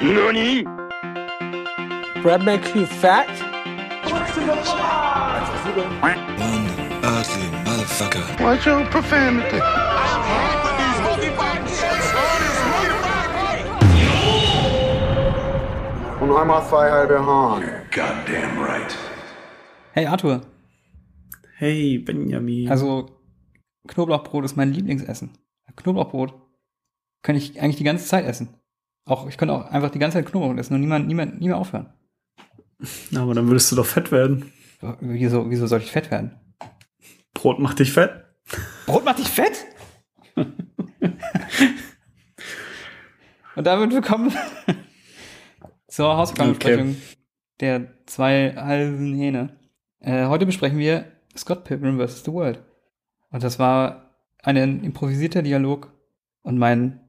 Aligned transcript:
NANI? 0.00 0.62
Bread 2.22 2.42
makes 2.44 2.74
you 2.74 2.86
fat? 2.86 3.28
One 6.02 6.18
ugly 7.02 7.48
motherfucker. 7.64 8.40
Watch 8.40 8.66
your 8.66 8.84
profanity. 8.86 9.60
Und 16.20 16.30
einmal 16.30 16.64
zwei 16.68 16.90
halbe 16.90 17.18
Hahn. 17.26 17.62
Goddamn 17.90 18.58
right. 18.62 18.96
Hey 19.92 20.06
Arthur, 20.06 20.42
Hey, 21.56 21.98
Benjamin. 21.98 22.70
also 22.70 23.10
Knoblauchbrot 23.88 24.44
ist 24.44 24.56
mein 24.56 24.72
Lieblingsessen. 24.72 25.30
Knoblauchbrot 25.76 26.34
kann 27.22 27.36
ich 27.36 27.60
eigentlich 27.60 27.76
die 27.76 27.84
ganze 27.84 28.06
Zeit 28.06 28.24
essen. 28.24 28.48
Auch 29.04 29.28
ich 29.28 29.36
könnte 29.36 29.54
auch 29.54 29.66
einfach 29.70 29.90
die 29.90 29.98
ganze 29.98 30.18
Zeit 30.18 30.26
Knoblauch 30.26 30.56
essen 30.56 30.74
und 30.74 30.80
niemand, 30.80 31.08
niemand, 31.08 31.40
nie 31.40 31.48
mehr 31.48 31.58
aufhören. 31.58 31.92
aber 33.14 33.34
dann 33.34 33.48
würdest 33.48 33.72
du 33.72 33.76
doch 33.76 33.86
fett 33.86 34.12
werden. 34.12 34.52
Wieso, 35.00 35.50
wieso 35.50 35.66
soll 35.66 35.80
ich 35.80 35.90
fett 35.90 36.10
werden? 36.10 36.38
Brot 37.34 37.58
macht 37.58 37.78
dich 37.78 37.92
fett. 37.92 38.24
Brot 38.86 39.04
macht 39.04 39.18
dich 39.18 39.28
fett? 39.28 39.66
und 43.56 43.66
damit 43.66 43.92
willkommen 43.92 44.32
zur 45.88 46.16
Hausaufgabenbesprechung 46.16 46.96
der 47.60 48.06
zwei 48.06 48.54
halben 48.56 49.14
Hähne. 49.14 49.56
Äh, 50.00 50.26
heute 50.26 50.46
besprechen 50.46 50.78
wir 50.78 51.12
Scott 51.36 51.64
Pilgrim 51.64 51.98
vs. 51.98 52.24
The 52.24 52.32
World. 52.32 52.62
Und 53.30 53.42
das 53.42 53.58
war 53.58 54.16
ein 54.42 54.56
improvisierter 54.56 55.42
Dialog 55.42 55.92
und 56.42 56.58
mein 56.58 57.00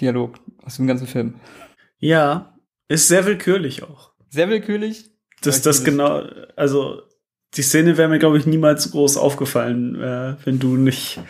Lieblingsdialog 0.00 0.38
aus 0.64 0.76
dem 0.76 0.86
ganzen 0.86 1.06
Film. 1.06 1.34
Ja, 1.98 2.54
ist 2.88 3.08
sehr 3.08 3.24
willkürlich 3.26 3.82
auch. 3.82 4.12
Sehr 4.28 4.48
willkürlich. 4.48 5.10
Das, 5.42 5.62
das 5.62 5.78
es. 5.78 5.84
genau, 5.84 6.22
also 6.56 7.02
die 7.54 7.62
Szene 7.62 7.96
wäre 7.96 8.08
mir, 8.08 8.18
glaube 8.18 8.38
ich, 8.38 8.46
niemals 8.46 8.90
groß 8.90 9.16
aufgefallen, 9.16 10.00
äh, 10.00 10.36
wenn 10.44 10.58
du 10.58 10.76
nicht 10.76 11.20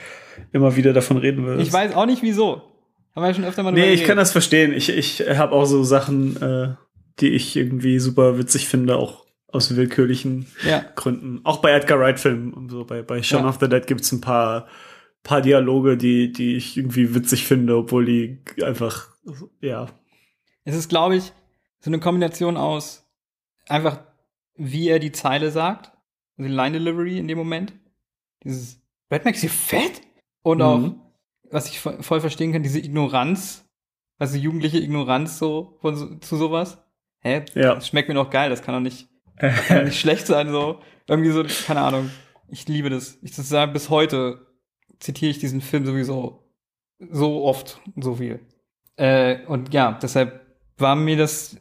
immer 0.53 0.77
wieder 0.77 0.93
davon 0.93 1.17
reden 1.17 1.45
würdest. 1.45 1.67
Ich 1.67 1.73
weiß 1.73 1.95
auch 1.95 2.07
nicht 2.07 2.23
wieso. 2.23 2.63
Haben 3.15 3.27
wir 3.27 3.35
schon 3.35 3.45
öfter 3.45 3.63
mal 3.63 3.73
Nee, 3.73 3.93
ich 3.93 4.05
kann 4.05 4.17
das 4.17 4.33
verstehen. 4.33 4.73
Ich, 4.73 4.89
ich 4.89 5.21
habe 5.29 5.53
auch 5.53 5.67
so 5.67 5.83
Sachen, 5.83 6.41
äh, 6.41 6.75
die 7.21 7.31
ich 7.31 7.57
irgendwie 7.57 7.99
super 7.99 8.39
witzig 8.39 8.69
finde, 8.69 8.97
auch 8.97 9.27
aus 9.49 9.77
willkürlichen 9.77 10.47
Ja. 10.67 10.83
Gründen. 10.95 11.41
Auch 11.45 11.59
bei 11.59 11.73
Edgar 11.73 11.99
Wright-Filmen 11.99 12.55
und 12.55 12.71
so. 12.71 12.85
Bei, 12.85 13.03
bei 13.03 13.23
Shaun 13.23 13.43
Ja. 13.43 13.49
of 13.51 13.59
the 13.61 13.69
Dead 13.69 13.87
gibt's 13.87 14.11
ein 14.13 14.23
paar, 14.23 14.67
paar 15.23 15.41
Dialoge, 15.41 15.97
die, 15.97 16.33
die 16.33 16.57
ich 16.57 16.77
irgendwie 16.77 17.15
witzig 17.15 17.47
finde, 17.47 17.77
obwohl 17.77 18.05
die 18.05 18.39
einfach, 18.63 19.09
ja. 19.61 19.87
Es 20.65 20.75
ist, 20.75 20.89
glaube 20.89 21.17
ich, 21.17 21.33
so 21.81 21.91
eine 21.91 22.01
Kombination 22.01 22.57
aus 22.57 23.05
einfach, 23.69 24.01
wie 24.57 24.89
er 24.89 24.99
die 24.99 25.13
Zeile 25.13 25.51
sagt, 25.51 25.93
also 26.37 26.49
die 26.49 26.55
Line 26.55 26.73
Delivery 26.79 27.19
in 27.19 27.29
dem 27.29 27.39
Moment. 27.39 27.73
Dieses 28.45 28.81
Red 29.11 29.25
makes 29.25 29.43
you 29.43 29.49
fat? 29.49 30.01
Und 30.43 30.59
Mhm. 30.59 30.63
auch, 30.65 30.91
was 31.51 31.69
ich 31.69 31.79
vo- 31.79 32.03
voll 32.03 32.21
verstehen 32.21 32.53
kann, 32.53 32.63
diese 32.63 32.81
Ignoranz, 32.81 33.65
also 34.19 34.37
jugendliche 34.37 34.79
Ignoranz 34.79 35.39
so, 35.39 35.79
von 35.81 36.21
zu 36.21 36.37
sowas. 36.37 36.79
Hä? 37.21 37.45
Ja. 37.55 37.75
Das 37.77 37.87
schmeckt 37.89 38.09
mir 38.09 38.15
doch 38.15 38.31
geil, 38.31 38.51
das 38.51 38.63
kann 38.63 38.75
doch 38.75 38.81
nicht, 38.81 39.09
kann 39.37 39.79
doch 39.79 39.85
nicht 39.85 40.01
schlecht 40.01 40.27
sein, 40.27 40.51
so. 40.51 40.81
Irgendwie 41.07 41.31
so, 41.31 41.45
keine 41.67 41.81
Ahnung. 41.83 42.11
Ich 42.49 42.67
liebe 42.69 42.91
das. 42.91 43.19
Ich 43.23 43.35
das 43.37 43.49
sage, 43.49 43.73
bis 43.73 43.91
heute 43.91 44.47
zitiere 45.03 45.31
ich 45.31 45.39
diesen 45.39 45.61
Film 45.61 45.85
sowieso 45.85 46.45
so 47.11 47.45
oft, 47.45 47.81
so 47.97 48.17
viel. 48.17 48.41
Äh, 48.97 49.45
und 49.47 49.75
ja, 49.75 49.99
deshalb 50.01 50.41
war 50.79 50.95
mir 50.95 51.17
das 51.17 51.57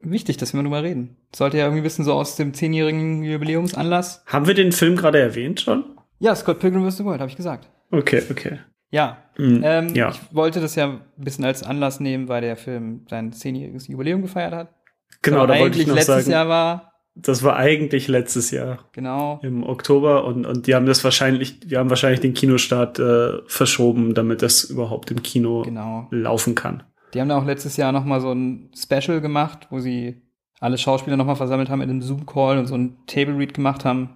wichtig, 0.00 0.36
dass 0.36 0.52
wir 0.52 0.58
mal 0.58 0.64
drüber 0.64 0.82
reden. 0.82 1.16
Sollte 1.34 1.58
ja 1.58 1.64
irgendwie 1.64 1.84
wissen, 1.84 2.04
so 2.04 2.12
aus 2.14 2.36
dem 2.36 2.54
zehnjährigen 2.54 3.22
Jubiläumsanlass. 3.22 4.24
Haben 4.26 4.46
wir 4.46 4.54
den 4.54 4.72
Film 4.72 4.96
gerade 4.96 5.20
erwähnt 5.20 5.60
schon? 5.60 5.84
Ja, 6.18 6.34
Scott 6.34 6.58
Pilgrim 6.60 6.88
vs. 6.88 6.98
The 6.98 7.04
World, 7.04 7.20
habe 7.20 7.30
ich 7.30 7.36
gesagt. 7.36 7.68
Okay, 7.90 8.22
okay. 8.30 8.58
Ja. 8.90 9.18
Mhm, 9.36 9.60
Ähm, 9.64 9.94
ja. 9.94 10.10
Ich 10.10 10.20
wollte 10.34 10.60
das 10.60 10.74
ja 10.74 10.86
ein 10.86 11.00
bisschen 11.16 11.44
als 11.44 11.62
Anlass 11.62 12.00
nehmen, 12.00 12.28
weil 12.28 12.40
der 12.40 12.56
Film 12.56 13.04
sein 13.08 13.32
zehnjähriges 13.32 13.88
Jubiläum 13.88 14.22
gefeiert 14.22 14.54
hat. 14.54 14.74
Genau, 15.22 15.46
da 15.46 15.58
wollte 15.58 15.78
ich 15.80 15.86
noch 15.86 15.94
letztes 15.94 16.24
sagen, 16.24 16.30
Jahr 16.30 16.48
war. 16.48 16.92
Das 17.18 17.42
war 17.42 17.56
eigentlich 17.56 18.08
letztes 18.08 18.50
Jahr 18.50 18.78
Genau. 18.92 19.40
im 19.42 19.62
Oktober 19.64 20.24
und, 20.24 20.44
und 20.46 20.66
die 20.66 20.74
haben 20.74 20.86
das 20.86 21.02
wahrscheinlich, 21.02 21.60
die 21.60 21.76
haben 21.76 21.88
wahrscheinlich 21.90 22.20
den 22.20 22.34
Kinostart 22.34 22.98
äh, 22.98 23.38
verschoben, 23.46 24.14
damit 24.14 24.42
das 24.42 24.64
überhaupt 24.64 25.10
im 25.10 25.22
Kino 25.22 25.62
Genau. 25.62 26.06
laufen 26.10 26.54
kann. 26.54 26.82
Die 27.14 27.20
haben 27.20 27.28
da 27.28 27.38
auch 27.38 27.46
letztes 27.46 27.76
Jahr 27.78 27.92
noch 27.92 28.04
mal 28.04 28.20
so 28.20 28.32
ein 28.32 28.70
Special 28.76 29.20
gemacht, 29.20 29.68
wo 29.70 29.80
sie 29.80 30.20
alle 30.60 30.76
Schauspieler 30.78 31.16
noch 31.16 31.24
mal 31.26 31.34
versammelt 31.36 31.70
haben 31.70 31.80
in 31.82 31.90
einem 31.90 32.02
Zoom-Call 32.02 32.58
und 32.58 32.66
so 32.66 32.74
ein 32.74 32.98
Table 33.06 33.36
Read 33.38 33.54
gemacht 33.54 33.84
haben. 33.84 34.10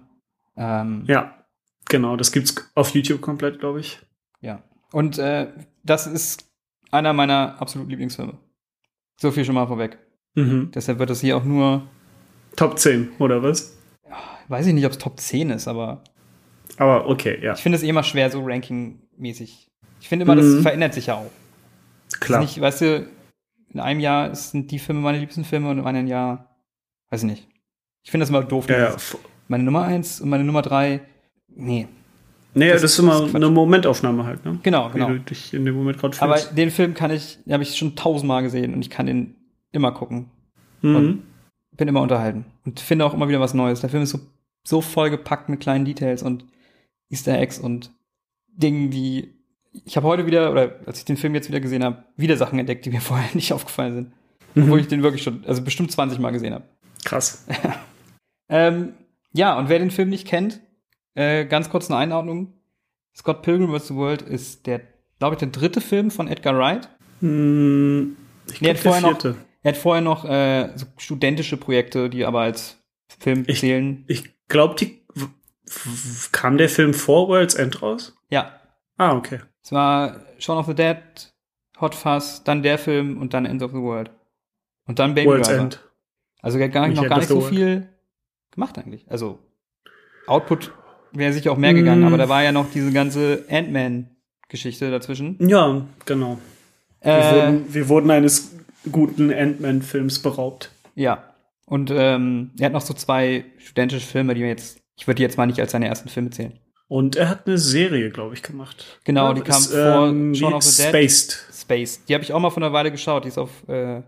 Ähm, 0.57 1.03
Ja, 1.07 1.33
genau, 1.89 2.15
das 2.17 2.31
gibt's 2.31 2.55
auf 2.75 2.93
YouTube 2.93 3.21
komplett, 3.21 3.59
glaube 3.59 3.79
ich. 3.79 3.99
Ja. 4.41 4.61
Und 4.91 5.17
äh, 5.17 5.47
das 5.83 6.05
ist 6.07 6.45
einer 6.91 7.13
meiner 7.13 7.59
absoluten 7.61 7.89
Lieblingsfilme. 7.89 8.37
So 9.17 9.31
viel 9.31 9.45
schon 9.45 9.55
mal 9.55 9.67
vorweg. 9.67 9.97
Mhm. 10.35 10.71
Deshalb 10.73 10.99
wird 10.99 11.09
das 11.09 11.21
hier 11.21 11.37
auch 11.37 11.43
nur, 11.43 11.83
Top 12.55 12.77
10, 12.79 13.09
oder 13.19 13.41
was? 13.43 13.77
weiß 14.47 14.67
ich 14.67 14.73
nicht, 14.73 14.85
ob 14.85 14.91
es 14.91 14.97
Top 14.97 15.19
10 15.19 15.49
ist, 15.51 15.67
aber 15.67 16.03
Aber 16.77 17.07
okay, 17.07 17.39
ja, 17.41 17.53
ich 17.53 17.59
finde 17.61 17.77
es 17.77 17.83
eh 17.83 17.89
immer 17.89 18.03
schwer, 18.03 18.29
so 18.29 18.43
Ranking-mäßig. 18.43 19.67
Ich 20.01 20.09
finde 20.09 20.23
immer, 20.25 20.35
das 20.35 20.45
Mhm. 20.45 20.61
verändert 20.61 20.93
sich 20.93 21.07
ja 21.07 21.15
auch. 21.15 21.31
klar. 22.19 22.41
Das 22.41 22.49
nicht, 22.49 22.59
weißt 22.61 22.81
du, 22.81 23.07
in 23.73 23.79
einem 23.79 23.99
Jahr 24.01 24.35
sind 24.35 24.71
die 24.71 24.79
Filme 24.79 24.99
meine 25.01 25.19
liebsten 25.19 25.45
Filme 25.45 25.69
und 25.69 25.79
in 25.79 25.85
einem 25.85 26.07
Jahr, 26.07 26.57
weiß 27.09 27.23
ich 27.23 27.29
nicht. 27.29 27.47
Ich 28.03 28.11
finde 28.11 28.23
das 28.23 28.29
immer 28.29 28.43
doof. 28.43 28.67
ja, 28.69 28.77
ja. 28.89 28.95
Meine 29.47 29.63
Nummer 29.63 29.83
1 29.83 30.19
und 30.21 30.29
meine 30.29 30.43
Nummer 30.43 30.61
3, 30.61 31.01
nee. 31.47 31.87
Nee, 32.53 32.69
Das 32.69 32.81
das, 32.81 32.93
ist 32.93 32.99
immer 32.99 33.21
Quatsch. 33.21 33.35
eine 33.35 33.49
Momentaufnahme 33.49 34.25
halt, 34.25 34.43
ne? 34.43 34.59
Genau, 34.63 34.89
Wie 34.89 34.93
genau. 34.93 35.07
du 35.09 35.19
dich 35.19 35.53
in 35.53 35.63
dem 35.63 35.75
Moment 35.75 35.97
gerade 35.99 36.21
Aber 36.21 36.35
fühlst. 36.35 36.57
den 36.57 36.69
Film 36.71 36.93
kann 36.93 37.11
ich, 37.11 37.37
den 37.45 37.53
habe 37.53 37.63
ich 37.63 37.77
schon 37.77 37.95
tausendmal 37.95 38.43
gesehen 38.43 38.73
und 38.73 38.81
ich 38.81 38.89
kann 38.89 39.05
den 39.05 39.35
immer 39.71 39.91
gucken. 39.93 40.29
mhm. 40.81 41.23
Bin 41.81 41.87
immer 41.87 42.01
unterhalten 42.01 42.45
und 42.63 42.79
finde 42.79 43.05
auch 43.05 43.13
immer 43.15 43.27
wieder 43.27 43.39
was 43.39 43.55
Neues. 43.55 43.81
Der 43.81 43.89
Film 43.89 44.03
ist 44.03 44.11
so, 44.11 44.19
so 44.63 44.81
vollgepackt 44.81 45.49
mit 45.49 45.59
kleinen 45.59 45.83
Details 45.83 46.21
und 46.21 46.45
Easter 47.09 47.37
Eggs 47.39 47.57
und 47.59 47.91
Dingen, 48.47 48.91
die 48.91 49.33
ich 49.85 49.97
habe 49.97 50.05
heute 50.07 50.25
wieder, 50.27 50.51
oder 50.51 50.75
als 50.85 50.99
ich 50.99 51.05
den 51.05 51.17
Film 51.17 51.33
jetzt 51.33 51.47
wieder 51.47 51.59
gesehen 51.61 51.83
habe, 51.83 52.03
wieder 52.17 52.37
Sachen 52.37 52.59
entdeckt, 52.59 52.85
die 52.85 52.91
mir 52.91 53.01
vorher 53.01 53.29
nicht 53.33 53.51
aufgefallen 53.51 53.95
sind. 53.95 54.13
Obwohl 54.63 54.79
ich 54.81 54.87
den 54.87 55.01
wirklich 55.01 55.23
schon, 55.23 55.43
also 55.47 55.63
bestimmt 55.63 55.91
20 55.91 56.19
Mal 56.19 56.31
gesehen 56.31 56.53
habe. 56.53 56.65
Krass. 57.03 57.45
Ähm, 58.53 58.95
ja, 59.31 59.57
und 59.57 59.69
wer 59.69 59.79
den 59.79 59.91
Film 59.91 60.09
nicht 60.09 60.27
kennt, 60.27 60.59
äh, 61.15 61.45
ganz 61.45 61.69
kurz 61.69 61.89
eine 61.89 61.97
Einordnung. 61.97 62.51
Scott 63.15 63.43
Pilgrim 63.43 63.73
vs. 63.73 63.87
The 63.87 63.95
World 63.95 64.21
ist 64.23 64.67
der, 64.67 64.81
glaube 65.19 65.35
ich, 65.35 65.39
der 65.39 65.47
dritte 65.47 65.79
Film 65.79 66.11
von 66.11 66.27
Edgar 66.27 66.57
Wright. 66.57 66.89
Hm, 67.21 68.17
ich 68.47 68.55
glaube, 68.59 68.73
der 68.73 68.75
vorher 68.75 69.01
noch- 69.01 69.09
vierte. 69.21 69.35
Er 69.63 69.73
hat 69.73 69.77
vorher 69.77 70.01
noch 70.01 70.25
äh, 70.25 70.69
so 70.75 70.85
studentische 70.97 71.57
Projekte, 71.57 72.09
die 72.09 72.25
aber 72.25 72.41
als 72.41 72.77
Film 73.19 73.43
Ich- 73.47 73.59
zählen. 73.59 74.03
Ich 74.07 74.33
glaube, 74.47 74.75
die 74.75 75.01
kam 76.31 76.57
der 76.57 76.69
Film 76.69 76.93
vor 76.93 77.27
World's 77.27 77.55
End 77.55 77.81
raus? 77.81 78.15
Ja, 78.29 78.57
Ah, 78.97 79.15
okay. 79.15 79.39
Es 79.63 79.71
war 79.71 80.19
Shaun 80.37 80.57
of 80.59 80.67
the 80.67 80.75
Dead, 80.75 80.97
Hot 81.79 81.95
Fuzz, 81.95 82.43
dann 82.43 82.61
der 82.61 82.77
Film 82.77 83.17
und 83.19 83.33
dann 83.33 83.45
End 83.47 83.63
of 83.63 83.71
the 83.71 83.77
World. 83.77 84.11
Und 84.85 84.99
dann 84.99 85.15
Baby 85.15 85.27
World's 85.29 85.47
Driver. 85.47 85.61
End. 85.61 85.83
Also 86.41 86.59
er 86.59 86.65
hat 86.65 86.71
gar, 86.73 86.87
Nicht 86.87 86.97
noch 87.01 87.07
gar 87.09 87.17
nicht 87.17 87.27
so 87.27 87.37
World. 87.41 87.49
viel 87.49 87.89
gemacht 88.51 88.77
eigentlich. 88.77 89.05
Also 89.09 89.39
Output 90.27 90.71
wäre 91.13 91.33
sicher 91.33 91.51
auch 91.51 91.57
mehr 91.57 91.73
gegangen, 91.73 92.01
Mm. 92.01 92.07
aber 92.07 92.17
da 92.17 92.29
war 92.29 92.43
ja 92.43 92.51
noch 92.51 92.69
diese 92.71 92.91
ganze 92.91 93.43
Ant-Man-Geschichte 93.49 94.91
dazwischen. 94.91 95.37
Ja, 95.47 95.83
genau. 96.05 96.37
Wir, 97.01 97.11
Äh, 97.11 97.35
wurden, 97.35 97.73
wir 97.73 97.89
wurden 97.89 98.11
eines 98.11 98.55
guten 98.91 99.33
Ant-Man-Films 99.33 100.19
beraubt. 100.19 100.71
ja. 100.95 101.23
Und 101.65 101.89
ähm, 101.89 102.51
er 102.59 102.65
hat 102.65 102.73
noch 102.73 102.81
so 102.81 102.93
zwei 102.93 103.45
studentische 103.57 104.05
Filme, 104.05 104.33
die 104.33 104.41
wir 104.41 104.49
jetzt, 104.49 104.81
ich 104.97 105.07
würde 105.07 105.15
die 105.17 105.21
jetzt 105.23 105.37
mal 105.37 105.45
nicht 105.45 105.57
als 105.61 105.71
seine 105.71 105.87
ersten 105.87 106.09
Filme 106.09 106.29
zählen. 106.29 106.59
Und 106.89 107.15
er 107.15 107.29
hat 107.29 107.47
eine 107.47 107.57
Serie, 107.57 108.09
glaube 108.09 108.33
ich, 108.35 108.43
gemacht. 108.43 108.99
Genau, 109.05 109.27
Ja, 109.29 109.33
die 109.35 109.41
kam 109.41 109.55
ist, 109.61 109.71
vor 109.71 110.07
ähm, 110.09 110.35
Shaun 110.35 110.53
of 110.53 110.63
the 110.63 110.81
Dead. 110.83 110.89
Spaced. 110.89 111.47
Space. 111.53 112.03
Die 112.03 112.13
habe 112.13 112.25
ich 112.25 112.33
auch 112.33 112.41
mal 112.41 112.49
vor 112.49 112.61
einer 112.61 112.73
Weile 112.73 112.91
geschaut, 112.91 113.23
die 113.23 113.29
ist 113.29 113.37
auf, 113.37 113.51
äh, 113.69 114.01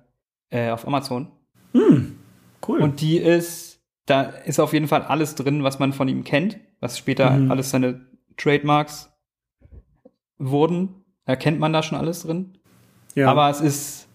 äh, 0.49 0.71
auf 0.71 0.85
Amazon. 0.85 1.31
Hm, 1.71 2.17
cool. 2.67 2.81
Und 2.81 2.99
die 2.99 3.17
ist, 3.17 3.79
da 4.07 4.23
ist 4.23 4.59
auf 4.59 4.73
jeden 4.73 4.89
Fall 4.89 5.03
alles 5.03 5.35
drin, 5.35 5.63
was 5.63 5.79
man 5.79 5.93
von 5.93 6.09
ihm 6.09 6.25
kennt, 6.25 6.57
was 6.81 6.97
später 6.97 7.29
Mhm. 7.29 7.49
alles 7.49 7.69
seine 7.69 8.01
Trademarks 8.35 9.09
wurden. 10.37 10.89
Erkennt 11.25 11.59
man 11.59 11.71
da 11.71 11.81
schon 11.81 11.97
alles 11.97 12.23
drin. 12.23 12.57
ja, 13.15 13.29
Aber 13.31 13.49
es 13.49 13.61
ist, 13.61 14.07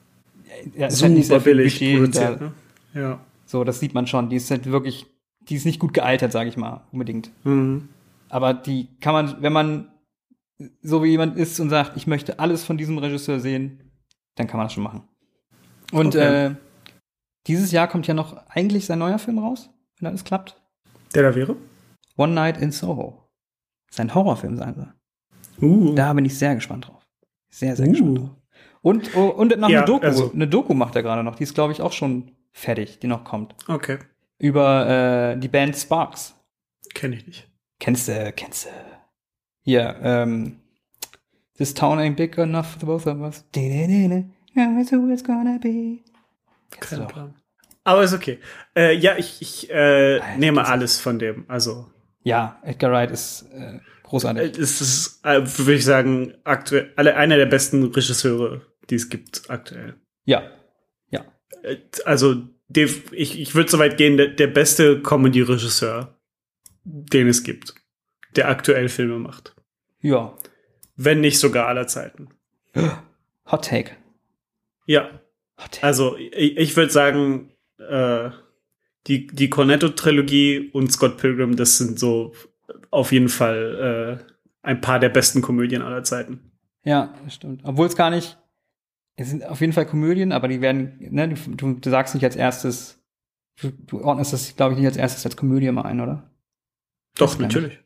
ja, 0.77 0.87
ist 0.87 1.03
halt 1.03 1.13
nicht 1.13 1.27
super 1.27 1.41
sehr 1.41 1.55
billig 1.55 1.79
Budget 1.79 1.97
produziert. 1.99 2.41
Ne? 2.41 2.53
Ja. 2.95 3.21
So, 3.47 3.65
das 3.65 3.81
sieht 3.81 3.95
man 3.95 4.07
schon. 4.07 4.29
Die 4.29 4.37
ist 4.37 4.51
halt 4.51 4.67
wirklich, 4.67 5.07
die 5.41 5.55
ist 5.57 5.65
nicht 5.65 5.79
gut 5.81 5.95
gealtert, 5.95 6.33
sage 6.33 6.49
ich 6.49 6.57
mal, 6.57 6.83
unbedingt. 6.93 7.31
Mhm. 7.45 7.89
Aber 8.29 8.53
die 8.55 8.89
kann 9.01 9.15
man, 9.15 9.43
wenn 9.43 9.53
man 9.53 9.89
so 10.83 11.03
wie 11.03 11.09
jemand 11.09 11.37
ist 11.37 11.59
und 11.61 11.71
sagt, 11.71 11.97
ich 11.97 12.07
möchte 12.07 12.39
alles 12.41 12.65
von 12.65 12.77
diesem 12.77 12.99
Regisseur 12.99 13.41
sehen, 13.41 13.93
dann 14.35 14.47
kann 14.47 14.59
man 14.59 14.67
das 14.67 14.73
schon 14.75 14.83
machen. 14.83 15.03
Und 15.93 16.09
Okay. 16.17 16.47
äh, 16.47 16.55
dieses 17.47 17.73
Jahr 17.73 17.89
kommt 17.89 18.07
ja 18.07 18.15
noch 18.15 18.37
eigentlich 18.49 18.87
sein 18.87 18.99
neuer 18.99 19.19
Film 19.19 19.39
raus, 19.39 19.71
wenn 19.99 20.09
alles 20.09 20.25
klappt. 20.25 20.61
Der 21.15 21.23
da 21.23 21.35
wäre? 21.35 21.57
One 22.17 22.35
Night 22.35 22.59
in 22.61 22.73
Soho. 22.73 23.23
Sein 23.91 24.15
Horrorfilm 24.15 24.57
sein 24.57 24.75
soll. 24.75 24.93
Uh. 25.63 25.95
Da 25.95 26.13
bin 26.13 26.25
ich 26.27 26.37
sehr 26.37 26.55
gespannt 26.55 26.89
drauf. 26.89 27.07
Sehr, 27.51 27.75
sehr 27.75 27.87
Uh. 27.87 27.93
gespannt 27.93 28.19
drauf. 28.19 28.31
Und, 28.89 29.15
oh, 29.17 29.27
und 29.29 29.59
noch 29.59 29.69
Ja, 29.69 29.79
eine 29.79 29.87
Doku. 29.87 30.07
also- 30.07 30.33
eine 30.33 30.49
Doku 30.49 30.75
macht 30.75 30.97
er 30.97 31.03
gerade 31.03 31.23
noch. 31.23 31.35
Die 31.37 31.43
ist, 31.45 31.55
glaube 31.55 31.73
ich, 31.73 31.81
auch 31.83 31.93
schon 31.93 32.33
fertig, 32.53 32.99
die 33.01 33.07
noch 33.07 33.25
kommt. 33.25 33.55
Okay. 33.69 33.99
Über 34.39 35.33
äh, 35.35 35.39
die 35.39 35.49
Band 35.49 35.77
Sparks. 35.77 36.35
Kenne 36.95 37.17
ich 37.17 37.27
nicht. 37.27 37.49
Kennst 37.81 38.09
du, 38.09 38.33
kennst 38.35 38.67
du. 38.67 38.71
Hier, 39.63 39.97
ähm, 40.03 40.61
This 41.57 41.75
town 41.75 41.99
ain't 41.99 42.15
big 42.15 42.39
enough 42.39 42.67
for 42.67 42.79
the 42.81 42.87
both 42.87 43.07
of 43.09 43.19
us. 43.21 43.45
Yeah, 43.57 44.81
it's 44.81 44.93
who 44.93 45.11
it's 45.13 45.25
gonna 45.25 45.59
be. 45.61 45.99
Kein. 46.71 47.07
Plan. 47.09 47.35
Aber 47.85 48.03
ist 48.05 48.13
okay. 48.15 48.39
Äh, 48.77 48.95
ja, 48.97 49.17
ich, 49.17 49.43
ich 49.43 49.69
äh, 49.71 50.21
Alter, 50.21 50.37
nehme 50.39 50.65
alles 50.67 51.01
von 51.01 51.19
dem. 51.19 51.45
Also 51.49 51.87
Ja, 52.23 52.59
Edgar 52.63 52.93
Wright 52.93 53.11
ist 53.11 53.43
äh, 53.53 53.81
großartig. 54.05 54.57
äh, 54.57 54.61
es 54.63 54.81
ist, 54.81 55.25
äh, 55.25 55.41
würde 55.59 55.75
ich 55.75 55.85
sagen, 55.85 56.35
aktuell 56.45 56.93
alle, 56.97 57.17
einer 57.17 57.37
der 57.37 57.47
besten 57.47 57.83
Regisseure, 57.85 58.61
die 58.91 58.95
es 58.97 59.09
gibt 59.09 59.49
aktuell. 59.51 59.95
ja, 60.25 60.43
Äh, 61.63 61.77
Also 62.05 62.43
ich, 63.13 63.41
ich 63.41 63.55
würde 63.55 63.71
so 63.71 63.79
weit 63.79 63.97
gehen, 63.97 64.17
der, 64.17 64.29
der 64.29 64.47
beste 64.49 65.01
Comedy-Regisseur, 65.03 66.15
den 66.85 67.29
es 67.29 67.43
gibt, 67.43 67.75
der 68.37 68.49
aktuell 68.49 68.89
Filme 68.89 69.19
macht. 69.19 69.55
ja. 70.01 70.35
Wenn 71.01 71.21
nicht 71.21 71.39
sogar 71.39 71.69
aller 71.69 71.87
Zeiten. 71.87 72.29
Hot 73.51 73.65
Take. 73.65 73.93
Ja, 74.87 75.21
Hot 75.59 75.71
Take. 75.73 75.87
also 75.87 76.17
ich, 76.17 76.57
ich 76.57 76.77
würde 76.77 76.91
sagen, 76.91 77.53
äh, 77.79 78.31
die, 79.07 79.29
die 79.29 79.49
Cornetto-Trilogie 79.49 80.71
und 80.73 80.91
Scott 80.93 81.17
Pilgrim, 81.19 81.55
das 81.57 81.79
sind 81.79 81.99
so 82.01 82.35
auf 82.91 83.13
jeden 83.13 83.29
Fall 83.29 84.21
äh, 84.21 84.33
ein 84.63 84.81
paar 84.81 84.99
der 84.99 85.09
besten 85.09 85.41
Komödien 85.41 85.83
aller 85.83 86.03
Zeiten. 86.03 86.51
Ja, 86.85 87.15
stimmt. 87.29 87.61
Obwohl 87.65 87.87
es 87.87 87.97
gar 87.97 88.11
nicht, 88.11 88.37
es 89.21 89.31
sind 89.31 89.45
auf 89.45 89.61
jeden 89.61 89.73
Fall 89.73 89.85
Komödien, 89.85 90.31
aber 90.31 90.47
die 90.47 90.61
werden, 90.61 90.97
ne, 91.01 91.29
du, 91.29 91.75
du 91.75 91.91
sagst 91.91 92.15
nicht 92.15 92.23
als 92.25 92.37
erstes, 92.37 93.03
du, 93.61 93.71
du 93.73 94.01
ordnest 94.03 94.33
das, 94.33 94.55
glaube 94.55 94.75
ich, 94.75 94.79
nicht 94.79 94.87
als 94.87 94.97
erstes 94.97 95.27
als 95.27 95.37
Komödie 95.37 95.71
mal 95.73 95.83
ein, 95.83 96.01
oder? 96.01 96.31
Doch, 97.17 97.33
nicht. 97.37 97.41
natürlich. 97.41 97.81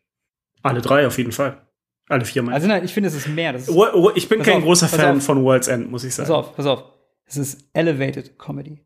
Alle 0.63 0.83
drei 0.83 1.07
auf 1.07 1.17
jeden 1.17 1.33
Fall. 1.33 1.67
Alle 2.09 2.27
vier 2.27 2.43
mal. 2.43 2.53
Also 2.53 2.69
nein, 2.69 2.85
ich 2.85 2.93
finde, 2.93 3.09
es 3.09 3.15
ist 3.15 3.29
mehr. 3.29 3.55
Das 3.55 3.67
ist, 3.67 3.75
ich 4.15 4.29
bin 4.29 4.39
Pass 4.41 4.47
kein 4.47 4.59
auf, 4.59 4.65
großer 4.65 4.89
pass 4.89 5.01
Fan 5.01 5.17
auf. 5.17 5.25
von 5.25 5.43
World's 5.43 5.69
End, 5.69 5.91
muss 5.91 6.05
ich 6.05 6.15
pass 6.15 6.29
sagen. 6.29 6.33
auf, 6.33 6.55
pass 6.55 6.67
auf. 6.67 6.85
Es 7.25 7.39
ist 7.39 7.67
Elevated 7.73 8.39
Comedy. 8.39 8.85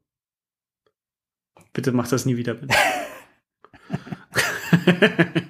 Bitte 1.73 1.91
mach 1.91 2.07
das 2.07 2.27
nie 2.27 2.37
wieder, 2.37 2.55
bitte. 2.55 2.75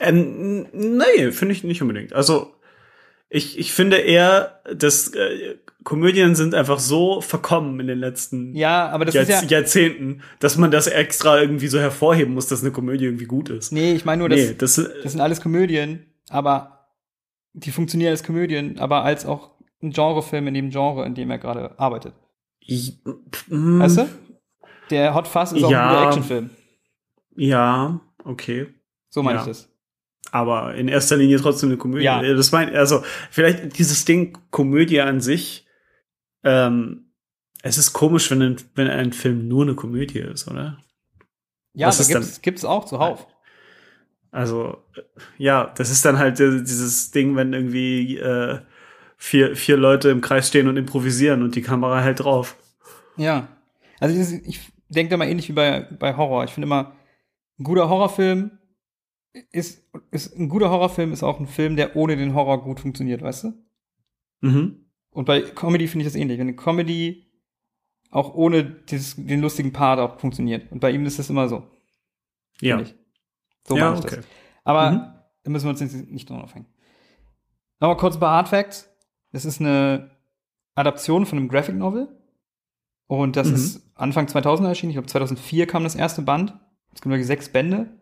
ähm, 0.00 0.66
nee, 0.72 1.32
finde 1.32 1.52
ich 1.52 1.64
nicht 1.64 1.82
unbedingt. 1.82 2.14
Also, 2.14 2.53
ich, 3.28 3.58
ich 3.58 3.72
finde 3.72 3.96
eher, 3.98 4.60
dass 4.74 5.08
äh, 5.14 5.56
Komödien 5.82 6.34
sind 6.34 6.54
einfach 6.54 6.78
so 6.78 7.20
verkommen 7.20 7.78
in 7.80 7.86
den 7.88 7.98
letzten 7.98 8.54
Ja, 8.54 8.88
aber 8.90 9.04
das 9.04 9.14
Jahrz 9.14 9.28
ist 9.28 9.42
ja, 9.50 9.58
Jahrzehnten, 9.58 10.22
dass 10.40 10.56
man 10.56 10.70
das 10.70 10.86
extra 10.86 11.40
irgendwie 11.40 11.66
so 11.66 11.78
hervorheben 11.78 12.32
muss, 12.34 12.46
dass 12.46 12.62
eine 12.62 12.70
Komödie 12.72 13.04
irgendwie 13.06 13.26
gut 13.26 13.50
ist. 13.50 13.72
nee, 13.72 13.92
ich 13.94 14.04
meine 14.04 14.20
nur, 14.20 14.28
dass, 14.28 14.38
nee, 14.40 14.54
das, 14.56 14.76
das 15.02 15.12
sind 15.12 15.20
alles 15.20 15.40
Komödien, 15.40 16.06
aber 16.30 16.88
die 17.52 17.70
funktionieren 17.70 18.10
als 18.12 18.22
Komödien, 18.24 18.78
aber 18.78 19.04
als 19.04 19.26
auch 19.26 19.50
ein 19.82 19.90
Genrefilm 19.90 20.46
in 20.48 20.54
dem 20.54 20.70
Genre, 20.70 21.04
in 21.04 21.14
dem 21.14 21.30
er 21.30 21.38
gerade 21.38 21.78
arbeitet. 21.78 22.14
ich, 22.60 22.98
mm, 23.48 23.80
Weißt 23.80 23.98
du? 23.98 24.08
Der 24.90 25.14
Hot 25.14 25.28
Fuzz 25.28 25.52
ist 25.52 25.64
auch 25.64 25.70
Ja. 25.70 25.82
ein 25.88 25.94
guter 25.94 26.06
Actionfilm. 26.06 26.50
Ja, 27.36 28.00
okay. 28.24 28.66
So 29.10 29.22
meine 29.22 29.36
Ja. 29.38 29.42
ich 29.42 29.48
das. 29.48 29.68
Aber 30.34 30.74
in 30.74 30.88
erster 30.88 31.16
Linie 31.16 31.38
trotzdem 31.38 31.68
eine 31.68 31.78
Komödie. 31.78 32.04
Ja. 32.06 32.20
Das 32.20 32.50
mein, 32.50 32.74
also 32.74 33.04
vielleicht 33.30 33.78
dieses 33.78 34.04
Ding 34.04 34.36
Komödie 34.50 35.00
an 35.00 35.20
sich. 35.20 35.64
Ähm, 36.42 37.12
es 37.62 37.78
ist 37.78 37.92
komisch, 37.92 38.32
wenn 38.32 38.42
ein, 38.42 38.56
wenn 38.74 38.88
ein 38.88 39.12
Film 39.12 39.46
nur 39.46 39.62
eine 39.62 39.76
Komödie 39.76 40.18
ist, 40.18 40.48
oder? 40.48 40.78
Ja, 41.72 41.86
das 41.86 42.08
dann- 42.08 42.22
gibt's, 42.22 42.42
gibt's 42.42 42.64
auch 42.64 42.84
zuhauf. 42.84 43.28
Also 44.32 44.82
äh, 44.96 45.02
ja, 45.38 45.72
das 45.76 45.90
ist 45.90 46.04
dann 46.04 46.18
halt 46.18 46.40
äh, 46.40 46.62
dieses 46.62 47.12
Ding, 47.12 47.36
wenn 47.36 47.52
irgendwie 47.52 48.18
äh, 48.18 48.58
vier, 49.16 49.54
vier 49.54 49.76
Leute 49.76 50.08
im 50.10 50.20
Kreis 50.20 50.48
stehen 50.48 50.66
und 50.66 50.76
improvisieren 50.76 51.44
und 51.44 51.54
die 51.54 51.62
Kamera 51.62 52.02
halt 52.02 52.18
drauf. 52.18 52.56
Ja. 53.16 53.46
Also 54.00 54.40
ich 54.44 54.72
denke 54.88 55.10
da 55.10 55.16
mal 55.16 55.28
ähnlich 55.28 55.48
wie 55.48 55.52
bei, 55.52 55.82
bei 55.96 56.16
Horror. 56.16 56.42
Ich 56.42 56.50
finde 56.50 56.66
immer, 56.66 56.96
ein 57.56 57.62
guter 57.62 57.88
Horrorfilm 57.88 58.58
ist, 59.52 59.82
ist 60.10 60.36
ein 60.38 60.48
guter 60.48 60.70
Horrorfilm 60.70 61.12
ist 61.12 61.22
auch 61.22 61.40
ein 61.40 61.46
Film, 61.46 61.76
der 61.76 61.96
ohne 61.96 62.16
den 62.16 62.34
Horror 62.34 62.62
gut 62.62 62.80
funktioniert, 62.80 63.22
weißt 63.22 63.44
du? 63.44 63.52
Mhm. 64.40 64.86
Und 65.10 65.24
bei 65.26 65.40
Comedy 65.42 65.86
finde 65.88 66.06
ich 66.06 66.12
das 66.12 66.20
ähnlich. 66.20 66.38
Wenn 66.38 66.48
eine 66.48 66.56
Comedy 66.56 67.26
auch 68.10 68.34
ohne 68.34 68.64
dieses, 68.64 69.16
den 69.16 69.40
lustigen 69.40 69.72
Part 69.72 69.98
auch 69.98 70.20
funktioniert. 70.20 70.70
Und 70.70 70.80
bei 70.80 70.90
ihm 70.92 71.04
ist 71.04 71.18
das 71.18 71.30
immer 71.30 71.48
so. 71.48 71.66
Ja. 72.60 72.80
Ich. 72.80 72.94
So 73.66 73.76
ja, 73.76 73.92
okay. 73.96 74.16
das. 74.16 74.26
Aber 74.62 74.90
Mhm. 74.92 75.00
da 75.42 75.50
müssen 75.50 75.64
wir 75.66 75.70
uns 75.70 75.80
jetzt 75.80 76.10
nicht 76.10 76.30
dran 76.30 76.40
aufhängen. 76.42 76.66
Nochmal 77.80 77.96
kurz 77.96 78.18
paar 78.18 78.36
Hard 78.36 78.48
Facts. 78.48 78.88
Das 79.32 79.44
ist 79.44 79.60
eine 79.60 80.10
Adaption 80.76 81.26
von 81.26 81.38
einem 81.38 81.48
Graphic 81.48 81.74
Novel. 81.74 82.08
Und 83.08 83.36
das 83.36 83.48
Mhm. 83.48 83.54
ist 83.54 83.90
Anfang 83.96 84.28
2000 84.28 84.68
erschienen. 84.68 84.90
Ich 84.90 84.94
glaube, 84.94 85.08
2004 85.08 85.66
kam 85.66 85.82
das 85.82 85.96
erste 85.96 86.22
Band. 86.22 86.54
Es 86.94 87.00
gibt 87.00 87.24
sechs 87.24 87.48
Bände. 87.48 88.00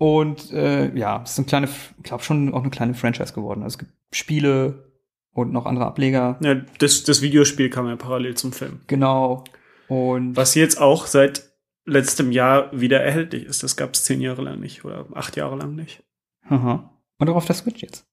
Und 0.00 0.50
äh, 0.50 0.96
ja, 0.96 1.20
es 1.22 1.32
ist 1.32 1.38
eine 1.40 1.46
kleine, 1.46 1.68
ich 1.98 2.04
glaube 2.04 2.24
schon 2.24 2.54
auch 2.54 2.62
eine 2.62 2.70
kleine 2.70 2.94
Franchise 2.94 3.34
geworden. 3.34 3.62
Also 3.62 3.74
es 3.74 3.78
gibt 3.80 3.92
Spiele 4.12 4.90
und 5.34 5.52
noch 5.52 5.66
andere 5.66 5.84
Ableger. 5.84 6.38
Ja, 6.40 6.54
das, 6.78 7.04
das 7.04 7.20
Videospiel 7.20 7.68
kam 7.68 7.86
ja 7.86 7.96
parallel 7.96 8.34
zum 8.34 8.54
Film. 8.54 8.80
Genau. 8.86 9.44
Und 9.88 10.36
Was 10.36 10.54
jetzt 10.54 10.80
auch 10.80 11.04
seit 11.04 11.52
letztem 11.84 12.32
Jahr 12.32 12.70
wieder 12.72 13.02
erhältlich 13.02 13.44
ist. 13.44 13.62
Das 13.62 13.76
gab 13.76 13.92
es 13.92 14.04
zehn 14.04 14.22
Jahre 14.22 14.40
lang 14.40 14.58
nicht 14.58 14.86
oder 14.86 15.04
acht 15.12 15.36
Jahre 15.36 15.56
lang 15.56 15.74
nicht. 15.74 16.02
Aha. 16.48 16.98
Und 17.18 17.28
auch 17.28 17.36
auf 17.36 17.44
der 17.44 17.56
Switch 17.56 17.82
jetzt. 17.82 18.08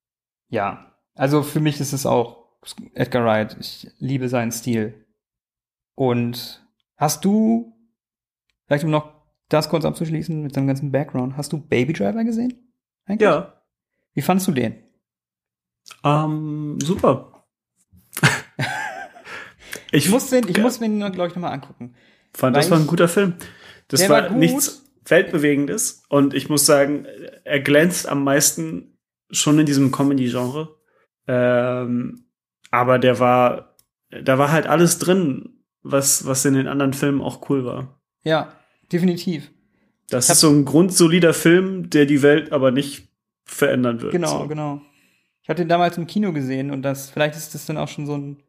Ja. 0.49 0.93
Also 1.15 1.41
für 1.41 1.61
mich 1.61 1.79
ist 1.79 1.93
es 1.93 2.05
auch 2.05 2.49
Edgar 2.95 3.23
Wright. 3.23 3.55
Ich 3.61 3.87
liebe 3.99 4.27
seinen 4.27 4.51
Stil. 4.51 5.05
Und 5.95 6.67
hast 6.97 7.23
du, 7.23 7.73
vielleicht 8.65 8.83
um 8.83 8.91
noch 8.91 9.16
das 9.49 9.69
kurz 9.69 9.85
abzuschließen 9.85 10.41
mit 10.41 10.53
seinem 10.53 10.67
ganzen 10.67 10.91
Background, 10.91 11.37
hast 11.37 11.53
du 11.53 11.59
Baby 11.59 11.93
Driver 11.93 12.23
gesehen? 12.23 12.71
Eigentlich? 13.05 13.25
Ja. 13.25 13.61
Wie 14.13 14.21
fandst 14.21 14.47
du 14.47 14.51
den? 14.51 14.75
Ähm, 16.03 16.77
super. 16.81 17.45
Ich 19.91 20.09
muss 20.09 20.29
den, 20.29 20.47
ich 20.47 20.57
Ja. 20.57 20.63
muss 20.63 20.79
mir 20.79 20.89
den, 20.89 20.99
glaube 21.13 21.29
ich, 21.29 21.35
nochmal 21.35 21.53
angucken. 21.53 21.95
fand, 22.33 22.55
das 22.57 22.69
war 22.69 22.77
ein 22.77 22.87
guter 22.87 23.07
Film. 23.07 23.35
Das 23.87 24.07
war, 24.09 24.23
war 24.23 24.29
nichts 24.31 24.83
Weltbewegendes. 25.05 26.03
Und 26.09 26.33
ich 26.33 26.49
muss 26.49 26.65
sagen, 26.65 27.05
er 27.45 27.59
glänzt 27.61 28.07
am 28.07 28.23
meisten 28.23 28.97
schon 29.31 29.59
in 29.59 29.65
diesem 29.65 29.91
Comedy-Genre. 29.91 30.75
Ähm, 31.27 32.25
aber 32.69 32.99
der 32.99 33.19
war, 33.19 33.75
da 34.09 34.37
war 34.37 34.51
halt 34.51 34.67
alles 34.67 34.99
drin, 34.99 35.63
was, 35.83 36.25
was 36.25 36.43
in 36.45 36.53
den 36.55 36.67
anderen 36.67 36.93
Filmen 36.93 37.21
auch 37.21 37.49
cool 37.49 37.63
war. 37.65 38.01
Ja, 38.23 38.51
definitiv. 38.91 39.51
Das 40.09 40.29
ist 40.29 40.39
so 40.39 40.49
ein 40.49 40.65
grundsolider 40.65 41.33
Film, 41.33 41.89
der 41.89 42.05
die 42.05 42.21
Welt 42.21 42.51
aber 42.51 42.71
nicht 42.71 43.09
verändern 43.45 44.01
wird. 44.01 44.11
Genau, 44.11 44.41
so. 44.41 44.47
genau. 44.47 44.81
Ich 45.41 45.49
hatte 45.49 45.61
ihn 45.61 45.69
damals 45.69 45.97
im 45.97 46.07
Kino 46.07 46.33
gesehen 46.33 46.71
und 46.71 46.81
das, 46.81 47.09
vielleicht 47.09 47.35
ist 47.35 47.53
das 47.53 47.65
dann 47.65 47.77
auch 47.77 47.87
schon 47.87 48.05
so 48.05 48.17
ein, 48.17 48.43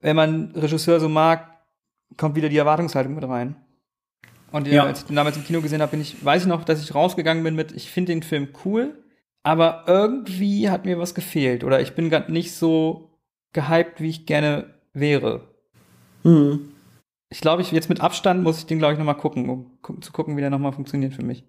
wenn 0.00 0.16
man 0.16 0.52
Regisseur 0.52 1.00
so 1.00 1.08
mag, 1.08 1.50
kommt 2.16 2.36
wieder 2.36 2.48
die 2.48 2.56
Erwartungshaltung 2.56 3.14
mit 3.14 3.24
rein. 3.24 3.56
Und 4.52 4.68
ja. 4.68 4.74
Ja. 4.74 4.84
als 4.84 5.00
ich 5.00 5.06
den 5.06 5.16
damals 5.16 5.36
im 5.36 5.44
Kino 5.44 5.60
gesehen 5.60 5.82
habe, 5.82 5.90
bin 5.90 6.00
ich, 6.00 6.24
weiß 6.24 6.42
ich 6.42 6.48
noch, 6.48 6.64
dass 6.64 6.82
ich 6.82 6.94
rausgegangen 6.94 7.42
bin 7.42 7.56
mit, 7.56 7.72
ich 7.72 7.90
finde 7.90 8.12
den 8.12 8.22
Film 8.22 8.48
cool, 8.64 8.94
aber 9.42 9.84
irgendwie 9.86 10.70
hat 10.70 10.84
mir 10.84 10.98
was 10.98 11.14
gefehlt 11.14 11.64
oder 11.64 11.80
ich 11.80 11.94
bin 11.94 12.10
gerade 12.10 12.32
nicht 12.32 12.52
so 12.52 13.10
gehypt, 13.52 14.00
wie 14.00 14.10
ich 14.10 14.26
gerne 14.26 14.74
wäre. 14.92 15.48
Mhm. 16.22 16.73
Ich 17.34 17.40
glaube, 17.40 17.62
ich 17.62 17.72
jetzt 17.72 17.88
mit 17.88 18.00
Abstand 18.00 18.44
muss 18.44 18.58
ich 18.58 18.66
den, 18.66 18.78
glaube 18.78 18.92
ich, 18.92 18.98
noch 19.00 19.04
mal 19.06 19.14
gucken, 19.14 19.50
um 19.50 20.00
zu 20.02 20.12
gucken, 20.12 20.36
wie 20.36 20.40
der 20.40 20.50
noch 20.50 20.60
mal 20.60 20.70
funktioniert 20.70 21.14
für 21.14 21.24
mich. 21.24 21.42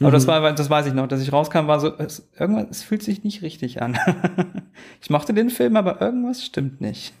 Aber 0.00 0.10
das 0.10 0.24
Mhm. 0.24 0.28
war, 0.30 0.52
das 0.52 0.68
weiß 0.68 0.86
ich 0.86 0.94
noch, 0.94 1.06
dass 1.06 1.22
ich 1.22 1.32
rauskam, 1.32 1.68
war 1.68 1.78
so, 1.78 1.96
es, 1.96 2.28
irgendwas, 2.36 2.66
es 2.70 2.82
fühlt 2.82 3.04
sich 3.04 3.22
nicht 3.22 3.40
richtig 3.40 3.80
an. 3.80 3.96
ich 5.00 5.10
mochte 5.10 5.32
den 5.32 5.48
Film, 5.50 5.76
aber 5.76 6.00
irgendwas 6.00 6.44
stimmt 6.44 6.80
nicht. 6.80 7.14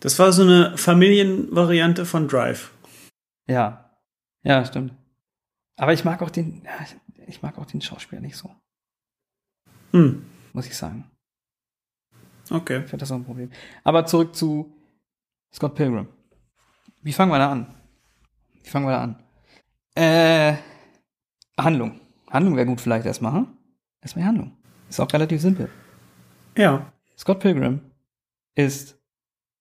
Das 0.00 0.18
war 0.18 0.32
so 0.32 0.42
eine 0.44 0.78
Familienvariante 0.78 2.06
von 2.06 2.26
Drive. 2.26 2.72
Ja. 3.46 3.90
Ja, 4.42 4.64
stimmt. 4.64 4.94
Aber 5.76 5.92
ich 5.92 6.06
mag 6.06 6.22
auch 6.22 6.30
den, 6.30 6.62
ich 7.26 7.42
mag 7.42 7.58
auch 7.58 7.66
den 7.66 7.82
Schauspieler 7.82 8.22
nicht 8.22 8.36
so, 8.36 8.50
Hm. 9.92 10.24
muss 10.54 10.66
ich 10.66 10.74
sagen. 10.76 11.04
Okay. 12.50 12.78
Ich 12.78 12.84
finde 12.84 13.02
das 13.02 13.12
auch 13.12 13.16
ein 13.16 13.24
Problem. 13.24 13.50
Aber 13.84 14.06
zurück 14.06 14.34
zu 14.34 14.72
Scott 15.54 15.74
Pilgrim. 15.74 16.08
Wie 17.06 17.12
fangen 17.12 17.30
wir 17.30 17.38
da 17.38 17.52
an? 17.52 17.72
Wie 18.64 18.68
fangen 18.68 18.86
wir 18.86 18.90
da 18.90 19.02
an? 19.04 19.22
Äh, 19.94 20.56
Handlung. 21.56 22.00
Handlung 22.28 22.56
wäre 22.56 22.66
gut 22.66 22.80
vielleicht 22.80 23.06
erstmal, 23.06 23.32
hm? 23.32 23.46
Erstmal 24.00 24.24
die 24.24 24.28
Handlung. 24.28 24.56
Ist 24.88 24.98
auch 24.98 25.12
relativ 25.12 25.40
simpel. 25.40 25.70
Ja. 26.56 26.92
Scott 27.16 27.38
Pilgrim 27.38 27.80
ist 28.56 28.98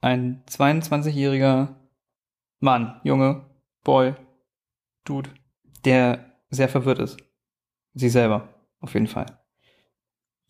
ein 0.01 0.43
22-jähriger 0.47 1.75
Mann, 2.61 2.99
Junge, 3.03 3.45
Boy, 3.83 4.15
Dude, 5.03 5.29
der 5.85 6.25
sehr 6.49 6.67
verwirrt 6.67 6.97
ist. 6.97 7.17
Sie 7.93 8.09
selber, 8.09 8.49
auf 8.79 8.95
jeden 8.95 9.05
Fall. 9.05 9.27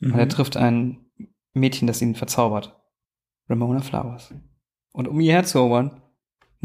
Und 0.02 0.12
er 0.18 0.25
Mhm. 0.28 0.30
trifft 0.30 0.56
ein 0.56 1.06
Mädchen, 1.54 1.88
das 1.88 2.02
ihn 2.02 2.16
verzaubert. 2.16 2.74
Ramona 3.50 3.82
Flowers. 3.82 4.34
Und 4.94 5.10
um 5.10 5.20
ihr 5.20 5.34
herzuerobern, 5.34 6.02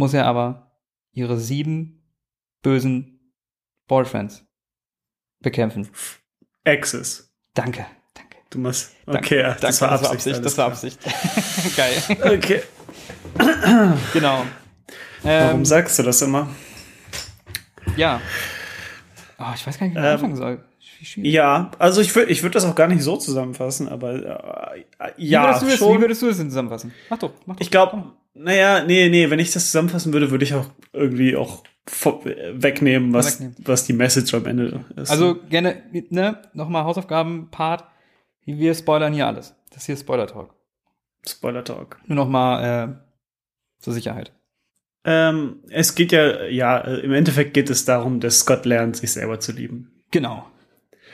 muss 0.00 0.14
er 0.14 0.24
aber 0.26 0.72
ihre 1.12 1.38
sieben 1.38 2.02
bösen 2.62 3.34
Boyfriends 3.86 4.46
bekämpfen. 5.40 5.88
Access. 6.64 7.30
Danke, 7.54 7.84
danke. 8.14 8.36
Du 8.48 8.58
machst. 8.58 8.92
danke 9.04 9.18
Okay, 9.26 9.40
ja, 9.40 9.54
das 9.60 9.80
war 9.82 9.92
Absicht. 9.92 10.12
Absicht. 10.12 10.36
alles 10.36 10.44
Das 10.44 10.58
war. 10.58 10.66
Absicht. 10.68 10.98
Geil. 11.76 11.92
Okay. 12.38 12.62
Genau. 14.14 14.44
Warum 15.22 15.58
Ähm, 15.60 15.64
sagst 15.66 15.98
du 15.98 16.02
das 16.02 16.22
immer? 16.22 16.48
ja. 17.96 18.20
Oh, 19.38 19.44
ich 19.54 19.66
weiß 19.66 19.78
gar 19.78 19.86
nicht, 19.86 19.94
wie 19.94 19.98
ich 20.00 20.04
Ähm, 20.04 20.12
anfangen 20.12 20.36
soll. 20.36 20.64
Ja, 21.16 21.70
also 21.78 22.00
ich 22.00 22.14
würde 22.14 22.30
ich 22.32 22.42
würd 22.42 22.54
das 22.54 22.64
auch 22.64 22.74
gar 22.74 22.88
nicht 22.88 23.02
so 23.02 23.16
zusammenfassen, 23.16 23.88
aber 23.88 24.12
äh, 24.14 24.80
äh, 24.80 25.12
Wie 25.16 25.28
ja, 25.28 25.44
würdest 25.44 25.62
du 25.62 25.66
das, 25.66 25.78
schon. 25.78 25.96
Wie 25.96 26.00
würdest 26.00 26.22
du 26.22 26.26
das 26.28 26.38
denn 26.38 26.48
zusammenfassen? 26.50 26.92
Mach 27.10 27.18
doch, 27.18 27.32
mach 27.46 27.56
doch. 27.56 27.60
Ich 27.60 27.70
glaube, 27.70 28.12
naja, 28.34 28.84
nee, 28.84 29.08
nee, 29.08 29.30
wenn 29.30 29.38
ich 29.38 29.52
das 29.52 29.66
zusammenfassen 29.66 30.12
würde, 30.12 30.30
würde 30.30 30.44
ich 30.44 30.54
auch 30.54 30.66
irgendwie 30.92 31.36
auch 31.36 31.62
wegnehmen, 32.54 33.12
was, 33.12 33.34
Wegnehmen. 33.40 33.56
was 33.64 33.84
die 33.86 33.92
Message 33.92 34.32
am 34.34 34.46
Ende 34.46 34.84
ist. 34.96 35.10
Also 35.10 35.36
gerne, 35.48 35.82
ne, 36.10 36.40
nochmal 36.52 36.84
Hausaufgaben-Part. 36.84 37.84
Wir 38.44 38.74
spoilern 38.74 39.12
hier 39.12 39.26
alles. 39.26 39.54
Das 39.72 39.86
hier 39.86 39.94
ist 39.94 40.02
Spoiler-Talk. 40.02 40.54
Spoiler 41.28 41.62
Talk. 41.64 41.98
Nur 42.06 42.16
nochmal 42.16 42.88
äh, 42.90 43.82
zur 43.82 43.92
Sicherheit. 43.92 44.32
Ähm, 45.04 45.60
es 45.68 45.94
geht 45.94 46.12
ja, 46.12 46.44
ja, 46.46 46.78
im 46.78 47.12
Endeffekt 47.12 47.54
geht 47.54 47.70
es 47.70 47.84
darum, 47.84 48.20
dass 48.20 48.40
Scott 48.40 48.64
lernt, 48.66 48.96
sich 48.96 49.12
selber 49.12 49.38
zu 49.40 49.52
lieben. 49.52 49.92
Genau. 50.10 50.46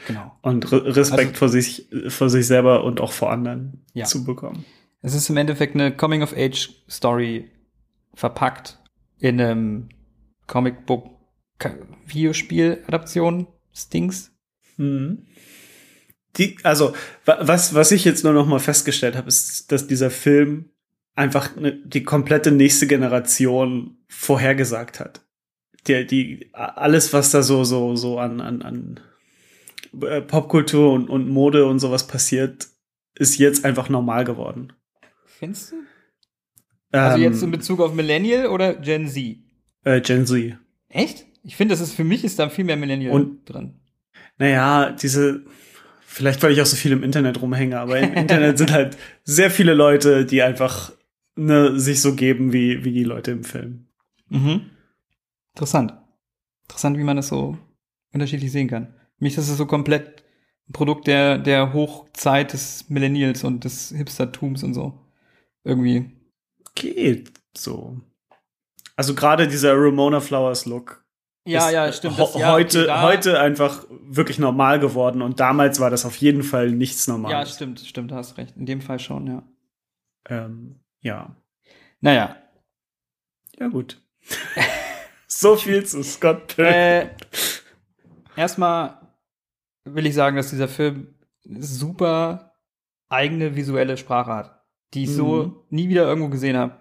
Genau. 0.07 0.37
Und 0.43 0.71
Re 0.71 0.97
Respekt 0.97 1.31
Also- 1.31 1.39
vor 1.39 1.49
sich, 1.49 1.89
vor 2.09 2.31
sich 2.31 2.47
selber 2.47 2.85
und 2.85 3.01
auch 3.01 3.13
vor 3.13 3.31
anderen 3.33 3.85
Ja. 3.95 4.05
zu 4.05 4.25
bekommen. 4.25 4.65
Es 5.03 5.15
ist 5.15 5.29
im 5.31 5.37
Endeffekt 5.37 5.75
eine 5.75 5.95
Coming-of-Age-Story 5.97 7.51
verpackt 8.15 8.79
in 9.19 9.41
einem 9.41 9.89
Comicbook-Videospiel-Adaption. 10.47 13.47
Stings. 13.73 14.33
Mhm. 14.79 15.27
Die, 16.39 16.57
also, 16.63 16.95
wa- 17.25 17.39
was, 17.43 17.75
was 17.75 17.93
ich 17.93 18.05
jetzt 18.07 18.25
nur 18.25 18.33
noch 18.33 18.47
mal 18.47 18.59
festgestellt 18.59 19.17
habe, 19.17 19.29
ist, 19.29 19.71
dass 19.71 19.87
dieser 19.87 20.11
Film 20.11 20.71
einfach 21.15 21.55
ne, 21.57 21.79
die 21.85 22.03
komplette 22.03 22.51
nächste 22.53 22.87
Generation 22.87 23.99
vorhergesagt 24.09 24.99
hat. 25.01 25.21
Der, 25.87 26.05
die, 26.05 26.49
alles, 26.53 27.13
was 27.13 27.31
da 27.31 27.43
so, 27.43 27.65
so, 27.65 27.97
so 27.97 28.19
an, 28.19 28.41
an, 28.41 28.63
an 28.63 29.01
äh, 30.03 30.21
Popkultur 30.23 30.93
und, 30.93 31.09
und 31.11 31.29
Mode 31.29 31.67
und 31.67 31.79
sowas 31.79 32.07
passiert, 32.07 32.69
ist 33.15 33.39
jetzt 33.39 33.65
einfach 33.65 33.89
normal 33.89 34.25
geworden. 34.25 34.73
Findest 35.39 35.73
du? 35.73 35.77
Also 36.93 37.17
Ähm, 37.19 37.23
jetzt 37.23 37.43
in 37.43 37.51
Bezug 37.51 37.81
auf 37.81 37.93
Millennial 37.95 38.47
oder 38.47 38.75
Gen 38.75 39.09
Z? 39.09 39.37
äh, 39.85 40.01
Gen 40.01 40.27
Z. 40.27 40.57
Echt? 40.89 41.27
Ich 41.43 41.57
finde, 41.57 41.73
das 41.73 41.81
ist 41.81 41.93
für 41.95 42.05
mich 42.05 42.25
ist 42.25 42.39
da 42.39 42.49
viel 42.49 42.65
mehr 42.65 42.77
Millennial 42.77 43.15
Und- 43.15 43.45
drin. 43.49 43.81
Naja, 44.39 44.93
diese, 44.93 45.45
vielleicht 46.07 46.43
weil 46.43 46.53
ich 46.53 46.61
auch 46.61 46.67
so 46.67 46.77
viel 46.77 46.93
im 46.93 47.03
Internet 47.03 47.41
rumhänge, 47.41 47.79
aber 47.79 47.99
im 47.99 48.13
Internet 48.15 48.59
sind 48.59 48.73
halt 48.73 48.97
sehr 49.25 49.51
viele 49.51 49.75
Leute, 49.75 50.27
die 50.27 50.43
einfach 50.43 50.93
ne, 51.37 51.79
sich 51.79 52.01
so 52.03 52.15
geben 52.15 52.53
wie, 52.53 52.85
wie 52.85 52.93
die 52.93 53.05
Leute 53.05 53.31
im 53.31 53.45
Film. 53.45 53.87
Mhm. 54.29 54.63
Interessant. 55.55 55.95
Interessant, 56.65 56.99
wie 56.99 57.05
man 57.05 57.17
das 57.17 57.29
so 57.29 57.57
unterschiedlich 58.13 58.53
sehen 58.53 58.69
kann. 58.69 58.89
Für 59.19 59.25
mich 59.25 59.37
ist 59.39 59.49
es 59.49 59.57
so 59.57 59.67
komplett 59.67 60.23
ein 60.69 60.73
Produkt 60.73 61.07
der, 61.07 61.39
der 61.39 61.73
Hochzeit 61.73 62.53
des 62.53 62.89
Millennials 62.91 63.45
und 63.45 63.65
des 63.65 63.91
Hipstertums 63.97 64.65
und 64.65 64.75
so. 64.75 65.01
Irgendwie. 65.67 66.11
Geht 66.75 67.33
so. 67.57 68.01
Also 68.95 69.15
gerade 69.15 69.49
dieser 69.49 69.75
Ramona 69.75 70.21
Flowers 70.21 70.65
Look. 70.67 71.05
Ja, 71.45 71.67
ist 71.69 71.73
ja, 71.75 71.93
stimmt. 71.93 72.19
Ho 72.19 72.25
Das, 72.25 72.35
ja, 72.41 72.53
heute, 72.53 72.83
okay, 72.85 73.03
heute 73.03 73.41
einfach 73.41 73.85
wirklich 73.91 74.39
normal 74.39 74.81
geworden 74.81 75.23
und 75.23 75.39
damals 75.39 75.79
war 75.81 75.91
das 75.91 76.05
auf 76.05 76.17
jeden 76.17 76.43
Fall 76.43 76.71
nichts 76.71 77.07
Ja, 77.07 77.13
Normales. 77.13 77.55
stimmt, 77.55 77.81
stimmt, 77.81 78.13
hast 78.13 78.37
recht. 78.39 78.57
In 78.57 78.67
dem 78.67 78.81
Fall 78.81 78.99
schon, 78.99 79.27
ja. 79.27 79.43
Ähm, 80.29 80.81
ja. 81.03 81.37
Naja. 82.01 82.37
Ja, 83.59 83.69
gut. 83.69 84.01
so 85.29 85.57
viel 85.57 85.85
zu 85.85 86.03
Scott 86.03 86.49
Pilgrim. 86.57 86.75
äh, 86.75 87.09
erstmal 88.37 89.01
will 89.85 90.07
ich 90.07 90.15
sagen, 90.15 90.37
dass 90.37 90.51
dieser 90.51 90.69
Film 90.69 91.15
super 91.45 92.57
eigene 93.09 93.55
visuelle 93.55 93.97
Sprache 93.97 94.33
hat, 94.33 94.56
die 94.95 95.05
ich 95.05 95.11
Mhm. 95.11 95.15
so 95.15 95.65
nie 95.71 95.89
wieder 95.89 96.05
irgendwo 96.07 96.29
gesehen 96.29 96.57
habe, 96.57 96.77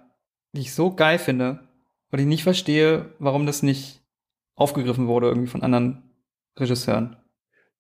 die 0.53 0.62
ich 0.62 0.74
so 0.74 0.93
geil 0.95 1.19
finde 1.19 1.67
und 2.12 2.19
ich 2.19 2.25
nicht 2.25 2.43
verstehe, 2.43 3.13
warum 3.19 3.45
das 3.45 3.63
nicht 3.63 4.01
aufgegriffen 4.55 5.07
wurde 5.07 5.27
irgendwie 5.27 5.47
von 5.50 5.63
anderen 5.63 6.03
Regisseuren. 6.57 7.17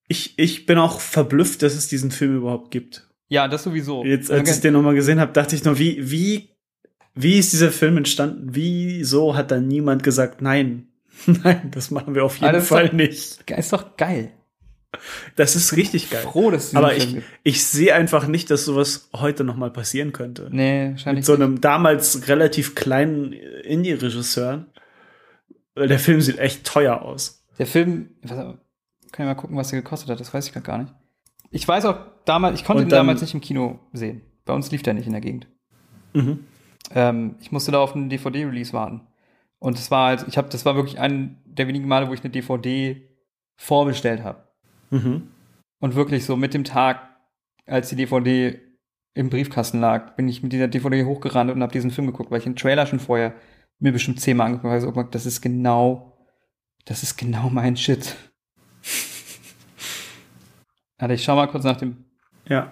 Ich, 0.07 0.37
ich 0.37 0.65
bin 0.65 0.77
auch 0.77 0.99
verblüfft, 0.99 1.61
dass 1.63 1.73
es 1.73 1.87
diesen 1.87 2.11
Film 2.11 2.37
überhaupt 2.37 2.69
gibt. 2.71 3.09
Ja, 3.27 3.47
das 3.47 3.63
sowieso. 3.63 4.03
Jetzt, 4.05 4.29
als 4.29 4.53
ich 4.55 4.61
den 4.61 4.73
nochmal 4.73 4.93
gesehen 4.93 5.19
habe, 5.19 5.31
dachte 5.31 5.55
ich 5.55 5.63
nur, 5.63 5.79
wie, 5.79 6.11
wie, 6.11 6.49
wie 7.15 7.39
ist 7.39 7.53
dieser 7.53 7.71
Film 7.71 7.97
entstanden? 7.97 8.49
Wieso 8.51 9.35
hat 9.35 9.49
da 9.51 9.59
niemand 9.59 10.03
gesagt, 10.03 10.41
nein, 10.41 10.89
nein, 11.25 11.71
das 11.73 11.89
machen 11.91 12.13
wir 12.13 12.23
auf 12.25 12.37
jeden 12.37 12.61
Fall 12.61 12.87
doch- 12.89 12.93
nicht. 12.93 13.49
ist 13.49 13.73
doch 13.73 13.95
geil. 13.97 14.31
Das 15.35 15.55
ist 15.55 15.75
richtig 15.75 16.09
geil. 16.09 16.21
Froh, 16.23 16.51
dass 16.51 16.65
es 16.67 16.75
Aber 16.75 16.95
ich, 16.95 17.13
gibt. 17.15 17.27
ich 17.43 17.63
sehe 17.65 17.93
einfach 17.93 18.27
nicht, 18.27 18.49
dass 18.51 18.65
sowas 18.65 19.09
heute 19.13 19.43
nochmal 19.43 19.71
passieren 19.71 20.11
könnte. 20.13 20.49
Nee, 20.51 20.91
wahrscheinlich. 20.91 21.19
Mit 21.21 21.25
so 21.25 21.33
einem 21.33 21.61
damals 21.61 22.27
relativ 22.27 22.75
kleinen 22.75 23.33
Indie-Regisseur. 23.33 24.65
Der 25.77 25.99
Film 25.99 26.21
sieht 26.21 26.37
echt 26.39 26.65
teuer 26.65 27.01
aus. 27.01 27.43
nicht. 27.49 27.59
Der 27.59 27.67
Film, 27.67 28.09
was, 28.21 28.37
kann 28.37 28.55
ich 29.11 29.19
mal 29.19 29.35
gucken, 29.35 29.57
was 29.57 29.69
der 29.69 29.81
gekostet 29.81 30.09
hat, 30.09 30.19
das 30.19 30.33
weiß 30.33 30.47
ich 30.47 30.53
grad 30.53 30.63
gar 30.63 30.77
nicht. 30.77 30.93
Ich 31.51 31.67
weiß 31.67 31.85
auch 31.85 31.97
damals, 32.25 32.59
ich 32.59 32.65
konnte 32.65 32.81
Und 32.81 32.87
ihn 32.87 32.89
dann- 32.89 32.99
damals 33.07 33.21
nicht 33.21 33.33
im 33.33 33.41
Kino 33.41 33.79
sehen. 33.93 34.21
Bei 34.45 34.53
uns 34.53 34.71
lief 34.71 34.83
der 34.83 34.93
nicht 34.93 35.05
in 35.07 35.11
der 35.13 35.21
Gegend. 35.21 35.47
Mhm. 36.13 36.39
Ähm, 36.93 37.35
ich 37.41 37.51
musste 37.51 37.71
da 37.71 37.79
auf 37.79 37.95
einen 37.95 38.09
DVD-Release 38.09 38.73
warten. 38.73 39.01
Und 39.59 39.77
es 39.79 39.89
war 39.89 40.07
halt, 40.09 40.25
ich 40.27 40.37
habe, 40.37 40.49
das 40.49 40.65
war 40.65 40.75
wirklich 40.75 40.99
ein 40.99 41.41
der 41.45 41.67
wenigen 41.67 41.87
Male, 41.87 42.07
wo 42.09 42.13
ich 42.13 42.19
eine 42.21 42.29
DVD 42.29 43.01
vorbestellt 43.55 44.21
habe. 44.23 44.43
Mhm. 45.03 45.27
Und 45.79 45.95
wirklich 45.95 46.25
so 46.25 46.35
mit 46.37 46.53
dem 46.53 46.63
Tag, 46.63 47.01
als 47.65 47.89
die 47.89 47.95
DVD 47.95 48.59
im 49.13 49.29
Briefkasten 49.29 49.79
lag, 49.79 50.15
bin 50.15 50.27
ich 50.27 50.43
mit 50.43 50.51
dieser 50.53 50.67
DVD 50.67 51.03
hochgerannt 51.05 51.51
und 51.51 51.61
habe 51.61 51.71
diesen 51.71 51.91
Film 51.91 52.07
geguckt, 52.07 52.31
weil 52.31 52.39
ich 52.39 52.43
den 52.43 52.55
Trailer 52.55 52.85
schon 52.85 52.99
vorher 52.99 53.33
mir 53.79 53.91
bestimmt 53.91 54.19
zehnmal 54.21 54.47
angeguckt 54.47 54.65
habe. 54.65 54.75
Also, 54.75 54.93
oh 54.93 55.03
das 55.03 55.25
ist 55.25 55.41
genau, 55.41 56.17
das 56.85 57.03
ist 57.03 57.17
genau 57.17 57.49
mein 57.49 57.77
Shit. 57.77 58.15
Warte, 60.97 61.13
ich 61.13 61.23
schau 61.23 61.35
mal 61.35 61.47
kurz 61.47 61.63
nach 61.63 61.77
dem. 61.77 62.05
Ja. 62.47 62.71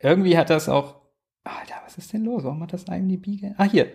Irgendwie 0.00 0.36
hat 0.36 0.50
das 0.50 0.68
auch. 0.68 1.00
Alter, 1.44 1.74
was 1.84 1.98
ist 1.98 2.12
denn 2.12 2.24
los? 2.24 2.44
Warum 2.44 2.62
hat 2.62 2.72
das 2.72 2.84
IMDb? 2.84 3.40
ge- 3.40 3.54
Ah, 3.56 3.64
hier. 3.64 3.92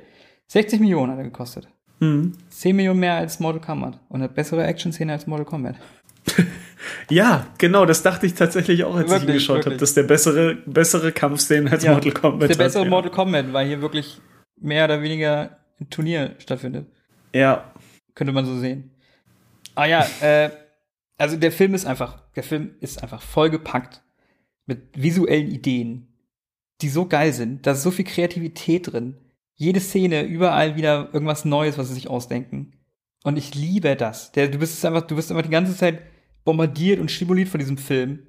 60 0.48 0.80
Millionen 0.80 1.12
hat 1.12 1.18
er 1.20 1.24
gekostet. 1.26 1.68
Mhm. 2.00 2.34
10 2.50 2.76
Millionen 2.76 3.00
mehr 3.00 3.16
als 3.16 3.40
Mortal 3.40 3.62
Kombat. 3.62 4.00
Und 4.10 4.18
eine 4.22 4.30
bessere 4.30 4.66
Action-Szene 4.66 5.14
als 5.14 5.28
Mortal 5.28 5.46
Kombat. 5.46 5.76
Ja, 7.10 7.48
genau, 7.58 7.86
das 7.86 8.04
dachte 8.04 8.26
ich 8.26 8.34
tatsächlich 8.34 8.84
auch, 8.84 8.96
als 8.96 9.08
ich 9.08 9.14
ihn 9.14 9.22
Wirklich, 9.22 9.36
geschaut 9.38 9.58
habe, 9.58 9.66
wirklich. 9.66 9.80
dass 9.80 9.94
der 9.94 10.04
bessere, 10.04 10.56
bessere 10.66 11.12
Kampfszenen 11.12 11.68
als 11.72 11.84
Ja, 11.84 11.94
Mortal 11.94 12.12
Kombat 12.12 12.50
Der 12.50 12.56
bessere 12.56 12.84
ja. 12.84 12.90
Mortal 12.90 13.12
Kombat, 13.12 13.52
weil 13.54 13.68
hier 13.68 13.82
wirklich 13.82 14.20
mehr 14.60 14.86
oder 14.86 15.02
weniger 15.02 15.58
ein 15.80 15.90
Turnier 15.90 16.36
stattfindet. 16.40 16.88
Ja, 17.34 17.72
Könnte 18.16 18.34
man 18.34 18.46
so 18.46 18.58
sehen. 18.58 18.92
Ah 19.76 19.86
ja, 19.86 20.06
äh, 20.22 20.50
also 21.18 21.38
der 21.38 21.52
Film 21.52 21.74
ist 21.76 21.86
einfach, 21.86 22.22
der 22.36 22.44
Film 22.44 22.76
ist 22.80 23.04
einfach 23.04 23.22
vollgepackt 23.22 24.02
mit 24.66 24.90
visuellen 24.96 25.48
Ideen, 25.52 26.08
die 26.82 26.90
so 26.90 27.06
geil 27.08 27.34
sind. 27.34 27.66
Da 27.66 27.72
ist 27.72 27.84
so 27.84 27.92
viel 27.92 28.06
Kreativität 28.06 28.92
drin. 28.92 29.18
Jede 29.56 29.80
Szene, 29.80 30.24
überall 30.24 30.76
wieder 30.76 31.10
irgendwas 31.14 31.46
Neues, 31.46 31.78
was 31.78 31.88
sie 31.90 31.94
sich 31.96 32.08
ausdenken. 32.08 32.74
Und 33.24 33.38
ich 33.38 33.56
liebe 33.56 33.96
das. 33.96 34.32
Der, 34.32 34.48
du 34.48 34.60
bist 34.60 34.84
einfach, 34.86 35.02
du 35.02 35.16
bist 35.16 35.32
einfach 35.32 35.44
die 35.44 35.50
ganze 35.50 35.76
Zeit 35.76 36.02
bombardiert 36.48 37.00
und 37.02 37.12
stimuliert 37.12 37.50
von 37.50 37.60
diesem 37.60 37.78
Film. 37.78 38.20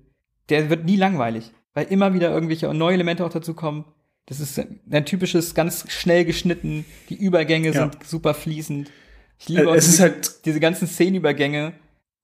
Der 0.49 0.69
wird 0.71 0.85
nie 0.85 0.97
langweilig, 0.97 1.53
weil 1.73 1.87
immer 1.87 2.13
wieder 2.15 2.31
irgendwelche 2.31 2.73
neue 2.75 2.95
Elemente 2.95 3.25
auch 3.25 3.31
dazu 3.33 3.55
kommen. 3.55 3.85
Das 4.27 4.41
ist 4.41 4.61
ein 4.91 5.07
typisches, 5.07 5.55
ganz 5.55 5.85
schnell 5.91 6.25
geschnitten. 6.25 6.85
Die 7.09 7.15
Übergänge 7.17 7.69
Ja. 7.69 7.73
sind 7.91 8.05
super 8.05 8.35
fließend. 8.35 8.91
Ich 9.39 9.49
liebe 9.49 9.71
Äh, 9.71 9.77
es 9.77 9.87
diese, 9.87 10.03
halt- 10.03 10.45
diese 10.47 10.59
ganzen 10.59 10.89
Szenenübergänge, 10.89 11.75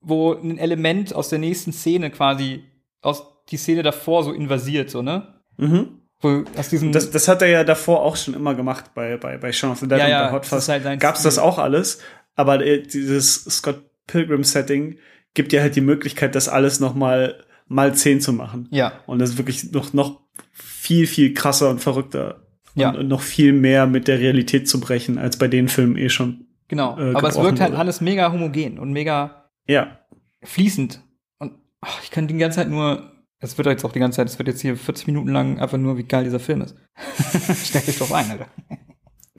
wo 0.01 0.33
ein 0.33 0.57
Element 0.57 1.15
aus 1.15 1.29
der 1.29 1.39
nächsten 1.39 1.71
Szene 1.71 2.11
quasi 2.11 2.63
aus 3.01 3.23
die 3.49 3.57
Szene 3.57 3.81
davor 3.81 4.23
so 4.23 4.33
invasiert, 4.33 4.89
so, 4.89 5.01
ne? 5.01 5.35
Mhm. 5.57 6.01
Wo 6.19 6.43
aus 6.57 6.69
diesem 6.69 6.91
Das, 6.91 7.09
das 7.09 7.27
hat 7.29 7.41
er 7.41 7.47
ja 7.47 7.63
davor 7.63 8.01
auch 8.01 8.17
schon 8.17 8.33
immer 8.33 8.53
gemacht 8.53 8.91
bei, 8.95 9.15
bei, 9.17 9.37
bei 9.37 9.53
Shaun 9.53 9.71
of 9.71 9.79
the 9.79 9.87
Dead 9.87 9.99
Ja, 9.99 10.05
und 10.05 10.11
ja, 10.11 10.25
bei 10.27 10.31
Hot 10.33 10.41
das 10.43 10.49
Fuzz. 10.49 10.67
halt 10.67 10.99
Gab's 10.99 11.23
das 11.23 11.35
Stil. 11.35 11.43
auch 11.45 11.57
alles, 11.57 11.99
aber 12.35 12.63
äh, 12.65 12.81
dieses 12.83 13.45
Scott 13.45 13.81
Pilgrim-Setting 14.07 14.97
gibt 15.35 15.51
dir 15.51 15.61
halt 15.61 15.75
die 15.75 15.81
Möglichkeit, 15.81 16.33
das 16.33 16.49
alles 16.49 16.79
noch 16.79 16.95
mal 16.95 17.45
mal 17.67 17.93
zehn 17.95 18.21
zu 18.21 18.33
machen. 18.33 18.67
Ja. 18.71 18.93
Und 19.05 19.19
das 19.19 19.31
ist 19.31 19.37
wirklich 19.37 19.71
noch, 19.71 19.93
noch 19.93 20.21
viel, 20.51 21.07
viel 21.07 21.33
krasser 21.33 21.69
und 21.69 21.79
verrückter. 21.79 22.41
Ja. 22.75 22.89
Und, 22.89 22.97
und 22.97 23.07
noch 23.07 23.21
viel 23.21 23.53
mehr 23.53 23.87
mit 23.87 24.07
der 24.07 24.19
Realität 24.19 24.67
zu 24.67 24.79
brechen, 24.79 25.17
als 25.17 25.37
bei 25.37 25.47
den 25.47 25.67
Filmen 25.67 25.97
eh 25.97 26.09
schon. 26.09 26.47
Genau. 26.67 26.97
äh, 26.97 27.13
Aber 27.15 27.29
es 27.29 27.35
wirkt 27.35 27.59
halt 27.59 27.71
wurde. 27.71 27.79
alles 27.79 28.01
mega 28.01 28.31
homogen 28.31 28.79
und 28.79 28.91
mega 28.91 29.49
Ja. 29.67 29.99
fließend. 30.43 31.01
Und 31.39 31.53
ach, 31.81 32.01
ich 32.03 32.11
kann 32.11 32.27
die 32.27 32.37
ganze 32.37 32.57
Zeit 32.57 32.69
nur, 32.69 33.11
es 33.39 33.57
wird 33.57 33.67
jetzt 33.67 33.85
auch 33.85 33.91
die 33.93 33.99
ganze 33.99 34.17
Zeit, 34.17 34.27
es 34.27 34.37
wird 34.37 34.47
jetzt 34.47 34.61
hier 34.61 34.75
40 34.75 35.07
Minuten 35.07 35.29
lang 35.29 35.59
einfach 35.59 35.77
nur, 35.77 35.97
wie 35.97 36.03
geil 36.03 36.23
dieser 36.23 36.39
Film 36.39 36.61
ist. 36.61 36.75
Stell 37.65 37.81
dich 37.81 37.97
drauf 37.97 38.13
ein, 38.13 38.29
Alter. 38.29 38.47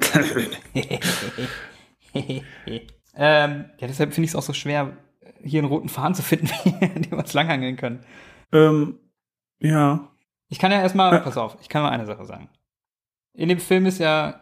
ähm, 3.14 3.64
ja, 3.78 3.86
deshalb 3.86 4.14
finde 4.14 4.24
ich 4.24 4.30
es 4.30 4.36
auch 4.36 4.42
so 4.42 4.52
schwer, 4.52 4.96
hier 5.42 5.61
einen 5.61 5.68
roten 5.68 5.88
Faden 5.88 6.14
zu 6.14 6.23
finden, 6.23 6.49
den 6.80 7.11
wir 7.11 7.18
uns 7.18 7.33
langhangeln 7.33 7.76
können. 7.76 8.00
ähm, 8.52 8.99
ja. 9.61 10.09
Ich 10.49 10.59
kann 10.59 10.71
ja 10.71 10.80
erstmal, 10.80 11.12
Ja. 11.12 11.18
pass 11.21 11.37
auf, 11.37 11.56
ich 11.61 11.68
kann 11.68 11.83
mal 11.83 11.90
eine 11.90 12.06
Sache 12.06 12.25
sagen. 12.25 12.49
In 13.35 13.49
dem 13.49 13.59
Film 13.59 13.85
ist 13.87 13.99
ja 13.99 14.40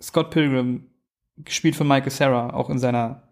Scott 0.00 0.30
Pilgrim 0.30 0.90
gespielt 1.38 1.76
von 1.76 1.88
Michael 1.88 2.10
Sarah, 2.10 2.52
auch 2.52 2.68
in 2.70 2.78
seiner, 2.78 3.22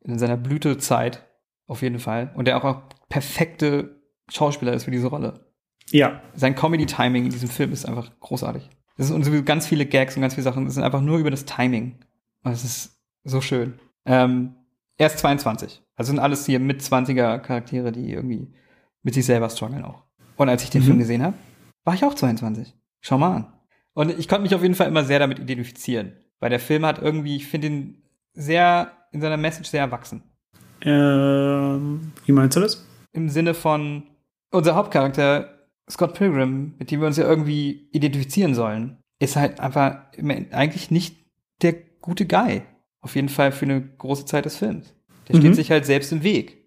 in 0.00 0.18
seiner 0.18 0.36
Blütezeit, 0.36 1.26
auf 1.66 1.82
jeden 1.82 1.98
Fall. 1.98 2.30
Und 2.36 2.46
der 2.46 2.56
auch, 2.58 2.64
auch 2.64 2.82
perfekte 3.08 4.00
Schauspieler 4.28 4.72
ist 4.72 4.84
für 4.84 4.90
diese 4.90 5.08
Rolle. 5.08 5.46
Ja. 5.90 6.22
Sein 6.34 6.54
Comedy-Timing 6.54 7.24
in 7.24 7.30
diesem 7.30 7.48
Film 7.48 7.72
ist 7.72 7.84
einfach 7.84 8.10
großartig. 8.20 8.68
Das 8.96 9.06
ist 9.06 9.12
und 9.12 9.24
sowieso 9.24 9.42
ganz 9.42 9.66
viele 9.66 9.86
Gags 9.86 10.14
und 10.16 10.22
ganz 10.22 10.34
viele 10.34 10.44
Sachen, 10.44 10.64
das 10.64 10.74
sind 10.74 10.84
einfach 10.84 11.00
nur 11.00 11.18
über 11.18 11.30
das 11.30 11.44
Timing. 11.44 11.98
Und 12.44 12.52
es 12.52 12.62
ist 12.64 13.00
so 13.24 13.40
schön. 13.40 13.78
Ähm, 14.04 14.54
er 14.98 15.06
ist 15.08 15.18
22. 15.18 15.82
Also 15.96 16.10
sind 16.10 16.18
alles 16.18 16.46
hier 16.46 16.60
mit 16.60 16.80
20er 16.82 17.38
Charaktere, 17.38 17.92
die 17.92 18.12
irgendwie 18.12 18.52
mit 19.02 19.14
sich 19.14 19.26
selber 19.26 19.48
strugglen 19.50 19.84
auch. 19.84 20.04
Und 20.36 20.48
als 20.48 20.62
ich 20.64 20.70
den 20.70 20.82
Mhm. 20.82 20.86
Film 20.86 20.98
gesehen 20.98 21.22
habe, 21.22 21.36
war 21.84 21.94
ich 21.94 22.04
auch 22.04 22.14
22. 22.14 22.74
Schau 23.00 23.18
mal 23.18 23.36
an. 23.36 23.52
Und 23.94 24.10
ich 24.18 24.28
konnte 24.28 24.42
mich 24.42 24.54
auf 24.54 24.62
jeden 24.62 24.74
Fall 24.74 24.88
immer 24.88 25.04
sehr 25.04 25.18
damit 25.18 25.38
identifizieren. 25.38 26.12
Weil 26.40 26.50
der 26.50 26.60
Film 26.60 26.86
hat 26.86 27.00
irgendwie, 27.00 27.36
ich 27.36 27.46
finde 27.46 27.66
ihn 27.68 28.02
sehr, 28.32 28.92
in 29.12 29.20
seiner 29.20 29.36
Message 29.36 29.68
sehr 29.68 29.80
erwachsen. 29.82 30.22
Ähm, 30.80 32.12
wie 32.24 32.32
meinst 32.32 32.56
du 32.56 32.60
das? 32.60 32.86
Im 33.12 33.28
Sinne 33.28 33.54
von, 33.54 34.04
unser 34.50 34.74
Hauptcharakter, 34.74 35.68
Scott 35.90 36.14
Pilgrim, 36.14 36.74
mit 36.78 36.90
dem 36.90 37.00
wir 37.00 37.06
uns 37.06 37.16
ja 37.16 37.24
irgendwie 37.24 37.88
identifizieren 37.92 38.54
sollen, 38.54 38.98
ist 39.18 39.36
halt 39.36 39.60
einfach 39.60 39.98
eigentlich 40.52 40.90
nicht 40.90 41.16
der 41.60 41.74
gute 42.00 42.26
Guy. 42.26 42.62
Auf 43.02 43.14
jeden 43.16 43.28
Fall 43.28 43.52
für 43.52 43.66
eine 43.66 43.80
große 43.82 44.24
Zeit 44.24 44.44
des 44.46 44.56
Films. 44.56 44.94
Der 45.28 45.36
Mhm. 45.36 45.40
steht 45.40 45.54
sich 45.56 45.70
halt 45.70 45.84
selbst 45.86 46.12
im 46.12 46.22
Weg. 46.22 46.58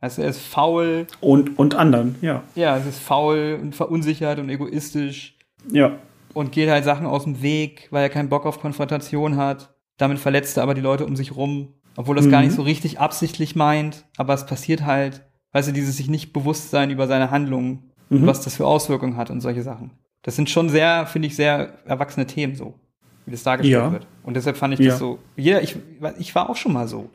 Also 0.00 0.22
er 0.22 0.28
ist 0.30 0.40
faul, 0.40 1.06
Und, 1.20 1.58
und 1.58 1.76
anderen, 1.76 2.16
ja. 2.22 2.42
ja, 2.56 2.76
er 2.76 2.86
ist 2.86 2.98
faul 2.98 3.58
und 3.62 3.76
verunsichert 3.76 4.40
und 4.40 4.48
egoistisch 4.48 5.36
Ja. 5.70 5.96
und 6.34 6.50
geht 6.50 6.68
halt 6.68 6.84
Sachen 6.84 7.06
aus 7.06 7.22
dem 7.24 7.40
Weg, 7.40 7.86
weil 7.92 8.02
er 8.02 8.08
keinen 8.08 8.28
Bock 8.28 8.44
auf 8.44 8.58
Konfrontation 8.60 9.36
hat. 9.36 9.74
Damit 9.98 10.18
verletzt 10.18 10.56
er 10.56 10.64
aber 10.64 10.74
die 10.74 10.80
Leute 10.80 11.06
um 11.06 11.14
sich 11.14 11.36
rum, 11.36 11.74
obwohl 11.94 12.16
das 12.16 12.28
gar 12.28 12.40
Mhm. 12.40 12.46
nicht 12.48 12.56
so 12.56 12.62
richtig 12.62 12.98
absichtlich 12.98 13.54
meint, 13.54 14.04
aber 14.16 14.34
es 14.34 14.44
passiert 14.46 14.84
halt. 14.84 15.22
Weißt 15.52 15.68
du, 15.68 15.72
dieses 15.72 15.98
sich 15.98 16.08
nicht 16.08 16.32
bewusst 16.32 16.70
sein 16.70 16.90
über 16.90 17.06
seine 17.06 17.30
Handlungen 17.30 17.90
und 18.10 18.22
Mhm. 18.22 18.26
was 18.26 18.40
das 18.40 18.56
für 18.56 18.66
Auswirkungen 18.66 19.16
hat 19.16 19.30
und 19.30 19.40
solche 19.42 19.62
Sachen. 19.62 19.90
Das 20.22 20.34
sind 20.34 20.48
schon 20.50 20.68
sehr, 20.68 21.06
finde 21.06 21.28
ich, 21.28 21.36
sehr 21.36 21.74
erwachsene 21.84 22.26
Themen 22.26 22.56
so, 22.56 22.74
wie 23.26 23.30
das 23.32 23.42
dargestellt 23.44 23.82
Ja. 23.84 23.92
wird. 23.92 24.06
Und 24.24 24.34
deshalb 24.34 24.56
fand 24.56 24.74
ich 24.74 24.80
Ja. 24.80 24.90
das 24.90 24.98
so, 24.98 25.18
jeder, 25.36 25.62
ich, 25.62 25.76
ich 26.18 26.34
war 26.34 26.48
auch 26.50 26.56
schon 26.56 26.72
mal 26.72 26.86
so. 26.88 27.10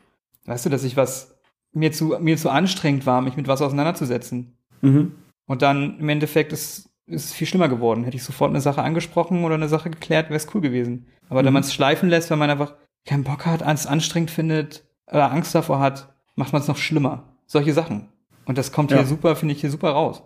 Weißt 0.46 0.66
du, 0.66 0.70
dass 0.70 0.84
ich 0.84 0.98
was, 0.98 1.36
mir 1.74 1.92
zu, 1.92 2.16
mir 2.20 2.38
zu 2.38 2.50
anstrengend 2.50 3.06
war, 3.06 3.22
mich 3.22 3.38
mit 3.38 3.48
was 3.48 3.62
auseinanderzusetzen. 3.62 4.58
Mhm. 4.82 5.14
Und 5.46 5.62
dann 5.62 6.00
im 6.00 6.10
Endeffekt 6.10 6.52
ist, 6.54 6.90
ist 7.06 7.26
es 7.26 7.34
viel 7.34 7.48
schlimmer 7.48 7.70
geworden. 7.70 8.04
Hätte 8.04 8.18
ich 8.18 8.24
sofort 8.24 8.50
eine 8.50 8.62
Sache 8.62 8.82
angesprochen 8.82 9.44
oder 9.46 9.56
eine 9.56 9.70
Sache 9.70 9.90
geklärt, 9.90 10.26
wäre 10.30 10.36
es 10.38 10.54
cool 10.54 10.62
gewesen. 10.62 11.08
Aber 11.30 11.40
wenn 11.40 11.48
Mhm. 11.48 11.54
man 11.54 11.64
es 11.64 11.74
schleifen 11.74 12.10
lässt, 12.10 12.30
weil 12.30 12.38
man 12.38 12.50
einfach 12.50 12.74
keinen 13.06 13.24
Bock 13.24 13.46
hat, 13.46 13.62
es 13.62 13.88
anstrengend 13.88 14.32
findet 14.32 14.84
oder 15.08 15.32
Angst 15.32 15.56
davor 15.56 15.80
hat, 15.80 16.14
macht 16.36 16.52
man 16.52 16.62
es 16.62 16.68
noch 16.68 16.78
schlimmer. 16.78 17.24
Solche 17.46 17.74
Sachen. 17.74 18.10
Und 18.46 18.58
das 18.58 18.72
kommt 18.74 18.92
Ja. 18.92 18.98
hier 18.98 19.06
super, 19.06 19.36
finde 19.36 19.54
ich 19.54 19.62
hier 19.62 19.72
super 19.72 19.92
raus. 19.92 20.22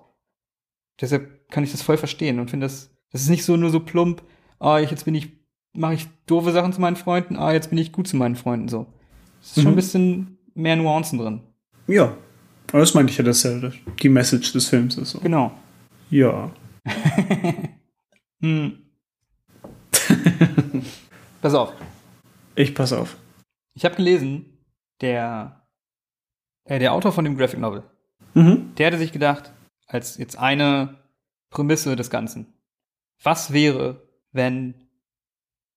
Deshalb 1.00 1.50
kann 1.50 1.63
ich 1.63 1.72
das 1.72 1.82
voll 1.82 1.98
verstehen 1.98 2.39
und 2.39 2.50
finde 2.50 2.65
das, 2.65 2.91
das 3.12 3.22
ist 3.22 3.30
nicht 3.30 3.44
so 3.46 3.58
nur 3.58 3.70
so 3.72 3.80
plump, 3.80 4.22
ah, 4.60 4.80
ich, 4.80 4.91
jetzt 4.91 5.06
bin 5.06 5.15
ich, 5.15 5.30
mache 5.73 5.93
ich 5.95 6.07
doofe 6.25 6.51
Sachen 6.51 6.73
zu 6.73 6.81
meinen 6.81 6.95
Freunden, 6.95 7.36
ah, 7.38 7.51
jetzt 7.53 7.69
bin 7.69 7.77
ich 7.79 7.91
gut 7.91 8.07
zu 8.07 8.17
meinen 8.17 8.36
Freunden, 8.36 8.67
so. 8.67 8.86
Es 9.41 9.49
ist 9.49 9.55
schon 9.55 9.63
Mhm. 9.63 9.69
ein 9.69 9.75
bisschen 9.75 10.38
mehr 10.53 10.75
Nuancen 10.75 11.17
drin. 11.19 11.41
Ja. 11.88 12.15
Aber 12.69 12.79
das 12.79 12.93
meinte 12.93 13.12
ich 13.12 13.17
ja, 13.17 13.23
dass 13.23 13.43
ja 13.43 13.71
die 14.01 14.10
Message 14.10 14.53
des 14.53 14.67
Films 14.69 14.97
ist. 14.97 15.12
So. 15.12 15.19
Genau. 15.19 15.51
Ja. 16.10 16.51
Hm. 18.43 18.79
Pass 21.41 21.53
auf. 21.53 21.73
Ich 22.55 22.73
pass 22.75 22.91
auf. 22.93 23.17
Ich 23.73 23.86
habe 23.86 23.95
gelesen, 23.95 24.57
der, 25.01 25.65
äh, 26.65 26.79
der 26.79 26.93
Autor 26.93 27.12
von 27.12 27.23
dem 27.25 27.38
Graphic 27.38 27.60
Novel, 27.60 27.84
Mhm. 28.34 28.73
der 28.75 28.88
hatte 28.88 28.97
sich 28.97 29.12
gedacht, 29.12 29.53
als 29.88 30.17
jetzt 30.17 30.38
eine 30.38 30.97
Prämisse 31.49 31.95
des 31.95 32.10
Ganzen, 32.10 32.53
was 33.23 33.53
wäre, 33.53 34.07
wenn 34.31 34.73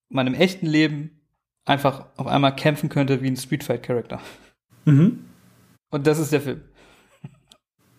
man 0.09 0.27
im 0.27 0.33
echten 0.33 0.65
Leben 0.65 1.21
einfach 1.65 2.05
auf 2.17 2.27
einmal 2.27 2.55
kämpfen 2.55 2.89
könnte 2.89 3.21
wie 3.21 3.27
ein 3.27 3.37
Street 3.37 3.63
Fight 3.63 3.83
Charakter? 3.83 4.19
Mhm. 4.85 5.25
Und 5.89 6.07
das 6.07 6.19
ist 6.19 6.31
der 6.31 6.41
Film. 6.41 6.61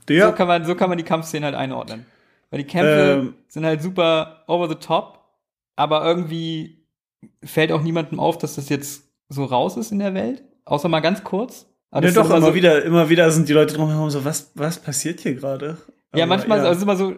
Ja. 0.08 0.28
So, 0.28 0.32
kann 0.34 0.46
man, 0.46 0.64
so 0.64 0.74
kann 0.74 0.88
man 0.88 0.98
die 0.98 1.04
Kampfszenen 1.04 1.44
halt 1.44 1.54
einordnen. 1.54 2.06
Weil 2.50 2.58
die 2.58 2.66
Kämpfe 2.66 3.18
Ähm. 3.20 3.34
sind 3.48 3.64
halt 3.64 3.82
super 3.82 4.44
over 4.46 4.68
the 4.68 4.76
top, 4.76 5.24
aber 5.74 6.04
irgendwie 6.04 6.86
fällt 7.42 7.72
auch 7.72 7.82
niemandem 7.82 8.20
auf, 8.20 8.38
dass 8.38 8.54
das 8.54 8.68
jetzt 8.68 9.10
so 9.28 9.44
raus 9.44 9.76
ist 9.76 9.90
in 9.90 9.98
der 9.98 10.14
Welt. 10.14 10.44
Außer 10.64 10.88
mal 10.88 11.00
ganz 11.00 11.24
kurz. 11.24 11.66
Aber 11.90 12.06
ja, 12.06 12.12
doch, 12.12 12.26
immer, 12.26 12.40
so, 12.40 12.54
wieder, 12.54 12.84
immer 12.84 13.08
wieder 13.08 13.30
sind 13.30 13.48
die 13.48 13.52
Leute 13.52 13.74
drumherum 13.74 14.10
so, 14.10 14.24
was, 14.24 14.52
was 14.54 14.78
passiert 14.78 15.20
hier 15.20 15.34
gerade? 15.34 15.78
Ja, 16.14 16.26
manchmal 16.26 16.58
ja. 16.58 16.70
ist 16.70 16.78
es 16.78 16.82
immer 16.82 16.96
so 16.96 17.14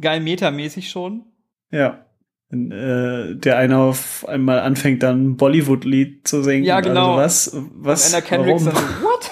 geil 0.00 0.20
metamäßig 0.20 0.90
schon. 0.90 1.24
Ja. 1.70 2.04
Äh, 2.50 3.34
der 3.36 3.58
eine 3.58 3.76
auf 3.78 4.26
einmal 4.26 4.60
anfängt, 4.60 5.02
dann 5.02 5.32
ein 5.32 5.36
Bollywood-Lied 5.36 6.26
zu 6.26 6.42
singen. 6.42 6.64
Ja, 6.64 6.80
genau. 6.80 7.16
Also 7.16 7.58
was, 7.58 7.66
was, 7.74 8.08
Und 8.08 8.14
Anna 8.14 8.26
Kendrick 8.26 8.54
warum? 8.54 8.64
dann 8.64 8.74
so, 8.74 8.82
what? 9.04 9.30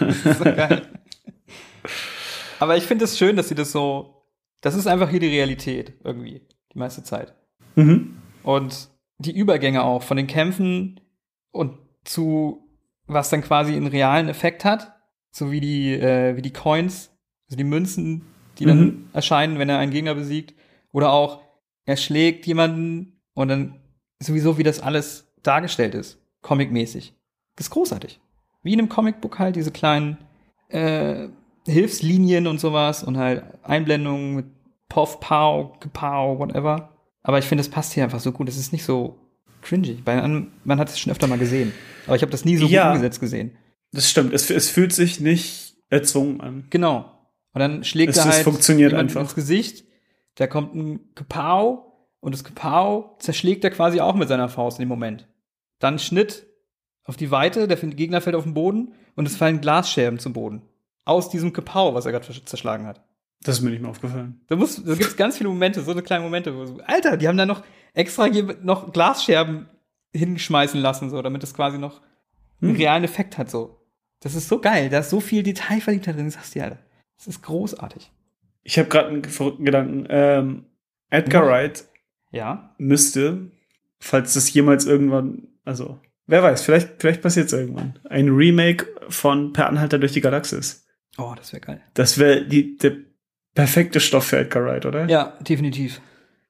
das 0.00 0.16
ist 0.26 0.38
so 0.38 0.44
geil. 0.44 0.82
Aber 2.58 2.76
ich 2.76 2.84
finde 2.84 3.04
es 3.04 3.16
schön, 3.16 3.36
dass 3.36 3.48
sie 3.48 3.54
das 3.54 3.72
so, 3.72 4.24
das 4.60 4.74
ist 4.74 4.86
einfach 4.86 5.08
hier 5.08 5.20
die 5.20 5.28
Realität 5.28 5.94
irgendwie, 6.04 6.42
die 6.74 6.78
meiste 6.78 7.02
Zeit. 7.04 7.34
Mhm. 7.76 8.16
Und 8.42 8.90
die 9.18 9.36
Übergänge 9.36 9.82
auch 9.84 10.02
von 10.02 10.16
den 10.16 10.26
Kämpfen 10.26 11.00
und 11.52 11.78
zu 12.04 12.66
was 13.06 13.28
dann 13.30 13.42
quasi 13.42 13.74
einen 13.74 13.86
realen 13.88 14.28
Effekt 14.28 14.64
hat, 14.64 14.92
so 15.32 15.50
wie 15.50 15.60
die, 15.60 15.92
äh, 15.94 16.36
wie 16.36 16.42
die 16.42 16.52
Coins, 16.52 17.10
also 17.48 17.56
die 17.56 17.64
Münzen, 17.64 18.22
die 18.58 18.64
dann 18.66 18.80
Mhm. 18.80 19.08
erscheinen, 19.12 19.58
wenn 19.58 19.68
er 19.68 19.78
einen 19.78 19.90
Gegner 19.92 20.14
besiegt. 20.14 20.54
Oder 20.92 21.12
auch, 21.12 21.40
er 21.86 21.96
schlägt 21.96 22.46
jemanden 22.46 23.20
und 23.34 23.48
dann 23.48 23.80
sowieso, 24.20 24.58
wie 24.58 24.62
das 24.62 24.80
alles 24.80 25.32
dargestellt 25.42 25.94
ist, 25.94 26.18
comicmäßig. 26.42 27.14
Das 27.56 27.66
ist 27.66 27.70
großartig. 27.70 28.20
Wie 28.62 28.72
in 28.72 28.78
einem 28.78 28.88
Comicbook 28.88 29.38
halt, 29.38 29.56
diese 29.56 29.70
kleinen 29.70 30.18
äh, 30.68 31.28
Hilfslinien 31.66 32.46
und 32.46 32.60
sowas 32.60 33.02
und 33.02 33.16
halt 33.16 33.44
Einblendungen 33.62 34.34
mit 34.36 34.46
Poff, 34.88 35.20
Pow, 35.20 35.78
Kapow, 35.80 36.38
whatever. 36.38 36.90
Aber 37.22 37.38
ich 37.38 37.44
finde, 37.44 37.60
es 37.62 37.68
passt 37.70 37.92
hier 37.92 38.04
einfach 38.04 38.20
so 38.20 38.32
gut. 38.32 38.48
Es 38.48 38.56
ist 38.56 38.72
nicht 38.72 38.84
so 38.84 39.18
cringy. 39.62 39.94
Bei 40.04 40.20
einem, 40.22 40.52
man 40.64 40.78
hat 40.78 40.88
es 40.88 40.98
schon 40.98 41.12
öfter 41.12 41.26
mal 41.26 41.38
gesehen. 41.38 41.72
Aber 42.06 42.16
ich 42.16 42.22
habe 42.22 42.32
das 42.32 42.44
nie 42.44 42.56
so 42.56 42.66
Ja. 42.66 42.84
gut 42.88 42.96
umgesetzt 42.96 43.20
gesehen. 43.20 43.56
Das 43.92 44.08
stimmt. 44.10 44.32
Es, 44.32 44.50
es 44.50 44.68
fühlt 44.70 44.92
sich 44.92 45.20
nicht 45.20 45.76
erzwungen 45.90 46.40
an. 46.40 46.66
Genau. 46.70 47.10
Und 47.52 47.58
dann 47.60 47.84
schlägt 47.84 48.10
Es- 48.12 48.18
er 48.18 48.26
es 48.26 48.34
halt 48.36 48.44
funktioniert 48.44 48.94
einfach. 48.94 49.20
ins 49.20 49.34
Gesicht. 49.34 49.84
Da 50.40 50.46
kommt 50.46 50.74
ein 50.74 51.14
Kapow 51.14 51.92
und 52.20 52.34
das 52.34 52.44
Kapow 52.44 53.18
zerschlägt 53.18 53.62
er 53.62 53.70
quasi 53.70 54.00
auch 54.00 54.14
mit 54.14 54.30
seiner 54.30 54.48
Faust 54.48 54.78
in 54.78 54.84
dem 54.84 54.88
Moment. 54.88 55.28
Dann 55.80 55.98
Schnitt 55.98 56.46
auf 57.04 57.18
die 57.18 57.30
Weite, 57.30 57.68
der 57.68 57.76
Gegner 57.76 58.22
fällt 58.22 58.34
auf 58.34 58.44
den 58.44 58.54
Boden 58.54 58.94
und 59.16 59.26
es 59.26 59.36
fallen 59.36 59.60
Glasscherben 59.60 60.18
zum 60.18 60.32
Boden. 60.32 60.62
Aus 61.04 61.28
diesem 61.28 61.52
Kapow, 61.52 61.92
was 61.92 62.06
er 62.06 62.12
gerade 62.12 62.44
zerschlagen 62.46 62.86
hat. 62.86 63.04
Das 63.42 63.58
ist 63.58 63.62
mir 63.62 63.68
nicht 63.68 63.82
mehr 63.82 63.90
aufgefallen. 63.90 64.40
Da, 64.46 64.56
muss, 64.56 64.82
da 64.82 64.94
gibt 64.94 65.10
es 65.10 65.16
ganz 65.18 65.36
viele 65.36 65.50
Momente, 65.50 65.82
so 65.82 65.90
eine 65.90 66.02
kleine 66.02 66.24
Momente, 66.24 66.56
wo 66.56 66.64
so, 66.64 66.78
Alter, 66.86 67.18
die 67.18 67.28
haben 67.28 67.36
da 67.36 67.44
noch 67.44 67.62
extra 67.92 68.24
hier 68.24 68.56
noch 68.62 68.94
Glasscherben 68.94 69.68
hinschmeißen 70.14 70.80
lassen, 70.80 71.10
so, 71.10 71.20
damit 71.20 71.42
es 71.42 71.52
quasi 71.52 71.76
noch 71.76 72.00
einen 72.62 72.70
Hm. 72.70 72.76
realen 72.78 73.04
Effekt 73.04 73.36
hat, 73.36 73.50
so. 73.50 73.76
Das 74.20 74.34
ist 74.34 74.48
so 74.48 74.58
geil, 74.58 74.88
da 74.88 75.00
ist 75.00 75.10
so 75.10 75.20
viel 75.20 75.42
Detailverliebtheit 75.42 76.16
drin, 76.16 76.30
sagst 76.30 76.54
du 76.54 76.62
Alter. 76.62 76.78
Das 77.18 77.26
ist 77.26 77.42
großartig. 77.42 78.10
Ich 78.62 78.78
habe 78.78 78.88
gerade 78.88 79.08
einen 79.08 79.24
verrückten 79.24 79.64
Gedanken. 79.64 80.06
Ähm, 80.10 80.64
Edgar 81.10 81.44
Mhm. 81.44 81.48
Wright 81.48 81.84
Ja, 82.30 82.74
müsste, 82.78 83.50
falls 83.98 84.34
das 84.34 84.52
jemals 84.52 84.86
irgendwann, 84.86 85.48
also 85.64 85.98
wer 86.26 86.42
weiß, 86.42 86.62
vielleicht, 86.62 87.00
vielleicht 87.00 87.22
passiert 87.22 87.46
es 87.46 87.52
irgendwann, 87.52 87.98
ein 88.08 88.28
Remake 88.28 88.86
von 89.08 89.52
Per 89.52 89.66
Anhalter 89.66 89.98
durch 89.98 90.12
die 90.12 90.20
Galaxis. 90.20 90.86
oh, 91.18 91.34
das 91.36 91.52
wäre 91.52 91.60
geil. 91.60 91.80
Das 91.94 92.18
wäre 92.18 92.46
die 92.46 92.76
der 92.76 92.96
perfekte 93.54 93.98
Stoff 93.98 94.26
für 94.26 94.38
Edgar 94.38 94.64
Wright, 94.64 94.86
oder? 94.86 95.06
Ja, 95.08 95.36
definitiv. 95.40 96.00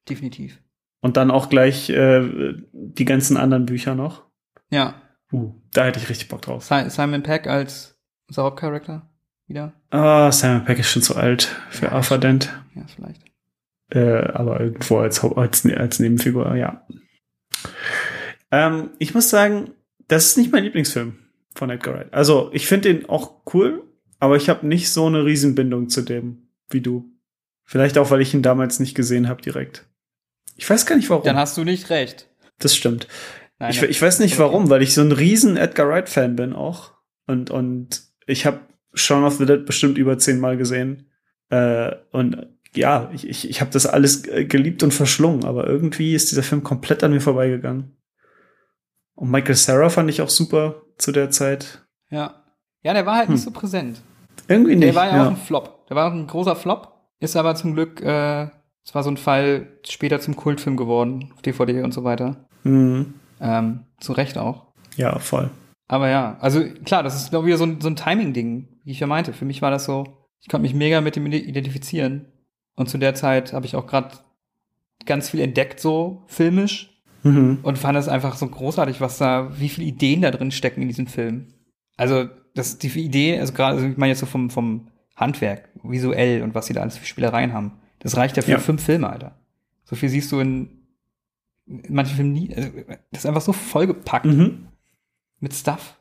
Definitiv. 0.08 0.60
Und 1.00 1.16
dann 1.16 1.30
auch 1.30 1.48
gleich 1.48 1.88
äh, 1.88 2.54
die 2.72 3.04
ganzen 3.06 3.36
anderen 3.38 3.66
Bücher 3.66 3.94
noch. 3.94 4.24
Ja, 4.70 4.94
Uh, 5.32 5.54
da 5.72 5.84
hätte 5.84 6.00
ich 6.00 6.08
richtig 6.08 6.26
Bock 6.28 6.42
drauf. 6.42 6.64
Si- 6.64 6.90
Simon 6.90 7.22
Peck 7.22 7.46
als 7.46 7.96
unser 8.28 8.42
Hauptcharakter 8.42 9.08
wieder. 9.50 9.72
Ah, 9.90 10.32
Simon 10.32 10.64
Peck 10.64 10.78
ist 10.78 10.90
schon 10.90 11.02
zu 11.02 11.16
alt 11.16 11.54
für 11.70 11.86
Ja, 11.86 11.92
Arthur 11.92 12.18
Dent. 12.18 12.50
Ja, 12.74 12.82
vielleicht. 12.94 13.22
Äh, 13.90 14.28
aber 14.32 14.60
irgendwo 14.60 14.98
als, 14.98 15.22
als, 15.22 15.66
als 15.66 15.98
Nebenfigur, 15.98 16.54
ja. 16.56 16.86
Ähm, 18.50 18.90
ich 18.98 19.14
muss 19.14 19.28
sagen, 19.30 19.72
das 20.08 20.26
ist 20.26 20.38
nicht 20.38 20.52
mein 20.52 20.64
Lieblingsfilm 20.64 21.18
von 21.54 21.70
Edgar 21.70 21.94
Wright. 21.94 22.14
Also, 22.14 22.50
ich 22.52 22.66
finde 22.66 22.92
den 22.94 23.08
auch 23.08 23.42
cool, 23.52 23.82
aber 24.18 24.36
ich 24.36 24.48
habe 24.48 24.66
nicht 24.66 24.90
so 24.90 25.06
eine 25.06 25.24
Riesenbindung 25.24 25.88
zu 25.88 26.02
dem 26.02 26.48
wie 26.68 26.80
du. 26.80 27.10
Vielleicht 27.64 27.98
auch, 27.98 28.10
weil 28.10 28.20
ich 28.20 28.34
ihn 28.34 28.42
damals 28.42 28.80
nicht 28.80 28.94
gesehen 28.94 29.28
habe 29.28 29.42
direkt. 29.42 29.86
Ich 30.56 30.68
weiß 30.68 30.86
gar 30.86 30.96
nicht 30.96 31.10
warum. 31.10 31.24
Dann 31.24 31.36
hast 31.36 31.56
du 31.56 31.64
nicht 31.64 31.90
recht. 31.90 32.28
das 32.58 32.74
stimmt. 32.76 33.08
Nein, 33.58 33.70
Ich, 33.70 33.82
ich 33.82 34.00
weiß 34.02 34.20
nicht 34.20 34.34
okay. 34.34 34.42
warum, 34.42 34.70
weil 34.70 34.82
ich 34.82 34.94
so 34.94 35.00
ein 35.00 35.12
riesen 35.12 35.56
Edgar 35.56 35.88
Wright-Fan 35.88 36.36
bin 36.36 36.52
auch. 36.52 36.92
Und, 37.26 37.50
und 37.50 38.02
ich 38.26 38.46
habe 38.46 38.60
Shaun 38.94 39.24
of 39.24 39.34
the 39.36 39.46
Dead 39.46 39.64
bestimmt 39.64 39.98
über 39.98 40.18
zehnmal 40.18 40.56
gesehen. 40.56 41.10
Äh, 41.48 41.92
und 42.12 42.46
ja, 42.74 43.10
ich, 43.12 43.28
ich, 43.28 43.48
ich 43.50 43.60
habe 43.60 43.70
das 43.72 43.86
alles 43.86 44.22
geliebt 44.22 44.82
und 44.82 44.94
verschlungen, 44.94 45.44
aber 45.44 45.66
irgendwie 45.66 46.14
ist 46.14 46.30
dieser 46.30 46.42
Film 46.44 46.62
komplett 46.62 47.02
an 47.02 47.12
mir 47.12 47.20
vorbeigegangen. 47.20 47.96
Und 49.14 49.30
Michael 49.30 49.56
Sarah 49.56 49.90
fand 49.90 50.08
ich 50.10 50.22
auch 50.22 50.28
super 50.30 50.82
zu 50.96 51.12
der 51.12 51.30
Zeit. 51.30 51.84
Ja. 52.10 52.44
Ja, 52.82 52.94
der 52.94 53.04
war 53.06 53.16
halt 53.16 53.28
nicht 53.28 53.44
Hm. 53.44 53.52
so 53.52 53.58
präsent. 53.58 54.00
Irgendwie 54.48 54.76
nicht. 54.76 54.88
Der 54.88 54.94
war 54.94 55.06
ja, 55.08 55.16
ja. 55.16 55.26
auch 55.26 55.30
ein 55.30 55.36
Flop. 55.36 55.86
Der 55.88 55.96
war 55.96 56.08
auch 56.08 56.14
ein 56.14 56.26
großer 56.26 56.56
Flop. 56.56 56.94
Ist 57.18 57.36
aber 57.36 57.54
zum 57.54 57.74
Glück, 57.74 58.00
äh, 58.00 58.44
es 58.84 58.94
war 58.94 59.02
so 59.02 59.10
ein 59.10 59.18
Fall 59.18 59.66
später 59.86 60.20
zum 60.20 60.36
Kultfilm 60.36 60.76
geworden, 60.76 61.32
auf 61.34 61.42
DVD 61.42 61.82
und 61.82 61.92
so 61.92 62.04
weiter. 62.04 62.48
Mhm. 62.62 63.14
Ähm, 63.40 63.80
zu 64.00 64.12
Recht 64.12 64.38
auch. 64.38 64.66
ja, 64.96 65.18
voll. 65.18 65.50
Aber 65.90 66.08
ja, 66.08 66.36
also 66.38 66.62
klar, 66.84 67.02
das 67.02 67.16
ist 67.16 67.30
glaube 67.30 67.46
ich 67.46 67.48
wieder 67.48 67.58
so 67.58 67.64
ein, 67.64 67.80
so 67.80 67.88
ein 67.88 67.96
Timing-Ding, 67.96 68.68
wie 68.84 68.92
ich 68.92 69.00
ja 69.00 69.08
meinte. 69.08 69.32
Für 69.32 69.44
mich 69.44 69.60
war 69.60 69.72
das 69.72 69.86
so, 69.86 70.04
ich 70.40 70.48
konnte 70.48 70.62
mich 70.62 70.72
mega 70.72 71.00
mit 71.00 71.16
dem 71.16 71.26
identifizieren. 71.26 72.26
Und 72.76 72.88
zu 72.88 72.96
der 72.96 73.16
Zeit 73.16 73.52
habe 73.52 73.66
ich 73.66 73.74
auch 73.74 73.88
gerade 73.88 74.14
ganz 75.04 75.30
viel 75.30 75.40
entdeckt, 75.40 75.80
so 75.80 76.22
filmisch. 76.28 77.02
Mhm. 77.24 77.58
Und 77.64 77.76
fand 77.76 77.98
es 77.98 78.06
einfach 78.06 78.36
so 78.36 78.46
großartig, 78.46 79.00
was 79.00 79.18
da, 79.18 79.50
wie 79.58 79.68
viele 79.68 79.88
Ideen 79.88 80.22
da 80.22 80.30
drin 80.30 80.52
stecken 80.52 80.80
in 80.80 80.86
diesem 80.86 81.08
Film. 81.08 81.48
Also, 81.96 82.28
das, 82.54 82.78
die 82.78 82.86
Idee, 83.00 83.40
also 83.40 83.52
gerade, 83.52 83.74
also 83.76 83.88
ich 83.88 83.96
meine 83.96 84.10
jetzt 84.12 84.20
so 84.20 84.26
vom, 84.26 84.48
vom 84.48 84.86
Handwerk, 85.16 85.70
visuell 85.82 86.42
und 86.42 86.54
was 86.54 86.66
sie 86.66 86.72
da 86.72 86.82
alles 86.82 86.98
für 86.98 87.04
Spielereien 87.04 87.52
haben. 87.52 87.72
Das 87.98 88.16
reicht 88.16 88.36
ja 88.36 88.42
für 88.44 88.52
Ja. 88.52 88.58
fünf 88.58 88.82
Filme, 88.84 89.10
Alter. 89.10 89.34
So 89.82 89.96
viel 89.96 90.08
siehst 90.08 90.30
du 90.30 90.38
in, 90.38 90.86
in 91.66 91.82
manchen 91.94 92.14
Filmen 92.14 92.32
nie. 92.32 92.54
Also, 92.54 92.70
das 93.10 93.24
ist 93.24 93.26
einfach 93.26 93.42
so 93.42 93.52
vollgepackt 93.52 94.26
Mhm. 94.26 94.68
Mit 95.40 95.54
Stuff. 95.54 95.96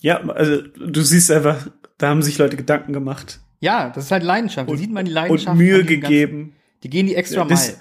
Ja, 0.00 0.20
also 0.28 0.62
du 0.62 1.00
siehst 1.02 1.30
einfach, 1.30 1.68
da 1.96 2.08
haben 2.08 2.22
sich 2.22 2.38
Leute 2.38 2.56
Gedanken 2.56 2.92
gemacht 2.92 3.40
Ja, 3.60 3.90
das 3.90 4.04
ist 4.04 4.10
halt 4.12 4.22
Leidenschaft. 4.22 4.68
Da 4.68 4.72
Und- 4.72 4.78
sieht 4.78 4.92
man 4.92 5.04
die 5.04 5.10
und 5.10 5.14
Leidenschaft. 5.14 5.56
Mühe 5.58 5.80
an 5.80 5.86
diesem 5.86 6.00
gegeben. 6.02 6.38
Ganzen. 6.38 6.56
Die 6.84 6.90
gehen 6.90 7.06
die 7.06 7.14
extra 7.16 7.42
Ja, 7.42 7.44
das- 7.48 7.68
Mile. 7.68 7.78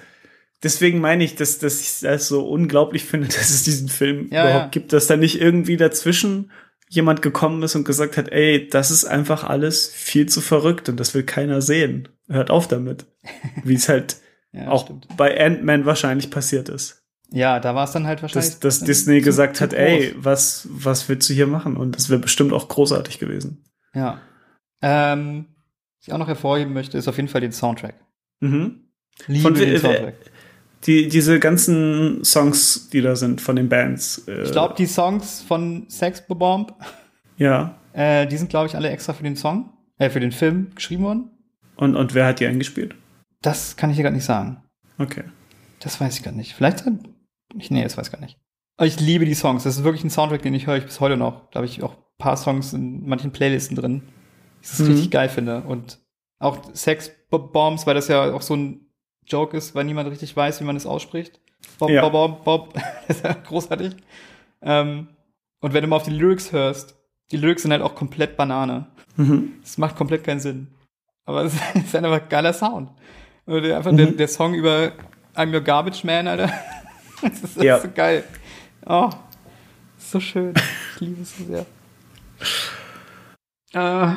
Deswegen 0.64 1.00
meine 1.00 1.24
ich, 1.24 1.36
dass, 1.36 1.60
dass 1.60 1.80
ich 1.82 2.00
das 2.00 2.28
so 2.28 2.48
unglaublich 2.48 3.04
finde, 3.06 3.28
dass 3.36 3.52
es 3.52 3.64
diesen 3.64 3.90
Film 3.90 4.30
Ja, 4.32 4.44
überhaupt 4.46 4.64
ja. 4.66 4.70
gibt, 4.70 4.92
dass 4.94 5.06
da 5.06 5.16
nicht 5.16 5.40
irgendwie 5.40 5.78
dazwischen 5.78 6.52
jemand 6.90 7.22
gekommen 7.22 7.62
ist 7.64 7.76
und 7.76 7.84
gesagt 7.84 8.18
hat, 8.18 8.30
ey, 8.32 8.68
das 8.68 8.90
ist 8.90 9.06
einfach 9.06 9.44
alles 9.44 9.88
viel 9.88 10.26
zu 10.28 10.42
verrückt 10.42 10.90
und 10.90 11.00
das 11.00 11.14
will 11.14 11.24
keiner 11.24 11.62
sehen. 11.62 12.08
Hört 12.30 12.50
auf 12.50 12.68
damit. 12.68 13.06
Wie 13.64 13.76
es 13.76 13.88
halt 13.90 14.18
Ja, 14.52 14.70
auch 14.70 14.86
stimmt. 14.86 15.08
bei 15.16 15.40
Ant-Man 15.40 15.86
wahrscheinlich 15.86 16.32
passiert 16.32 16.70
ist. 16.70 17.04
Ja, 17.32 17.60
da 17.60 17.76
war 17.76 17.84
es 17.84 17.92
dann 17.92 18.08
halt 18.08 18.22
wahrscheinlich. 18.22 18.52
Dass, 18.60 18.80
dass 18.80 18.80
Disney 18.88 19.22
gesagt 19.22 19.60
hat, 19.62 19.72
groß. 19.72 19.80
ey, 19.80 20.16
was, 20.18 20.68
was 20.72 21.08
willst 21.10 21.30
du 21.30 21.34
hier 21.34 21.48
machen? 21.48 21.76
Und 21.76 21.96
das 21.96 22.10
wäre 22.10 22.20
bestimmt 22.22 22.54
auch 22.54 22.68
großartig 22.70 23.20
gewesen. 23.20 23.64
Ja. 23.94 24.22
Ähm, 24.82 25.46
was 26.00 26.08
ich 26.08 26.14
auch 26.14 26.18
noch 26.20 26.28
hervorheben 26.28 26.74
möchte, 26.74 26.98
ist 26.98 27.08
auf 27.08 27.18
jeden 27.18 27.28
Fall 27.28 27.42
den 27.42 27.52
Soundtrack. 27.52 27.96
Mhm. 28.40 28.82
Liebe 29.28 29.42
Von 29.42 29.54
den 29.56 29.78
Soundtrack. 29.80 30.16
Die, 30.86 31.08
diese 31.10 31.40
ganzen 31.40 32.24
Songs, 32.24 32.90
die 32.92 33.02
da 33.02 33.16
sind 33.16 33.42
von 33.42 33.56
den 33.56 33.68
Bands. 33.68 34.20
Äh, 34.28 34.44
Ich 34.44 34.52
glaube, 34.52 34.76
die 34.78 34.86
Songs 34.86 35.42
von 35.42 35.86
Sex 35.90 36.24
Bomb, 36.28 36.74
Ja. 37.38 37.76
äh, 37.94 38.28
die 38.28 38.38
sind, 38.38 38.50
glaube 38.50 38.68
ich, 38.68 38.76
alle 38.76 38.90
extra 38.90 39.14
für 39.14 39.24
den 39.24 39.36
Song, 39.36 39.74
äh, 39.98 40.10
für 40.12 40.20
den 40.20 40.32
Film 40.32 40.72
geschrieben 40.76 41.04
worden. 41.04 41.32
Und, 41.76 41.96
und 41.96 42.14
wer 42.14 42.28
hat 42.28 42.40
die 42.40 42.46
eingespielt? 42.46 42.96
Das 43.42 43.76
kann 43.76 43.90
ich 43.90 43.98
dir 43.98 44.04
gerade 44.04 44.16
nicht 44.16 44.26
sagen. 44.26 44.62
Okay. 45.00 45.24
Das 45.80 46.00
weiß 46.00 46.16
ich 46.18 46.24
gerade 46.24 46.38
nicht. 46.38 46.54
Vielleicht, 46.54 46.86
hat- 46.86 46.94
ich, 47.58 47.72
nee, 47.72 47.84
das 47.84 47.98
weiß 47.98 48.12
gar 48.12 48.20
nicht. 48.22 48.38
Aber 48.78 48.88
ich 48.88 49.00
liebe 49.00 49.26
die 49.26 49.34
Songs. 49.34 49.64
Das 49.64 49.78
ist 49.78 49.84
wirklich 49.84 50.04
ein 50.04 50.10
Soundtrack, 50.10 50.42
den 50.42 50.54
ich 50.54 50.68
höre 50.68 50.78
ich 50.78 50.86
bis 50.86 51.00
heute 51.00 51.18
noch. 51.18 51.50
Da 51.52 51.58
habe 51.58 51.66
ich 51.66 51.82
auch 51.84 51.94
ein 51.94 52.04
paar 52.18 52.38
Songs 52.38 52.74
in 52.74 53.08
manchen 53.08 53.32
Playlisten 53.32 53.76
drin. 53.76 54.04
Ich 54.62 54.70
das 54.70 54.80
Mhm. 54.80 54.88
richtig 54.88 55.12
geil 55.12 55.30
finde. 55.30 55.62
Und 55.62 56.00
auch 56.40 56.60
Sex 56.74 57.12
Bombs, 57.30 57.88
weil 57.88 57.96
das 57.96 58.08
ja 58.08 58.32
auch 58.34 58.42
so 58.44 58.56
ein 58.56 58.86
Joke 59.26 59.58
ist, 59.58 59.74
weil 59.76 59.84
niemand 59.86 60.10
richtig 60.10 60.36
weiß, 60.36 60.62
wie 60.62 60.66
man 60.66 60.76
es 60.76 60.86
ausspricht. 60.86 61.40
Bob, 61.80 61.90
Ja. 61.90 62.08
Bob, 62.08 62.44
Bob, 62.44 62.44
Bob. 62.44 62.74
das 63.08 63.18
ist 63.18 63.24
ja 63.26 63.34
großartig. 63.34 63.96
Ähm, 64.62 65.08
und 65.62 65.74
wenn 65.74 65.82
du 65.82 65.88
mal 65.88 65.96
auf 65.98 66.04
die 66.04 66.12
Lyrics 66.12 66.52
hörst, 66.52 66.96
die 67.32 67.38
Lyrics 67.38 67.64
sind 67.64 67.72
halt 67.72 67.82
auch 67.82 67.96
komplett 67.96 68.38
Banane. 68.38 68.88
Mhm. 69.16 69.54
Das 69.62 69.78
macht 69.78 69.96
komplett 69.96 70.24
keinen 70.24 70.40
Sinn. 70.40 70.68
Aber 71.26 71.44
es 71.44 71.54
ist 71.74 71.96
einfach 71.96 72.22
ein 72.22 72.30
geiler 72.30 72.54
Sound. 72.54 72.92
Und 73.46 73.64
der- 73.64 73.78
einfach 73.78 73.96
der, 73.96 74.08
Mhm. 74.12 74.18
der 74.18 74.28
Song 74.28 74.54
über 74.54 74.92
I'm 75.36 75.54
Your 75.54 75.62
Garbage 75.62 76.04
Man, 76.04 76.28
Alter. 76.28 76.52
Das 77.22 77.44
ist 77.44 77.62
Ja. 77.62 77.80
so 77.80 77.88
geil. 77.94 78.24
Oh, 78.86 79.10
so 79.98 80.20
schön. 80.20 80.54
Ich 80.96 81.02
liebe 81.02 81.22
es 81.22 81.38
so 81.38 81.44
sehr. 81.46 81.66
Äh, 83.74 84.14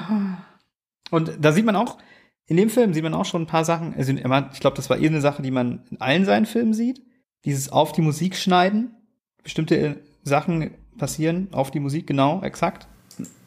und 1.10 1.32
da 1.40 1.52
sieht 1.52 1.64
man 1.64 1.76
auch, 1.76 1.98
in 2.46 2.56
dem 2.56 2.70
Film 2.70 2.94
sieht 2.94 3.02
man 3.02 3.14
auch 3.14 3.24
schon 3.24 3.42
ein 3.42 3.46
paar 3.46 3.64
Sachen. 3.64 3.94
Also 3.96 4.12
ich 4.12 4.60
glaube, 4.60 4.76
das 4.76 4.90
war 4.90 4.98
eh 4.98 5.06
eine 5.06 5.20
Sache, 5.20 5.42
die 5.42 5.50
man 5.50 5.82
in 5.90 6.00
allen 6.00 6.24
seinen 6.24 6.46
Filmen 6.46 6.74
sieht. 6.74 7.02
Dieses 7.44 7.70
auf 7.70 7.92
die 7.92 8.02
Musik 8.02 8.36
schneiden. 8.36 8.94
Bestimmte 9.42 10.00
Sachen 10.22 10.72
passieren 10.98 11.48
auf 11.52 11.70
die 11.70 11.80
Musik, 11.80 12.06
genau, 12.06 12.42
exakt. 12.42 12.86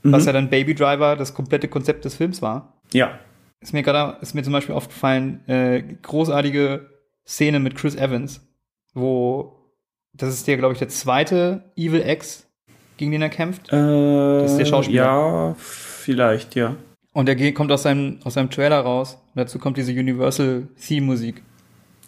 Was 0.04 0.24
Mhm. 0.24 0.28
ja 0.28 0.34
dann 0.34 0.50
Baby 0.50 0.74
Driver 0.76 1.16
das 1.16 1.34
komplette 1.34 1.68
Konzept 1.68 2.04
des 2.06 2.16
Films 2.16 2.42
war. 2.42 2.82
Ja. 2.92 3.20
Ist 3.62 3.74
mir 3.74 3.84
gerade, 3.84 4.18
ist 4.22 4.34
mir 4.34 4.44
zum 4.44 4.52
Beispiel 4.54 4.76
aufgefallen, 4.76 5.48
äh, 5.48 5.82
großartige 6.02 6.90
Szene 7.26 7.60
mit 7.60 7.76
Chris 7.76 7.96
Evans, 7.96 8.42
wo, 8.94 9.58
das 10.14 10.34
ist 10.34 10.48
der, 10.48 10.58
glaube 10.58 10.74
ich, 10.74 10.80
der 10.80 10.90
zweite 10.90 11.72
Evil 11.76 12.02
X, 12.08 12.48
gegen 12.98 13.12
den 13.12 13.22
er 13.22 13.30
kämpft. 13.30 13.72
Äh, 13.72 14.46
ist 14.46 14.58
der 14.58 14.66
Schauspieler. 14.66 15.04
Ja, 15.04 15.56
vielleicht, 15.58 16.56
ja. 16.56 16.76
Und 17.14 17.28
der 17.28 17.36
geht- 17.36 17.56
kommt 17.56 17.72
aus 17.72 17.84
seinem, 17.84 18.20
aus 18.24 18.34
seinem 18.36 18.50
Trailer 18.50 18.80
raus. 18.80 19.16
Und 19.34 19.40
dazu 19.40 19.60
kommt 19.60 19.78
diese 19.78 19.92
Universal 19.92 20.68
Theme 20.86 21.06
Musik. 21.08 21.44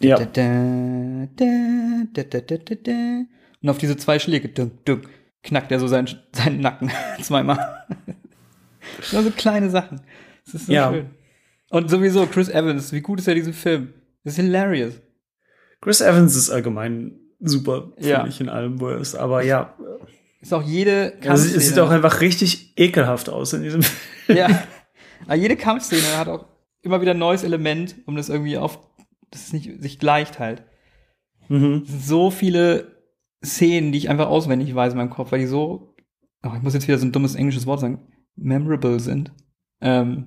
Ja. 0.00 0.16
Da, 0.18 0.24
da, 0.26 1.26
da, 1.36 2.22
da, 2.24 2.40
da, 2.40 2.56
da, 2.56 2.74
da. 2.74 3.22
Und 3.62 3.68
auf 3.68 3.78
diese 3.78 3.96
zwei 3.96 4.18
Schläge, 4.18 4.48
dunk, 4.48 4.84
dunk, 4.84 5.08
knackt 5.42 5.70
er 5.72 5.80
so 5.80 5.86
seinen, 5.88 6.08
seinen 6.32 6.60
Nacken 6.60 6.90
zweimal. 7.22 7.84
Nur 9.12 9.22
so 9.22 9.30
kleine 9.30 9.70
Sachen. 9.70 10.00
Das 10.44 10.54
ist 10.54 10.66
so 10.66 10.72
Ja. 10.72 10.92
schön. 10.92 11.06
Und 11.70 11.90
sowieso, 11.90 12.26
Chris 12.26 12.48
Evans, 12.48 12.92
wie 12.92 13.00
gut 13.00 13.18
ist 13.18 13.26
er 13.28 13.34
diesen 13.34 13.52
Film? 13.52 13.92
Das 14.22 14.34
ist 14.34 14.44
hilarious. 14.44 15.00
Chris 15.86 16.00
Evans 16.00 16.34
ist 16.34 16.50
allgemein 16.50 17.12
super, 17.38 17.92
finde 17.94 18.08
Ja. 18.08 18.26
ich, 18.26 18.40
in 18.40 18.48
allem, 18.48 18.80
wo 18.80 18.88
er 18.88 18.98
ist. 18.98 19.14
Aber 19.14 19.44
ja, 19.44 19.76
Ist 20.40 20.52
auch 20.52 20.64
jede 20.64 21.12
also, 21.28 21.44
es 21.46 21.52
sieht 21.68 21.76
Kampfszene- 21.78 21.82
auch 21.84 21.90
einfach 21.90 22.20
richtig 22.20 22.72
ekelhaft 22.76 23.28
aus 23.28 23.52
in 23.52 23.62
diesem 23.62 23.82
Film. 23.82 24.36
Ja. 24.36 24.64
Aber 25.26 25.34
jede 25.36 25.54
Kampfszene 25.56 26.18
hat 26.18 26.26
auch 26.26 26.46
immer 26.82 27.00
wieder 27.00 27.12
ein 27.12 27.18
neues 27.20 27.44
Element, 27.44 27.94
um 28.06 28.16
das 28.16 28.30
irgendwie 28.30 28.58
auf, 28.58 28.80
dass 29.30 29.46
es 29.46 29.52
nicht 29.52 29.80
sich 29.80 30.00
gleicht 30.00 30.40
halt. 30.40 30.64
Mhm. 31.48 31.84
So 31.86 32.32
viele 32.32 32.96
Szenen, 33.44 33.92
die 33.92 33.98
ich 33.98 34.08
einfach 34.10 34.26
auswendig 34.26 34.74
weiß 34.74 34.92
in 34.94 34.98
meinem 34.98 35.10
Kopf, 35.10 35.30
weil 35.30 35.38
die 35.38 35.46
so, 35.46 35.94
oh, 36.42 36.50
ich 36.56 36.62
muss 36.62 36.74
jetzt 36.74 36.88
wieder 36.88 36.98
so 36.98 37.06
ein 37.06 37.12
dummes 37.12 37.36
englisches 37.36 37.64
Wort 37.66 37.78
sagen, 37.78 38.08
memorable 38.34 38.98
sind. 38.98 39.30
Ähm, 39.80 40.26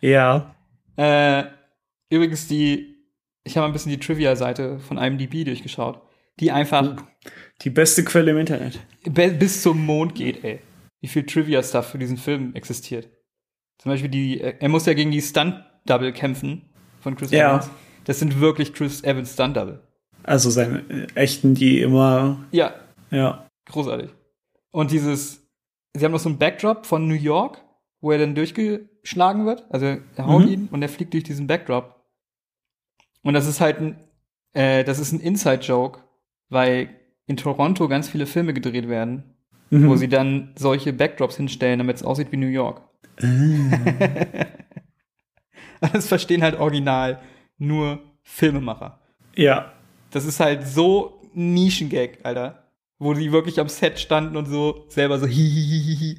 Ja. 0.00 0.54
Äh, 0.96 1.44
übrigens, 2.14 2.48
die, 2.48 2.96
ich 3.44 3.56
habe 3.56 3.66
ein 3.66 3.72
bisschen 3.72 3.90
die 3.92 3.98
Trivia-Seite 3.98 4.78
von 4.78 4.98
IMDb 4.98 5.44
durchgeschaut, 5.44 6.00
die 6.40 6.50
einfach 6.50 6.96
Die 7.62 7.70
beste 7.70 8.04
Quelle 8.04 8.30
im 8.32 8.38
Internet. 8.38 8.80
bis 9.04 9.62
zum 9.62 9.84
Mond 9.84 10.14
geht, 10.14 10.42
ey. 10.44 10.60
Wie 11.00 11.08
viel 11.08 11.24
Trivia-Stuff 11.26 11.86
für 11.90 11.98
diesen 11.98 12.16
Film 12.16 12.54
existiert. 12.54 13.08
Zum 13.78 13.90
Beispiel 13.92 14.08
die, 14.10 14.40
äh, 14.40 14.54
er 14.58 14.68
muss 14.68 14.86
ja 14.86 14.94
gegen 14.94 15.10
die 15.10 15.20
Stunt-Double 15.20 16.12
kämpfen 16.12 16.62
von 17.00 17.14
Chris 17.16 17.30
Ja. 17.30 17.50
Evans. 17.50 17.70
Das 18.04 18.18
sind 18.18 18.40
wirklich 18.40 18.72
Chris 18.72 19.02
Evans 19.04 19.34
Stunt-Double. 19.34 19.80
Also 20.22 20.48
seine 20.50 20.78
äh, 20.88 21.06
echten, 21.14 21.54
die 21.54 21.80
immer, 21.82 22.42
Ja, 22.50 22.74
ja. 23.10 23.46
großartig. 23.66 24.10
Und 24.70 24.90
dieses, 24.90 25.46
sie 25.94 26.04
haben 26.04 26.12
noch 26.12 26.18
so 26.20 26.28
einen 26.30 26.38
Backdrop 26.38 26.86
von 26.86 27.06
New 27.06 27.14
York, 27.14 27.60
wo 28.00 28.10
er 28.12 28.18
dann 28.18 28.34
durchgeschlagen 28.34 29.44
wird. 29.46 29.64
Also 29.70 29.86
er 29.86 30.26
haut 30.26 30.44
Mhm. 30.46 30.48
ihn 30.52 30.68
und 30.72 30.82
er 30.82 30.88
fliegt 30.88 31.12
durch 31.12 31.24
diesen 31.24 31.46
Backdrop. 31.46 31.93
Und 33.24 33.34
das 33.34 33.46
ist 33.46 33.60
halt 33.60 33.80
ein, 33.80 33.96
äh, 34.52 34.84
das 34.84 35.00
ist 35.00 35.10
ein 35.12 35.18
Inside-Joke, 35.20 36.00
weil 36.50 36.90
in 37.26 37.36
Toronto 37.36 37.88
ganz 37.88 38.08
viele 38.08 38.26
Filme 38.26 38.54
gedreht 38.54 38.88
werden, 38.88 39.24
Mhm. 39.70 39.88
wo 39.88 39.96
sie 39.96 40.08
dann 40.08 40.52
solche 40.56 40.92
Backdrops 40.92 41.36
hinstellen, 41.36 41.78
damit 41.78 41.96
es 41.96 42.02
aussieht 42.04 42.30
wie 42.30 42.36
New 42.36 42.46
York. 42.46 42.82
das 45.92 46.06
verstehen 46.06 46.42
halt 46.42 46.58
original 46.58 47.20
nur 47.58 48.00
Filmemacher. 48.22 49.00
Ja. 49.36 49.72
Das 50.10 50.24
ist 50.24 50.38
halt 50.40 50.66
so 50.66 51.20
ein 51.34 51.54
Nischengag, 51.54 52.18
Alter. 52.22 52.64
Wo 52.98 53.12
die 53.14 53.32
wirklich 53.32 53.58
am 53.58 53.68
Set 53.68 53.98
standen 53.98 54.36
und 54.36 54.46
so 54.46 54.84
selber 54.88 55.18
so 55.18 55.26
hihihihi. 55.26 56.18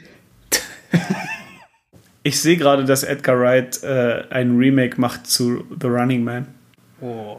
Ich 2.24 2.40
sehe 2.42 2.58
gerade, 2.58 2.84
dass 2.86 3.04
Edgar 3.04 3.40
Wright 3.40 3.82
äh, 3.84 4.24
ein 4.30 4.58
Remake 4.58 5.00
macht 5.00 5.28
zu 5.28 5.64
The 5.80 5.88
Running 5.88 6.24
Man. 6.24 6.48
Oh. 7.06 7.38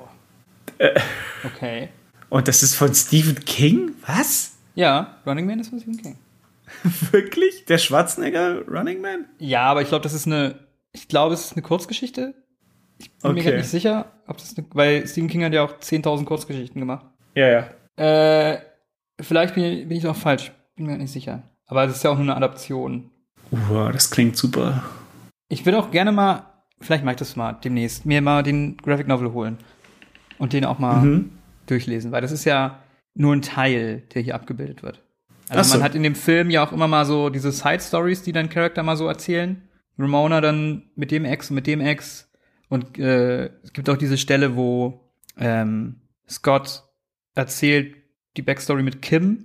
Okay. 1.44 1.88
Und 2.29 2.48
das 2.48 2.62
ist 2.62 2.74
von 2.74 2.94
Stephen 2.94 3.44
King? 3.44 3.92
Was? 4.07 4.57
Ja, 4.74 5.16
Running 5.26 5.46
Man 5.46 5.61
ist 5.61 5.70
von 5.70 5.81
Stephen 5.81 5.96
King. 6.00 6.18
Wirklich? 7.11 7.64
Der 7.66 7.79
Schwarzenegger 7.79 8.62
Running 8.68 9.00
Man? 9.00 9.26
Ja, 9.38 9.62
aber 9.62 9.83
ich 9.83 9.88
glaube, 9.88 10.02
das 10.02 10.12
ist 10.12 10.26
eine, 10.26 10.59
ich 10.92 11.09
glaube, 11.09 11.35
es 11.35 11.46
ist 11.46 11.52
eine 11.52 11.62
Kurzgeschichte. 11.62 12.35
Ich 12.98 13.11
bin 13.12 13.33
mir 13.33 13.40
Okay. 13.40 13.50
grad 13.50 13.59
nicht 13.59 13.70
sicher, 13.70 14.12
ob 14.26 14.38
das 14.38 14.57
eine, 14.57 14.66
weil 14.72 15.07
Stephen 15.07 15.29
King 15.29 15.44
hat 15.44 15.52
ja 15.52 15.62
auch 15.64 15.79
10.000 15.81 16.24
Kurzgeschichten 16.24 16.81
gemacht. 16.81 17.07
Ja, 17.35 17.48
ja. 17.96 18.02
Äh, 18.52 18.61
vielleicht 19.20 19.55
bin, 19.55 19.88
bin 19.88 19.98
ich 19.98 20.07
auch 20.07 20.16
falsch, 20.16 20.52
bin 20.76 20.87
mir 20.87 20.98
nicht 20.98 21.12
sicher. 21.12 21.42
Aber 21.66 21.85
es 21.85 21.96
ist 21.96 22.05
ja 22.05 22.11
auch 22.11 22.14
nur 22.16 22.24
eine 22.24 22.37
Adaption. 22.37 23.11
Uh, 23.52 23.90
das 23.92 24.11
klingt 24.11 24.37
super. 24.37 24.83
Ich 25.48 25.64
würde 25.64 25.79
auch 25.79 25.90
gerne 25.90 26.12
mal, 26.12 26.44
vielleicht 26.80 27.04
mache 27.04 27.14
ich 27.14 27.18
das 27.18 27.36
mal 27.36 27.52
demnächst, 27.52 28.06
mir 28.06 28.20
mal 28.20 28.42
den 28.42 28.76
Graphic 28.78 29.06
Novel 29.08 29.32
holen 29.32 29.58
und 30.38 30.52
den 30.52 30.64
auch 30.64 30.78
mal 30.78 31.02
Mhm. 31.02 31.30
durchlesen, 31.66 32.12
weil 32.12 32.22
das 32.22 32.32
ist 32.32 32.44
ja 32.44 32.80
nur 33.14 33.34
ein 33.34 33.42
Teil, 33.42 34.02
der 34.14 34.22
hier 34.22 34.34
abgebildet 34.34 34.82
wird. 34.82 35.02
Also 35.48 35.62
so. 35.72 35.78
man 35.78 35.84
hat 35.84 35.94
in 35.94 36.02
dem 36.02 36.14
Film 36.14 36.50
ja 36.50 36.66
auch 36.66 36.72
immer 36.72 36.88
mal 36.88 37.04
so 37.06 37.30
diese 37.30 37.52
Side 37.52 37.80
Stories, 37.80 38.22
die 38.22 38.32
dann 38.32 38.48
Charakter 38.50 38.82
mal 38.82 38.96
so 38.96 39.06
erzählen. 39.06 39.62
Ramona 39.98 40.40
dann 40.40 40.82
mit 40.96 41.10
dem 41.10 41.24
Ex 41.24 41.50
und 41.50 41.54
mit 41.54 41.66
dem 41.66 41.80
Ex 41.80 42.28
und 42.68 42.98
äh, 42.98 43.46
es 43.62 43.72
gibt 43.72 43.88
auch 43.88 43.96
diese 43.96 44.18
Stelle, 44.18 44.56
wo 44.56 45.00
ähm, 45.38 45.96
Scott 46.28 46.82
erzählt 47.34 47.96
die 48.36 48.42
Backstory 48.42 48.82
mit 48.82 49.00
Kim, 49.02 49.44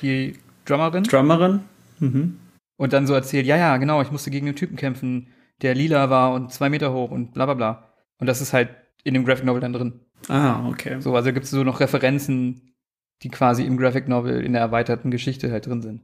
die 0.00 0.38
Drummerin. 0.64 1.04
Drummerin? 1.04 1.60
Mhm. 1.98 2.38
Und 2.76 2.92
dann 2.92 3.06
so 3.06 3.14
erzählt, 3.14 3.46
ja, 3.46 3.56
ja, 3.56 3.76
genau, 3.76 4.00
ich 4.00 4.10
musste 4.10 4.30
gegen 4.30 4.46
einen 4.46 4.56
Typen 4.56 4.76
kämpfen, 4.76 5.26
der 5.62 5.74
lila 5.74 6.10
war 6.10 6.34
und 6.34 6.52
zwei 6.52 6.68
Meter 6.68 6.92
hoch 6.92 7.10
und 7.10 7.32
bla 7.34 7.46
bla 7.46 7.54
bla. 7.54 7.88
Und 8.18 8.26
das 8.26 8.40
ist 8.40 8.52
halt 8.52 8.70
in 9.04 9.14
dem 9.14 9.24
Graphic 9.24 9.44
Novel 9.44 9.60
dann 9.60 9.72
drin. 9.72 10.00
Ah, 10.28 10.68
okay. 10.68 11.00
So, 11.00 11.14
also 11.16 11.32
gibt 11.32 11.44
es 11.44 11.50
so 11.50 11.64
noch 11.64 11.80
Referenzen, 11.80 12.74
die 13.22 13.28
quasi 13.28 13.64
im 13.64 13.76
Graphic 13.76 14.08
Novel 14.08 14.40
in 14.44 14.52
der 14.52 14.62
erweiterten 14.62 15.10
Geschichte 15.10 15.50
halt 15.50 15.66
drin 15.66 15.82
sind. 15.82 16.02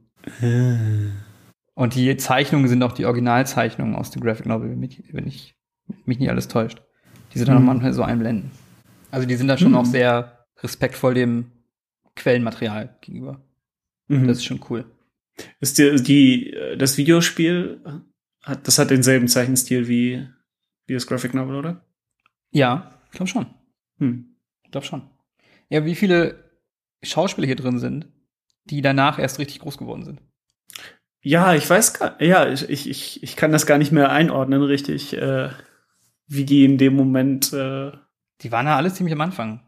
Und 1.75 1.95
die 1.95 2.17
Zeichnungen 2.17 2.67
sind 2.67 2.83
auch 2.83 2.91
die 2.91 3.05
Originalzeichnungen 3.05 3.95
aus 3.95 4.11
dem 4.11 4.21
Graphic 4.21 4.45
Novel, 4.45 4.71
wenn 4.71 4.79
mich, 4.79 5.03
wenn 5.13 5.27
ich 5.27 5.55
mich 6.05 6.19
nicht 6.19 6.29
alles 6.29 6.47
täuscht. 6.47 6.81
Die 7.33 7.37
sind 7.37 7.47
dann 7.47 7.57
Mhm. 7.57 7.63
auch 7.63 7.73
manchmal 7.73 7.93
so 7.93 8.03
einblenden. 8.03 8.51
Also 9.11 9.27
die 9.27 9.35
sind 9.35 9.47
da 9.47 9.57
schon 9.57 9.71
Mhm. 9.71 9.77
auch 9.77 9.85
sehr 9.85 10.45
respektvoll 10.61 11.13
dem 11.13 11.51
Quellenmaterial 12.15 12.97
gegenüber. 13.01 13.41
Mhm. 14.07 14.27
Das 14.27 14.37
ist 14.37 14.45
schon 14.45 14.59
cool. 14.69 14.85
Ist 15.61 15.77
die, 15.77 15.95
die, 16.03 16.53
äh, 16.53 16.75
das 16.77 16.97
Videospiel, 16.97 17.81
hat, 18.43 18.67
das 18.67 18.79
hat 18.79 18.89
denselben 18.89 19.27
Zeichenstil 19.27 19.87
wie, 19.87 20.27
wie 20.85 20.93
das 20.93 21.07
Graphic 21.07 21.33
Novel, 21.33 21.55
oder? 21.55 21.85
Ja, 22.51 22.91
ich 23.05 23.11
glaube 23.11 23.29
schon. 23.29 23.47
Hm. 23.97 24.35
Ich 24.63 24.71
glaube 24.71 24.85
schon. 24.85 25.09
Ja, 25.69 25.85
wie 25.85 25.95
viele 25.95 26.51
Schauspieler 27.03 27.47
hier 27.47 27.55
drin 27.55 27.79
sind, 27.79 28.07
die 28.65 28.81
danach 28.81 29.19
erst 29.19 29.39
richtig 29.39 29.59
groß 29.59 29.77
geworden 29.77 30.03
sind. 30.03 30.21
Ja, 31.21 31.53
ich 31.53 31.69
weiß 31.69 31.93
gar, 31.95 32.21
ja, 32.21 32.49
ich, 32.49 32.69
ich, 32.69 33.23
ich, 33.23 33.35
kann 33.35 33.51
das 33.51 33.65
gar 33.65 33.77
nicht 33.77 33.91
mehr 33.91 34.09
einordnen, 34.09 34.61
richtig, 34.63 35.15
äh, 35.17 35.49
wie 36.27 36.45
die 36.45 36.63
in 36.63 36.77
dem 36.77 36.95
Moment, 36.95 37.51
äh, 37.51 37.91
Die 38.41 38.51
waren 38.51 38.67
ja 38.67 38.77
alle 38.77 38.93
ziemlich 38.93 39.13
am 39.13 39.21
Anfang. 39.21 39.67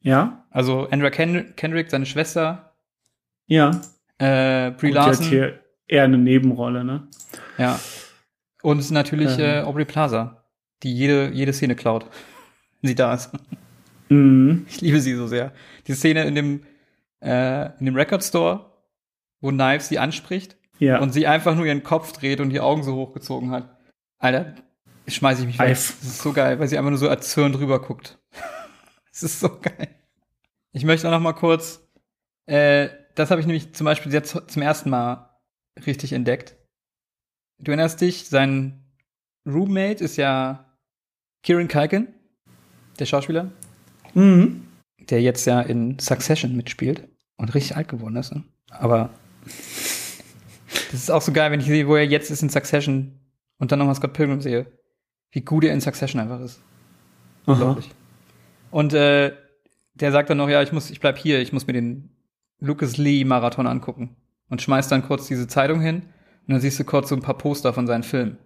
ja, 0.00 0.44
Also 0.50 0.88
Andrea 0.88 1.10
Ken 1.10 1.54
Kendrick, 1.54 1.90
seine 1.90 2.06
Schwester, 2.06 2.74
ja. 3.46 3.80
äh, 4.18 4.72
Brie 4.72 4.88
Und 4.88 4.94
die 4.94 4.98
hat 4.98 5.06
Larson, 5.06 5.26
hier 5.26 5.60
eher 5.86 6.04
eine 6.04 6.18
Nebenrolle, 6.18 6.84
ne? 6.84 7.08
ja. 7.56 7.78
Und 8.62 8.90
natürlich 8.90 9.38
Ähm. 9.38 9.44
äh, 9.44 9.60
Aubrey 9.60 9.84
Plaza, 9.84 10.44
die 10.82 10.94
jede, 10.94 11.30
jede 11.32 11.52
Szene 11.52 11.74
klaut, 11.76 12.04
wenn 12.82 12.88
sie 12.88 12.94
da 12.94 13.14
ist. 13.14 13.30
Mhm. 14.08 14.66
Ich 14.68 14.80
liebe 14.80 15.00
sie 15.00 15.14
so 15.14 15.26
sehr. 15.26 15.52
Die 15.86 15.94
Szene 15.94 16.24
in 16.24 16.34
dem, 16.34 16.62
äh, 17.22 17.66
in 17.78 17.86
dem 17.86 17.96
Record 17.96 18.22
Store, 18.24 18.66
wo 19.40 19.50
Knives 19.50 19.88
sie 19.88 19.98
anspricht 19.98 20.56
Ja. 20.78 20.98
und 21.00 21.12
sie 21.12 21.26
einfach 21.26 21.54
nur 21.54 21.64
ihren 21.66 21.82
Kopf 21.82 22.12
dreht 22.12 22.40
und 22.40 22.50
die 22.50 22.60
Augen 22.60 22.82
so 22.82 22.94
hochgezogen 22.96 23.50
hat. 23.50 23.76
Alter, 24.18 24.54
schmeiße 25.08 25.42
ich 25.42 25.46
mich 25.46 25.58
weg. 25.58 25.68
Eif. 25.68 25.96
Das 26.00 26.08
ist 26.10 26.22
so 26.22 26.32
geil, 26.32 26.58
weil 26.58 26.68
sie 26.68 26.76
einfach 26.76 26.90
nur 26.90 26.98
so 26.98 27.06
erzürnt 27.06 27.58
rüber 27.58 27.80
guckt. 27.80 28.18
Es 29.12 29.24
ist 29.24 29.40
so 29.40 29.48
geil. 29.60 29.88
Ich 30.72 30.84
möchte 30.84 31.08
auch 31.08 31.12
noch 31.12 31.20
mal 31.20 31.32
kurz, 31.32 31.86
äh, 32.46 32.88
das 33.16 33.30
habe 33.32 33.40
ich 33.40 33.46
nämlich 33.46 33.74
zum 33.74 33.84
Beispiel 33.84 34.12
jetzt 34.12 34.36
zum 34.50 34.62
ersten 34.62 34.88
Mal 34.88 35.30
richtig 35.84 36.12
entdeckt. 36.12 36.54
Du 37.62 37.70
erinnerst 37.70 38.00
dich, 38.00 38.26
sein 38.28 38.84
Roommate 39.46 40.02
ist 40.04 40.16
ja 40.16 40.64
Kieran 41.42 41.68
Culkin, 41.68 42.08
der 42.98 43.06
Schauspieler, 43.06 43.50
Mhm. 44.14 44.66
der 44.98 45.22
jetzt 45.22 45.46
ja 45.46 45.60
in 45.60 45.98
Succession 45.98 46.56
mitspielt 46.56 47.08
und 47.36 47.54
richtig 47.54 47.76
alt 47.76 47.88
geworden 47.88 48.16
ist. 48.16 48.34
Ne? 48.34 48.44
Aber 48.70 49.10
das 49.44 50.94
ist 50.94 51.10
auch 51.10 51.22
so 51.22 51.32
geil, 51.32 51.50
wenn 51.50 51.60
ich 51.60 51.66
sehe, 51.66 51.86
wo 51.86 51.96
er 51.96 52.06
jetzt 52.06 52.30
ist 52.30 52.42
in 52.42 52.48
Succession 52.50 53.18
und 53.58 53.72
dann 53.72 53.78
nochmal 53.78 53.94
Scott 53.94 54.12
Pilgrim 54.12 54.40
sehe. 54.40 54.66
Wie 55.32 55.42
gut 55.42 55.64
er 55.64 55.72
in 55.72 55.80
Succession 55.80 56.20
einfach 56.20 56.40
ist. 56.40 56.60
Aha. 57.46 57.52
Unglaublich. 57.52 57.90
Und 58.70 58.92
äh, 58.94 59.32
der 59.94 60.12
sagt 60.12 60.30
dann 60.30 60.38
noch, 60.38 60.48
ja, 60.48 60.62
ich 60.62 60.72
muss, 60.72 60.90
ich 60.90 61.00
bleib 61.00 61.18
hier, 61.18 61.40
ich 61.40 61.52
muss 61.52 61.66
mir 61.66 61.72
den 61.74 62.10
Lucas 62.58 62.96
Lee 62.96 63.24
Marathon 63.24 63.66
angucken. 63.66 64.16
Und 64.48 64.60
schmeißt 64.62 64.90
dann 64.90 65.02
kurz 65.04 65.28
diese 65.28 65.46
Zeitung 65.46 65.80
hin 65.80 66.02
und 66.50 66.54
dann 66.54 66.60
siehst 66.60 66.80
du 66.80 66.84
kurz 66.84 67.08
so 67.10 67.14
ein 67.14 67.22
paar 67.22 67.38
Poster 67.38 67.72
von 67.72 67.86
seinen 67.86 68.02
Filmen. 68.02 68.38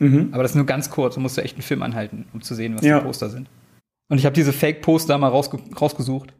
Mhm. 0.00 0.30
Aber 0.32 0.42
das 0.42 0.50
ist 0.52 0.56
nur 0.56 0.66
ganz 0.66 0.90
kurz, 0.90 1.14
du 1.14 1.20
musst 1.20 1.36
ja 1.36 1.44
echt 1.44 1.54
einen 1.54 1.62
Film 1.62 1.82
anhalten, 1.82 2.26
um 2.32 2.42
zu 2.42 2.56
sehen, 2.56 2.74
was 2.76 2.84
Ja. 2.84 2.98
die 2.98 3.04
Poster 3.04 3.30
sind. 3.30 3.48
Und 4.08 4.18
ich 4.18 4.26
habe 4.26 4.34
diese 4.34 4.52
Fake-Poster 4.52 5.16
mal 5.16 5.28
rausge 5.28 5.58
rausgesucht. 5.80 6.34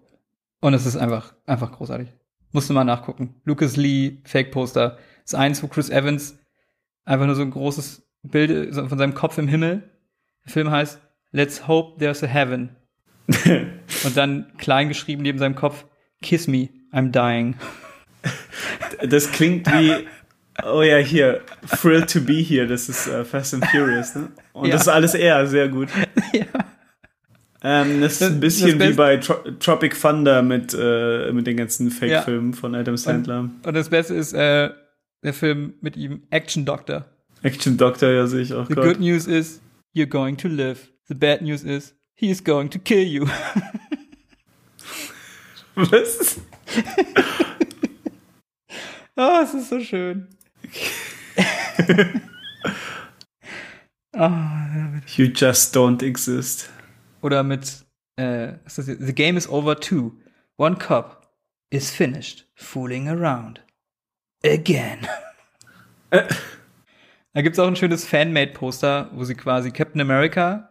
Und 0.61 0.75
es 0.75 0.85
ist 0.85 0.97
einfach, 0.97 1.33
einfach 1.47 1.71
großartig. 1.71 2.09
Musst 2.51 2.69
du 2.69 2.75
mal 2.75 2.83
nachgucken. 2.83 3.37
Lucas 3.45 3.77
Lee, 3.77 4.19
Fake-Poster. 4.25 4.99
Das 5.23 5.33
ist 5.33 5.35
eins, 5.37 5.63
wo 5.63 5.69
Chris 5.69 5.91
Evans 5.91 6.39
einfach 7.05 7.27
nur 7.27 7.37
so 7.37 7.43
ein 7.43 7.51
großes 7.53 8.03
Bild 8.25 8.75
von 8.75 8.99
seinem 8.99 9.15
Kopf 9.15 9.39
im 9.39 9.47
Himmel. 9.47 9.89
Der 10.45 10.53
Film 10.53 10.71
heißt 10.73 11.01
Let's 11.31 11.69
Hope 11.69 11.99
There's 12.01 12.23
a 12.25 12.27
Heaven. 12.27 12.71
Und 14.05 14.17
dann 14.17 14.53
klein 14.59 14.89
geschrieben 14.89 15.23
neben 15.23 15.39
seinem 15.39 15.55
Kopf, 15.55 15.87
Kiss 16.21 16.49
me, 16.49 16.69
I'm 16.93 17.11
dying. 17.13 17.55
Das 19.09 19.31
klingt 19.33 19.67
wie, 19.73 20.07
oh 20.65 20.83
ja, 20.83 20.97
hier, 20.99 21.41
Thrilled 21.81 22.11
to 22.11 22.21
be 22.21 22.35
here, 22.43 22.67
das 22.67 22.88
ist 22.88 23.07
äh, 23.07 23.25
Fast 23.25 23.55
and 23.55 23.65
Furious, 23.67 24.15
ne? 24.15 24.29
Und 24.53 24.67
Ja. 24.67 24.73
das 24.73 24.83
ist 24.83 24.88
alles 24.88 25.15
er, 25.15 25.47
sehr 25.47 25.69
gut. 25.69 25.88
ja. 26.33 26.45
Ähm, 27.65 28.01
das 28.01 28.12
ist 28.15 28.23
Das- 28.23 28.31
ein 28.33 28.41
bisschen 28.41 28.81
wie 28.81 28.93
bei 28.93 29.17
Tro 29.19 29.35
Tropic 29.61 29.95
Thunder 30.01 30.43
mit, 30.43 30.75
äh, 30.79 31.31
mit 31.33 31.47
den 31.47 31.57
ganzen 31.57 31.91
Fake-Filmen 31.91 32.55
von 32.55 32.75
Adam 32.75 32.97
Sandler. 32.97 33.49
Und 33.65 33.75
das 33.75 33.88
Beste 33.88 34.15
ist 34.15 34.33
äh, 34.33 34.71
der 35.23 35.33
Film 35.33 35.75
mit 35.81 35.97
ihm, 35.97 36.23
Action 36.31 36.65
Doctor. 36.65 37.05
Action 37.43 37.77
Doctor, 37.77 38.11
ja, 38.11 38.27
sehe 38.27 38.43
ich 38.43 38.53
auch 38.53 38.67
The 38.69 38.75
gerade. 38.75 38.88
good 38.88 39.01
news 39.01 39.27
is 39.29 39.61
you're 39.95 40.07
going 40.09 40.37
to 40.38 40.49
live. 40.49 40.79
The 41.09 41.15
bad 41.15 41.43
news 41.43 41.62
is 41.62 41.95
he 42.15 42.31
is 42.31 42.43
going 42.43 42.69
to 42.71 42.79
kill 42.81 43.03
you. 43.07 43.27
Was? 45.75 46.38
oh, 49.17 49.41
es 49.45 49.55
ist 49.55 49.69
so 49.71 49.81
schön. 49.81 50.29
Ah, 54.15 55.01
You 55.17 55.27
just 55.35 55.75
don't 55.75 56.03
exist. 56.03 56.69
Oder 57.23 57.43
mit 57.43 57.85
äh? 58.17 58.55
The 58.67 59.15
game 59.15 59.39
is 59.39 59.49
over 59.49 59.75
too. 59.79 60.13
One 60.57 60.77
cup 60.77 61.33
is 61.71 61.91
finished. 61.91 62.47
Fooling 62.55 63.09
around. 63.09 63.63
Again. 64.45 65.07
Da 67.33 67.41
gibt's 67.41 67.59
auch 67.59 67.67
ein 67.67 67.77
schönes 67.77 68.05
Fanmade-Poster, 68.05 69.11
wo 69.15 69.25
sie 69.25 69.35
quasi 69.35 69.71
Captain 69.71 70.01
America 70.01 70.69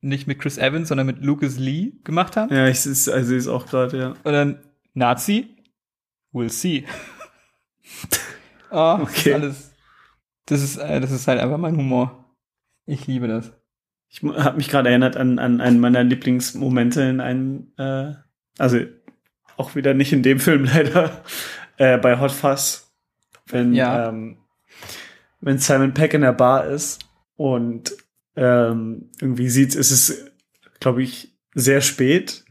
nicht 0.00 0.28
mit 0.28 0.38
Chris 0.38 0.58
Evans, 0.58 0.88
sondern 0.88 1.06
mit 1.06 1.22
Lucas 1.22 1.58
Lee 1.58 1.94
gemacht 2.04 2.36
haben. 2.36 2.54
Ja, 2.54 2.68
ich 2.68 2.80
sehe 2.80 3.12
also 3.12 3.34
es 3.34 3.48
auch 3.48 3.66
gerade, 3.66 3.98
ja. 3.98 4.08
Und 4.22 4.32
dann 4.32 4.60
Nazi, 4.94 5.56
we'll 6.32 6.50
see. 6.50 6.84
Oh, 8.70 8.98
das 8.98 9.02
Okay. 9.10 9.30
ist 9.30 9.34
alles. 9.34 9.72
Das 10.46 10.62
ist, 10.62 10.76
äh, 10.76 11.00
das 11.00 11.10
ist 11.10 11.26
halt 11.26 11.40
einfach 11.40 11.58
mein 11.58 11.76
Humor. 11.76 12.24
Ich 12.86 13.06
liebe 13.06 13.26
das. 13.28 13.52
Ich 14.08 14.22
habe 14.22 14.56
mich 14.56 14.68
gerade 14.68 14.88
erinnert 14.88 15.16
an, 15.16 15.38
an 15.40 15.60
einen 15.60 15.80
meiner 15.80 16.04
Lieblingsmomente 16.04 17.02
in 17.02 17.20
einem, 17.20 17.72
äh, 17.78 18.12
also 18.58 18.78
auch 19.56 19.74
wieder 19.74 19.94
nicht 19.94 20.12
in 20.12 20.22
dem 20.22 20.38
Film 20.40 20.64
leider, 20.64 21.22
äh, 21.78 21.98
bei 21.98 22.20
Hot 22.20 22.30
Fuzz, 22.32 22.92
wenn, 23.46 23.74
Ja. 23.74 24.08
ähm, 24.08 24.38
wenn 25.40 25.58
Simon 25.58 25.94
Peck 25.94 26.14
in 26.14 26.20
der 26.22 26.32
Bar 26.32 26.66
ist 26.66 27.00
und 27.36 27.92
ähm, 28.36 29.10
irgendwie 29.20 29.48
sieht, 29.48 29.74
es 29.74 29.90
ist, 29.90 30.30
glaube 30.80 31.02
ich, 31.02 31.36
sehr 31.54 31.80
spät 31.80 32.44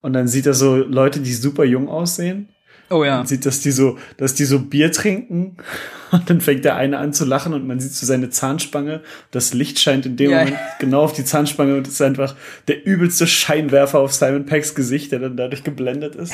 und 0.00 0.12
dann 0.14 0.28
sieht 0.28 0.46
er 0.46 0.54
so 0.54 0.76
Leute, 0.76 1.20
die 1.20 1.34
super 1.34 1.64
jung 1.64 1.88
aussehen 1.88 2.48
Oh 2.90 3.04
ja. 3.04 3.18
man 3.18 3.26
sieht, 3.26 3.44
dass 3.44 3.60
die 3.60 3.70
so, 3.70 3.98
dass 4.16 4.34
die 4.34 4.44
so 4.44 4.60
Bier 4.60 4.90
trinken 4.92 5.56
und 6.10 6.30
dann 6.30 6.40
fängt 6.40 6.64
der 6.64 6.76
eine 6.76 6.98
an 6.98 7.12
zu 7.12 7.24
lachen 7.24 7.52
und 7.52 7.66
man 7.66 7.80
sieht 7.80 7.92
so 7.92 8.06
seine 8.06 8.30
Zahnspange. 8.30 9.02
Das 9.30 9.52
Licht 9.52 9.78
scheint 9.78 10.06
in 10.06 10.16
dem 10.16 10.30
Ja, 10.30 10.38
Moment 10.40 10.58
genau 10.78 11.02
auf 11.02 11.12
die 11.12 11.24
Zahnspange 11.24 11.76
und 11.76 11.86
es 11.86 11.94
ist 11.94 12.02
einfach 12.02 12.34
der 12.66 12.86
übelste 12.86 13.26
Scheinwerfer 13.26 13.98
auf 14.00 14.14
Simon 14.14 14.46
Pecks 14.46 14.74
Gesicht, 14.74 15.12
der 15.12 15.18
dann 15.18 15.36
dadurch 15.36 15.64
geblendet 15.64 16.14
ist. 16.14 16.32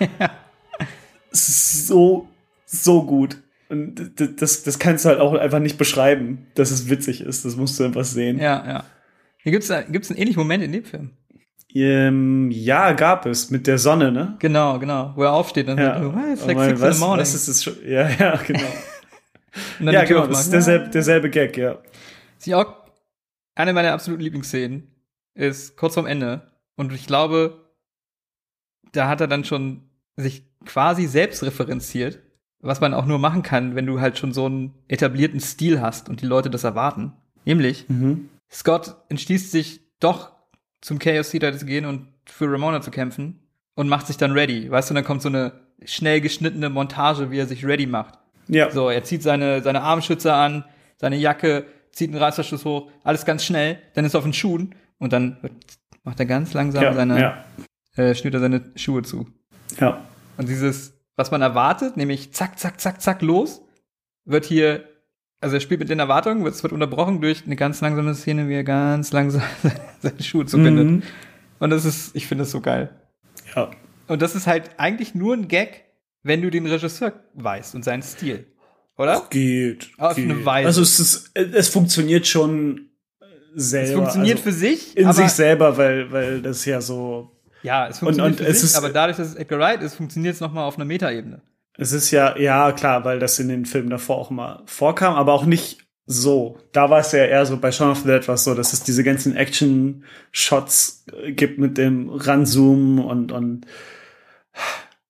Ist 1.32 1.86
so, 1.88 2.28
so 2.66 3.04
gut. 3.04 3.36
Und 3.68 4.12
das, 4.40 4.62
das 4.62 4.78
kannst 4.78 5.04
du 5.04 5.08
halt 5.08 5.20
auch 5.20 5.34
einfach 5.34 5.58
nicht 5.58 5.78
beschreiben, 5.78 6.46
dass 6.54 6.70
es 6.70 6.88
witzig 6.90 7.22
ist. 7.22 7.44
Das 7.44 7.56
musst 7.56 7.78
du 7.80 7.84
einfach 7.84 8.04
sehen. 8.04 8.38
Ja, 8.38 8.64
ja. 8.66 8.84
Hier 9.42 9.52
gibt's, 9.52 9.68
da- 9.68 9.82
gibt's 9.82 10.10
einen 10.10 10.18
ähnlichen 10.20 10.40
Moment 10.40 10.62
in 10.62 10.72
dem 10.72 10.84
Film. 10.84 11.10
Ähm, 11.74 12.50
ja, 12.52 12.92
gab 12.92 13.26
es 13.26 13.50
mit 13.50 13.66
der 13.66 13.78
Sonne, 13.78 14.12
ne? 14.12 14.36
Genau, 14.38 14.78
genau. 14.78 15.12
Wo 15.16 15.24
er 15.24 15.32
aufsteht 15.32 15.68
und 15.68 15.78
Ja. 15.78 16.00
sagt, 16.00 16.04
oh, 16.04 16.32
it's 16.32 16.42
Oh 16.42 16.46
like 16.46 16.56
mein, 16.56 16.68
six 16.70 16.80
in 16.80 16.86
was, 16.86 16.96
the 16.96 17.00
morning. 17.04 17.20
was 17.22 17.34
ist 17.34 17.48
das 17.48 17.64
schon? 17.64 17.74
Ja, 17.84 18.08
ja, 18.08 18.36
genau. 18.36 18.60
dann 19.80 19.92
ja, 19.94 20.04
genau. 20.04 20.26
Das 20.28 20.42
ist 20.42 20.52
derselbe, 20.52 20.88
derselbe 20.90 21.30
Gag, 21.30 21.56
ja. 21.56 21.78
Sie 22.38 22.54
auch 22.54 22.74
eine 23.56 23.72
meiner 23.72 23.92
absoluten 23.92 24.22
Lieblingsszenen 24.22 24.88
ist 25.34 25.76
kurz 25.76 25.94
vorm 25.94 26.06
Ende. 26.06 26.52
Und 26.76 26.92
ich 26.92 27.06
glaube, 27.06 27.72
da 28.92 29.08
hat 29.08 29.20
er 29.20 29.26
dann 29.28 29.44
schon 29.44 29.82
sich 30.16 30.44
quasi 30.64 31.06
selbst 31.06 31.42
referenziert, 31.42 32.20
was 32.60 32.80
man 32.80 32.94
auch 32.94 33.06
nur 33.06 33.18
machen 33.18 33.42
kann, 33.42 33.74
wenn 33.74 33.86
du 33.86 34.00
halt 34.00 34.16
schon 34.18 34.32
so 34.32 34.46
einen 34.46 34.74
etablierten 34.88 35.40
Stil 35.40 35.80
hast 35.80 36.08
und 36.08 36.20
die 36.22 36.26
Leute 36.26 36.50
das 36.50 36.62
erwarten. 36.64 37.12
Nämlich, 37.44 37.88
Mhm. 37.88 38.28
Scott 38.50 38.96
entschließt 39.08 39.50
sich 39.50 39.80
doch 39.98 40.33
zum 40.84 40.98
Chaos 40.98 41.30
Theater 41.30 41.56
zu 41.56 41.64
gehen 41.64 41.86
und 41.86 42.08
für 42.26 42.52
Ramona 42.52 42.82
zu 42.82 42.90
kämpfen 42.90 43.40
und 43.74 43.88
macht 43.88 44.06
sich 44.06 44.18
dann 44.18 44.32
ready. 44.32 44.70
Weißt 44.70 44.90
du, 44.90 44.94
dann 44.94 45.02
kommt 45.02 45.22
so 45.22 45.30
eine 45.30 45.52
schnell 45.82 46.20
geschnittene 46.20 46.68
Montage, 46.68 47.30
wie 47.30 47.38
er 47.38 47.46
sich 47.46 47.64
ready 47.64 47.86
macht. 47.86 48.18
Ja. 48.48 48.70
So, 48.70 48.90
er 48.90 49.02
zieht 49.02 49.22
seine, 49.22 49.62
seine 49.62 49.80
Armschütze 49.80 50.34
an, 50.34 50.66
seine 50.98 51.16
Jacke, 51.16 51.64
zieht 51.90 52.10
einen 52.10 52.22
Reißverschluss 52.22 52.66
hoch, 52.66 52.90
alles 53.02 53.24
ganz 53.24 53.46
schnell, 53.46 53.78
dann 53.94 54.04
ist 54.04 54.12
er 54.12 54.18
auf 54.18 54.24
den 54.24 54.34
Schuhen 54.34 54.74
und 54.98 55.14
dann 55.14 55.38
macht 56.02 56.20
er 56.20 56.26
ganz 56.26 56.52
langsam 56.52 56.82
ja, 56.82 56.92
seine, 56.92 57.18
ja, 57.18 57.44
äh, 57.96 58.14
schnürt 58.14 58.34
er 58.34 58.40
seine 58.40 58.70
Schuhe 58.76 59.02
zu. 59.02 59.26
ja. 59.80 60.04
Und 60.36 60.50
dieses, 60.50 60.92
was 61.16 61.30
man 61.30 61.40
erwartet, 61.40 61.96
nämlich 61.96 62.34
zack, 62.34 62.58
zack, 62.58 62.78
zack, 62.78 63.00
zack, 63.00 63.22
los, 63.22 63.62
wird 64.26 64.44
hier, 64.44 64.84
also 65.40 65.56
er 65.56 65.60
spielt 65.60 65.80
mit 65.80 65.88
den 65.88 65.98
Erwartungen, 65.98 66.46
es 66.46 66.62
wird 66.62 66.72
unterbrochen 66.72 67.20
durch 67.20 67.44
eine 67.44 67.56
ganz 67.56 67.80
langsame 67.80 68.14
Szene, 68.14 68.48
wie 68.48 68.54
er 68.54 68.64
ganz 68.64 69.12
langsam 69.12 69.42
seine 70.00 70.22
Schuhe 70.22 70.46
zubindet. 70.46 70.86
Mhm. 70.86 71.02
Und 71.58 71.70
das 71.70 71.84
ist, 71.84 72.14
ich 72.16 72.26
finde 72.26 72.42
das 72.42 72.50
so 72.50 72.60
geil. 72.60 72.90
Ja. 73.54 73.70
Und 74.06 74.22
das 74.22 74.34
ist 74.34 74.46
halt 74.46 74.70
eigentlich 74.78 75.14
nur 75.14 75.34
ein 75.34 75.48
Gag, 75.48 75.84
wenn 76.22 76.42
du 76.42 76.50
den 76.50 76.66
Regisseur 76.66 77.12
weißt 77.34 77.74
und 77.74 77.84
seinen 77.84 78.02
Stil. 78.02 78.46
Oder? 78.96 79.22
Geht. 79.30 79.90
Auf 79.98 80.16
geht. 80.16 80.30
eine 80.30 80.44
Weise. 80.44 80.66
Also 80.68 80.82
es 80.82 81.00
ist, 81.00 81.30
es 81.34 81.68
funktioniert 81.68 82.26
schon 82.26 82.90
selber. 83.54 83.88
Es 83.88 83.94
funktioniert 83.94 84.38
also 84.38 84.50
für 84.50 84.52
sich, 84.52 84.96
in 84.96 85.12
sich 85.12 85.28
selber, 85.30 85.76
weil, 85.76 86.10
weil 86.12 86.42
das 86.42 86.64
ja 86.64 86.80
so. 86.80 87.30
ja, 87.62 87.88
es 87.88 87.98
funktioniert 87.98 88.40
und 88.40 88.44
für 88.44 88.50
es 88.50 88.60
sich, 88.60 88.70
ist- 88.70 88.76
aber 88.76 88.90
dadurch, 88.90 89.16
dass 89.16 89.28
es 89.28 89.34
Edgar 89.34 89.58
Wright 89.58 89.82
ist, 89.82 89.94
funktioniert 89.94 90.34
es 90.34 90.40
nochmal 90.40 90.64
auf 90.64 90.76
einer 90.76 90.84
Metaebene. 90.84 91.40
Es 91.76 91.92
ist 91.92 92.10
ja, 92.10 92.38
ja, 92.38 92.72
klar, 92.72 93.04
weil 93.04 93.18
das 93.18 93.38
in 93.38 93.48
den 93.48 93.66
Filmen 93.66 93.90
davor 93.90 94.18
auch 94.18 94.30
immer 94.30 94.62
vorkam, 94.66 95.14
aber 95.14 95.32
auch 95.32 95.44
nicht 95.44 95.84
so. 96.06 96.58
Da 96.72 96.90
war 96.90 97.00
es 97.00 97.12
ja 97.12 97.24
eher 97.24 97.46
so, 97.46 97.56
bei 97.56 97.72
Shaun 97.72 97.90
of 97.90 97.98
the 98.00 98.08
Dead 98.08 98.26
war 98.28 98.36
es 98.36 98.44
so, 98.44 98.54
dass 98.54 98.72
es 98.72 98.82
diese 98.82 99.02
ganzen 99.02 99.34
Action-Shots 99.36 101.06
äh, 101.12 101.32
gibt 101.32 101.58
mit 101.58 101.78
dem 101.78 102.10
Ranzoomen 102.10 102.98
und, 103.00 103.32
und 103.32 103.66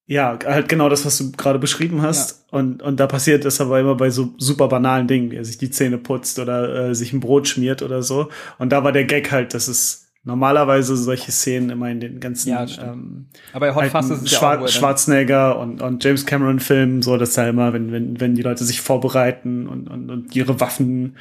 ja, 0.06 0.38
halt 0.44 0.68
genau 0.68 0.88
das, 0.88 1.06
was 1.06 1.18
du 1.18 1.32
gerade 1.32 1.58
beschrieben 1.58 2.02
hast. 2.02 2.44
Und, 2.50 2.82
und 2.82 3.00
da 3.00 3.06
passiert 3.06 3.44
das 3.44 3.60
aber 3.60 3.80
immer 3.80 3.94
bei 3.94 4.10
so 4.10 4.34
super 4.38 4.68
banalen 4.68 5.08
Dingen, 5.08 5.30
wie 5.30 5.36
er 5.36 5.44
sich 5.44 5.58
die 5.58 5.70
Zähne 5.70 5.98
putzt 5.98 6.38
oder 6.38 6.90
äh, 6.90 6.94
sich 6.94 7.12
ein 7.12 7.20
Brot 7.20 7.48
schmiert 7.48 7.82
oder 7.82 8.02
so. 8.02 8.28
Und 8.58 8.70
da 8.70 8.84
war 8.84 8.92
der 8.92 9.04
Gag 9.04 9.32
halt, 9.32 9.54
dass 9.54 9.66
es 9.66 10.03
normalerweise 10.24 10.96
solche 10.96 11.30
Szenen 11.30 11.70
immer 11.70 11.90
in 11.90 12.00
den 12.00 12.18
ganzen 12.20 12.48
Ja, 12.50 12.66
ähm, 12.82 13.26
Aber 13.52 13.74
Hot 13.74 13.94
alten 13.94 14.12
ist 14.12 14.30
ja 14.32 14.38
Schwar 14.38 14.58
dann- 14.58 14.68
Schwarzenegger 14.68 15.58
und, 15.58 15.82
und 15.82 16.02
James 16.02 16.26
Cameron 16.26 16.60
Filmen, 16.60 17.02
so 17.02 17.16
dass 17.16 17.34
da 17.34 17.46
immer, 17.48 17.72
wenn, 17.72 17.92
wenn, 17.92 18.20
wenn 18.20 18.34
die 18.34 18.42
Leute 18.42 18.64
sich 18.64 18.80
vorbereiten 18.80 19.66
und, 19.68 19.88
und, 19.88 20.10
und 20.10 20.34
ihre 20.34 20.58
Waffen 20.60 21.16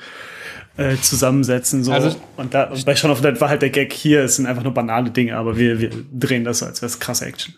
äh, 0.77 0.95
zusammensetzen, 0.95 1.83
so. 1.83 1.91
Also- 1.91 2.15
und, 2.37 2.53
da, 2.53 2.65
und 2.71 2.85
bei 2.85 2.95
Shaun 2.95 3.11
of 3.11 3.17
the 3.19 3.23
Dead 3.23 3.39
war 3.41 3.49
halt 3.49 3.61
der 3.61 3.69
Gag 3.69 3.93
hier, 3.93 4.23
es 4.23 4.37
sind 4.37 4.45
einfach 4.47 4.63
nur 4.63 4.73
banale 4.73 5.11
Dinge, 5.11 5.35
aber 5.37 5.57
wir, 5.57 5.79
wir 5.79 5.89
drehen 6.11 6.43
das 6.45 6.59
so, 6.59 6.65
als 6.65 6.81
wäre 6.81 6.87
es 6.89 6.99
krasse 6.99 7.25
Action. 7.25 7.53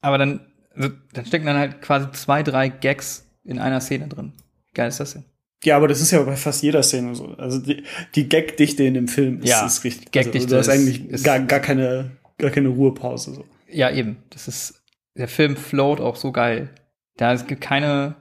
Aber 0.00 0.18
dann, 0.18 0.40
also, 0.74 0.90
dann 1.12 1.26
stecken 1.26 1.46
dann 1.46 1.56
halt 1.58 1.80
quasi 1.82 2.10
zwei, 2.12 2.42
drei 2.42 2.68
Gags 2.68 3.24
in 3.44 3.58
einer 3.58 3.80
Szene 3.80 4.08
drin. 4.08 4.32
Geil 4.74 4.88
ist 4.88 4.98
das 5.00 5.12
denn? 5.12 5.24
Ja, 5.64 5.76
aber 5.76 5.88
das 5.88 6.00
ist 6.00 6.10
ja 6.10 6.22
bei 6.22 6.36
fast 6.36 6.62
jeder 6.62 6.82
Szene 6.82 7.14
so. 7.14 7.28
Also 7.38 7.58
die, 7.58 7.82
die 8.14 8.28
Gagdichte 8.28 8.84
in 8.84 8.94
dem 8.94 9.08
Film 9.08 9.40
ist, 9.40 9.48
Ja, 9.48 9.66
ist 9.66 9.84
richtig. 9.84 10.12
Gagdichte 10.12 10.38
also, 10.38 10.48
du 10.48 10.58
hast 10.58 10.68
ist- 10.68 10.72
eigentlich 10.74 11.22
gar, 11.24 11.40
gar 11.40 11.60
keine, 11.60 12.12
gar 12.38 12.50
keine 12.50 12.68
Ruhepause. 12.68 13.34
So. 13.34 13.44
Ja, 13.68 13.90
eben. 13.90 14.18
Das 14.30 14.48
ist, 14.48 14.82
der 15.16 15.28
Film 15.28 15.56
float 15.56 16.00
auch 16.00 16.16
so 16.16 16.30
geil. 16.32 16.70
Da 17.16 17.32
es 17.32 17.46
gibt 17.46 17.62
keine 17.62 18.16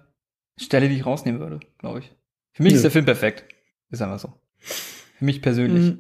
Stelle, 0.58 0.88
die 0.88 0.96
ich 0.96 1.06
rausnehmen 1.06 1.42
würde, 1.42 1.60
glaube 1.78 2.00
ich. 2.00 2.12
Für 2.54 2.64
mich 2.64 2.72
Nö. 2.72 2.78
ist 2.78 2.84
der 2.84 2.92
Film 2.92 3.06
perfekt. 3.06 3.44
Ist 3.90 4.02
einfach 4.02 4.20
so. 4.20 4.34
Für 4.58 5.26
mich 5.26 5.42
persönlich. 5.42 5.98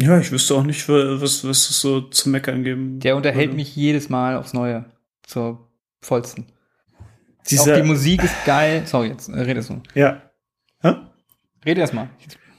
Ja, 0.00 0.18
ich 0.18 0.32
wüsste 0.32 0.54
auch 0.54 0.64
nicht, 0.64 0.88
was, 0.88 1.44
was 1.46 1.70
es 1.70 1.80
so 1.80 2.00
zu 2.00 2.28
meckern 2.30 2.64
geben. 2.64 2.98
Der 3.00 3.14
unterhält 3.16 3.48
würde. 3.50 3.56
mich 3.56 3.76
jedes 3.76 4.08
Mal 4.08 4.36
aufs 4.36 4.54
Neue. 4.54 4.86
Zur 5.22 5.70
vollsten. 6.00 6.46
Dieser, 7.48 7.74
auch 7.74 7.76
die 7.76 7.82
Musik 7.86 8.22
ist 8.24 8.34
geil. 8.46 8.82
Sorry, 8.86 9.08
jetzt 9.08 9.28
äh, 9.28 9.38
redest 9.40 9.70
du. 9.70 9.80
Ja. 9.94 10.22
Hä? 11.64 11.70
Rede 11.70 11.80
erst 11.80 11.94
mal. 11.94 12.08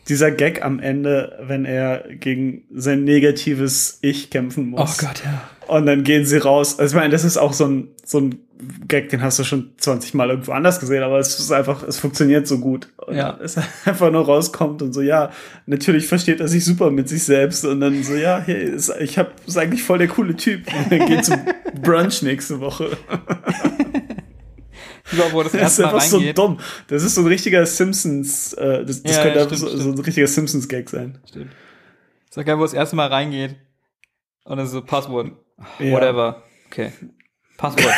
dieser 0.10 0.32
Gag 0.32 0.64
am 0.64 0.80
Ende, 0.80 1.40
wenn 1.48 1.66
er 1.66 2.04
gegen 2.20 2.64
sein 2.74 3.04
negatives 3.04 3.98
Ich 4.02 4.30
kämpfen 4.30 4.74
Oh 4.76 4.82
muss. 4.82 4.98
Gott, 4.98 5.24
ja. 5.24 5.50
Und 5.68 5.88
dann 5.88 6.04
gehen 6.04 6.26
sie 6.26 6.38
raus. 6.38 6.78
Also 6.80 6.96
ich 6.96 7.00
meine, 7.00 7.12
das 7.12 7.24
ist 7.24 7.38
auch 7.38 7.54
so 7.54 7.66
ein, 7.66 7.88
so 8.04 8.20
ein 8.20 8.36
Gag, 8.88 9.10
den 9.10 9.22
hast 9.22 9.38
du 9.40 9.44
schon 9.44 9.72
20 9.78 10.14
Mal 10.14 10.30
irgendwo 10.30 10.52
anders 10.54 10.80
gesehen, 10.80 11.04
aber 11.04 11.18
es 11.20 11.38
ist 11.40 11.52
einfach, 11.52 11.84
es 11.84 11.98
funktioniert 12.00 12.48
so 12.48 12.60
gut. 12.60 12.88
Und 12.98 13.16
Ja. 13.16 13.38
Es 13.44 13.58
einfach 13.86 14.12
nur 14.12 14.26
rauskommt 14.26 14.82
und 14.84 14.94
so, 14.94 15.02
ja, 15.02 15.32
natürlich 15.66 16.08
versteht 16.08 16.40
er 16.40 16.48
sich 16.48 16.64
super 16.64 16.92
mit 16.92 17.10
sich 17.10 17.24
selbst 17.24 17.66
und 17.66 17.82
dann 17.82 18.04
so, 18.04 18.14
ja, 18.16 18.42
hier 18.46 18.58
ist, 18.60 18.94
ich 19.00 19.18
hab, 19.18 19.34
ist 19.48 19.58
eigentlich 19.58 19.84
voll 19.84 19.98
der 19.98 20.08
coole 20.08 20.36
Typ. 20.36 20.62
Und 20.74 20.92
er 20.92 21.06
geht 21.06 21.26
zum 21.26 21.38
Brunch 21.82 22.22
nächste 22.22 22.60
Woche. 22.60 22.92
Über 25.12 25.32
wo 25.32 25.42
er 25.42 25.44
das 25.46 25.54
Das 25.54 25.62
ist 25.74 25.80
erste 25.80 25.82
Mal 25.84 25.88
einfach 25.94 26.02
so 26.02 26.18
reingeht. 26.18 26.38
dumm. 26.38 26.60
Das 26.88 27.04
ist 27.04 27.16
so 27.16 27.22
ein 27.22 27.28
richtiger 27.28 27.66
Simpsons, 27.66 28.54
äh, 28.54 28.86
das, 28.86 29.04
das 29.04 29.16
Ja, 29.16 29.24
könnte 29.24 29.40
ja, 29.40 29.46
stimmt, 29.46 29.60
so, 29.60 29.78
so 29.78 29.90
ein 29.92 30.00
richtiger 30.00 30.28
Simpsons-Gag 30.28 30.90
sein. 30.90 31.20
Stimmt. 31.28 31.52
Ist 32.30 32.38
doch 32.38 32.46
geil, 32.46 32.58
wo 32.58 32.64
das 32.64 32.74
erste 32.74 32.96
Mal 32.96 33.08
reingeht. 33.08 33.56
Und 34.46 34.58
dann 34.58 34.68
so 34.68 34.82
Passwort. 34.82 35.32
Ja. 35.80 35.92
Whatever. 35.92 36.44
Okay. 36.68 36.92
Passwort. 37.58 37.94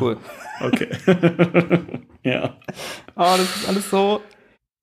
cool. 0.00 0.16
Okay. 0.60 0.88
ja. 2.22 2.56
Oh, 3.16 3.34
das 3.36 3.56
ist 3.56 3.68
alles 3.68 3.90
so. 3.90 4.20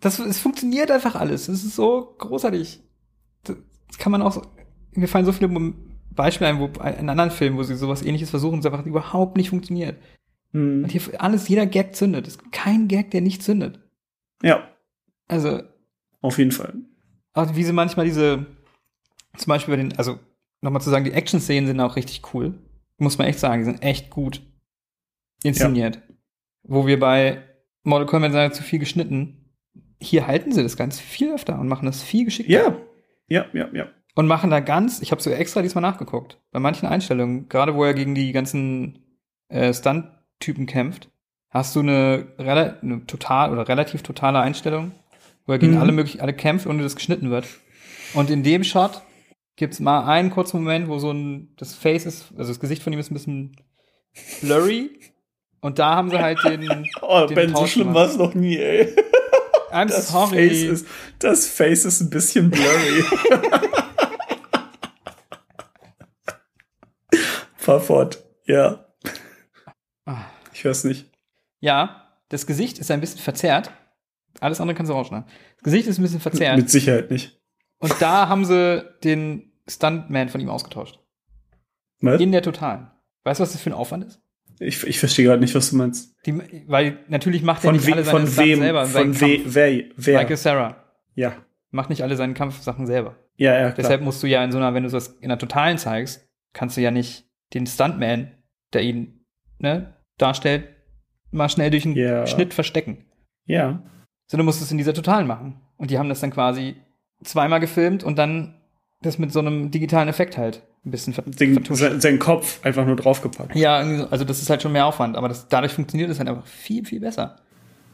Das, 0.01 0.19
es 0.19 0.39
funktioniert 0.39 0.91
einfach 0.91 1.15
alles. 1.15 1.47
Es 1.47 1.63
ist 1.63 1.75
so 1.75 2.15
großartig. 2.17 2.81
Das 3.43 3.97
kann 3.97 4.11
man 4.11 4.21
auch 4.21 4.31
so. 4.31 4.41
Mir 4.93 5.07
fallen 5.07 5.25
so 5.25 5.31
viele 5.31 5.49
Beispiele 6.11 6.49
ein, 6.49 6.59
wo 6.59 6.65
in 6.83 7.09
anderen 7.09 7.31
Filmen, 7.31 7.57
wo 7.57 7.63
sie 7.63 7.75
sowas 7.75 8.01
ähnliches 8.03 8.31
versuchen, 8.31 8.59
es 8.59 8.65
einfach 8.65 8.85
überhaupt 8.85 9.37
nicht 9.37 9.49
funktioniert. 9.49 9.97
Hm. 10.57 10.83
Und 10.83 10.91
hier 10.91 11.01
alles, 11.21 11.47
jeder 11.47 11.67
Gag 11.67 11.95
zündet. 11.95 12.27
Es 12.27 12.39
gibt 12.39 12.51
keinen 12.51 12.87
Gag, 12.87 13.11
der 13.11 13.21
nicht 13.21 13.43
zündet. 13.43 13.79
Ja. 14.41 14.67
Also, 15.27 15.61
auf 16.21 16.37
jeden 16.39 16.51
Fall. 16.51 16.73
Auch 17.33 17.55
wie 17.55 17.63
sie 17.63 17.73
manchmal 17.73 18.05
diese, 18.05 18.47
zum 19.37 19.49
Beispiel 19.49 19.75
bei 19.75 19.83
den, 19.83 19.97
also 19.97 20.17
nochmal 20.61 20.81
zu 20.81 20.89
sagen, 20.89 21.05
die 21.05 21.11
Action-Szenen 21.11 21.67
sind 21.67 21.79
auch 21.79 21.95
richtig 21.95 22.33
cool. 22.33 22.55
Muss 22.97 23.19
man 23.19 23.27
echt 23.27 23.39
sagen, 23.39 23.61
die 23.61 23.65
sind 23.65 23.83
echt 23.83 24.09
gut 24.09 24.41
inszeniert. 25.43 26.01
Wo 26.63 26.87
wir 26.87 26.99
bei 26.99 27.43
Mortal 27.83 28.07
Kombat 28.07 28.31
sagen, 28.31 28.53
zu 28.53 28.63
viel 28.63 28.79
geschnitten. 28.79 29.53
Hier 29.99 30.25
halten 30.25 30.51
sie 30.51 30.63
das 30.63 30.75
ganz 30.75 30.99
viel 30.99 31.33
öfter 31.33 31.59
und 31.59 31.67
machen 31.67 31.85
das 31.85 32.01
viel 32.01 32.25
geschickter. 32.25 32.51
Ja, 32.51 32.77
ja, 33.27 33.45
ja, 33.53 33.69
ja. 33.73 33.87
Und 34.15 34.25
machen 34.25 34.49
da 34.49 34.59
ganz, 34.59 35.01
ich 35.01 35.11
habe 35.11 35.21
sogar 35.21 35.39
extra 35.39 35.61
diesmal 35.61 35.83
nachgeguckt, 35.83 36.41
bei 36.51 36.59
manchen 36.59 36.87
Einstellungen, 36.87 37.47
gerade 37.49 37.75
wo 37.75 37.83
er 37.83 37.93
gegen 37.93 38.15
die 38.15 38.31
ganzen 38.31 39.19
äh, 39.49 39.73
Stunt-Typen 40.37 40.65
kämpft, 40.65 41.09
hast 41.49 41.75
du 41.75 41.79
eine, 41.81 42.27
eine 42.37 43.05
total 43.07 43.51
oder 43.51 43.67
relativ 43.67 44.03
totale 44.03 44.39
Einstellung, 44.39 44.91
wo 45.45 45.53
er 45.53 45.59
gegen 45.59 45.73
Mhm. 45.75 45.81
alle 45.81 45.91
möglich 45.91 46.21
alle 46.21 46.33
kämpft, 46.33 46.67
ohne 46.67 46.83
dass 46.83 46.95
geschnitten 46.95 47.29
wird. 47.31 47.47
Und 48.13 48.29
in 48.29 48.43
dem 48.43 48.63
Shot 48.63 49.01
gibt's 49.55 49.79
mal 49.79 50.05
einen 50.05 50.29
kurzen 50.31 50.57
Moment, 50.57 50.87
wo 50.87 50.99
so 50.99 51.11
ein 51.11 51.53
das 51.57 51.73
Face 51.73 52.05
ist, 52.05 52.31
also 52.37 52.51
das 52.51 52.59
Gesicht 52.59 52.83
von 52.83 52.93
ihm 52.93 52.99
ist 52.99 53.11
ein 53.11 53.15
bisschen 53.15 53.55
blurry. 54.41 54.91
Und 55.59 55.79
da 55.79 55.95
haben 55.95 56.09
sie 56.11 56.19
halt 56.19 56.37
den. 56.45 56.85
Oh, 57.01 57.25
den 57.25 57.35
Ben, 57.35 57.49
so 57.49 57.55
Tausch 57.55 57.71
schlimm 57.73 57.87
gemacht. 57.87 57.95
war 58.05 58.11
es 58.11 58.17
noch 58.17 58.33
nie, 58.35 58.57
ey. 58.57 58.93
I'm 59.71 59.87
Das 59.87 60.07
sorry. 60.09 60.49
Face, 60.49 60.61
ist, 60.63 60.87
das 61.19 61.47
Face 61.47 61.85
ist 61.85 61.99
ein 62.01 62.09
bisschen 62.09 62.49
blurry. 62.51 63.03
Fahr 67.57 67.79
fort. 67.81 68.23
Ja. 68.45 68.85
Ah. 70.07 70.25
Ich 70.53 70.63
hör's 70.63 70.83
nicht. 70.83 71.11
Ja, 71.59 72.07
das 72.29 72.47
Gesicht 72.47 72.79
ist 72.79 72.89
ein 72.89 73.01
bisschen 73.01 73.19
verzerrt. 73.19 73.71
Alles 74.39 74.59
andere 74.61 74.75
kannst 74.75 74.89
du 74.89 74.93
rausschneiden. 74.93 75.27
Das 75.55 75.63
Gesicht 75.63 75.87
ist 75.87 75.99
ein 75.99 76.03
bisschen 76.03 76.19
verzerrt. 76.19 76.57
Mit 76.57 76.69
Sicherheit 76.69 77.11
nicht. 77.11 77.39
Und 77.79 77.93
da 77.99 78.27
haben 78.27 78.45
sie 78.45 78.83
den 79.03 79.51
Stuntman 79.67 80.29
von 80.29 80.41
ihm 80.41 80.49
ausgetauscht. 80.49 80.99
Was? 82.01 82.21
In 82.21 82.31
der 82.31 82.41
Totalen. 82.41 82.89
Weißt 83.23 83.39
du, 83.39 83.43
was 83.43 83.51
das 83.51 83.61
für 83.61 83.69
ein 83.69 83.73
Aufwand 83.73 84.05
ist? 84.05 84.21
Ich, 84.59 84.83
ich 84.85 84.99
verstehe 84.99 85.25
gerade 85.25 85.39
nicht, 85.41 85.53
was 85.53 85.69
du 85.69 85.75
meinst. 85.75 86.15
Die, 86.25 86.63
weil 86.67 86.99
natürlich 87.07 87.43
macht 87.43 87.63
er 87.63 87.73
nicht 87.73 87.91
alle 87.91 88.03
seine 88.03 88.19
von 88.19 88.27
Stunts 88.27 88.37
wem? 88.37 88.59
selber. 88.59 88.85
Von 88.85 89.21
we 89.21 89.41
wer? 89.45 89.83
wer? 89.95 90.19
Michael 90.19 90.37
Sarah 90.37 90.83
Ja. 91.13 91.35
macht 91.69 91.89
nicht 91.89 92.01
alle 92.01 92.15
seine 92.15 92.33
Kampfsachen 92.33 92.87
selber. 92.87 93.15
Ja, 93.35 93.53
ja, 93.53 93.59
klar. 93.65 93.73
Deshalb 93.75 94.01
musst 94.01 94.23
du 94.23 94.27
ja 94.27 94.43
in 94.43 94.51
so 94.51 94.57
einer, 94.57 94.73
wenn 94.73 94.83
du 94.83 94.89
das 94.89 95.09
in 95.19 95.29
der 95.29 95.37
Totalen 95.37 95.77
zeigst, 95.77 96.27
kannst 96.53 96.77
du 96.77 96.81
ja 96.81 96.89
nicht 96.89 97.29
den 97.53 97.67
Stuntman, 97.67 98.31
der 98.73 98.81
ihn 98.81 99.25
ne, 99.59 99.93
darstellt, 100.17 100.67
mal 101.31 101.49
schnell 101.49 101.69
durch 101.71 101.85
einen 101.85 101.95
Ja. 101.95 102.25
Schnitt 102.27 102.53
verstecken. 102.53 103.05
ja. 103.45 103.81
sondern 104.29 104.45
du 104.45 104.49
musst 104.49 104.61
es 104.61 104.71
in 104.71 104.77
dieser 104.77 104.93
Totalen 104.93 105.25
machen. 105.27 105.61
Und 105.77 105.89
die 105.89 105.97
haben 105.97 106.09
das 106.09 106.19
dann 106.19 106.31
quasi 106.31 106.75
zweimal 107.23 107.59
gefilmt 107.61 108.03
und 108.03 108.17
dann 108.17 108.55
das 109.01 109.17
mit 109.19 109.31
so 109.31 109.39
einem 109.39 109.71
digitalen 109.71 110.09
Effekt 110.09 110.37
halt 110.37 110.63
ein 110.85 110.91
bisschen 110.91 111.13
ver 111.13 111.21
Den, 111.21 111.63
sein, 111.75 112.01
seinen 112.01 112.19
Kopf 112.19 112.59
einfach 112.65 112.85
nur 112.85 112.95
draufgepackt. 112.97 113.55
Ja, 113.55 113.77
also 113.77 114.25
das 114.25 114.41
ist 114.41 114.49
halt 114.49 114.61
schon 114.61 114.71
mehr 114.73 114.85
Aufwand, 114.85 115.15
aber 115.15 115.29
das, 115.29 115.47
dadurch 115.47 115.71
funktioniert 115.73 116.09
es 116.09 116.19
halt 116.19 116.27
einfach 116.27 116.45
viel, 116.45 116.83
viel 116.85 116.99
besser. 116.99 117.37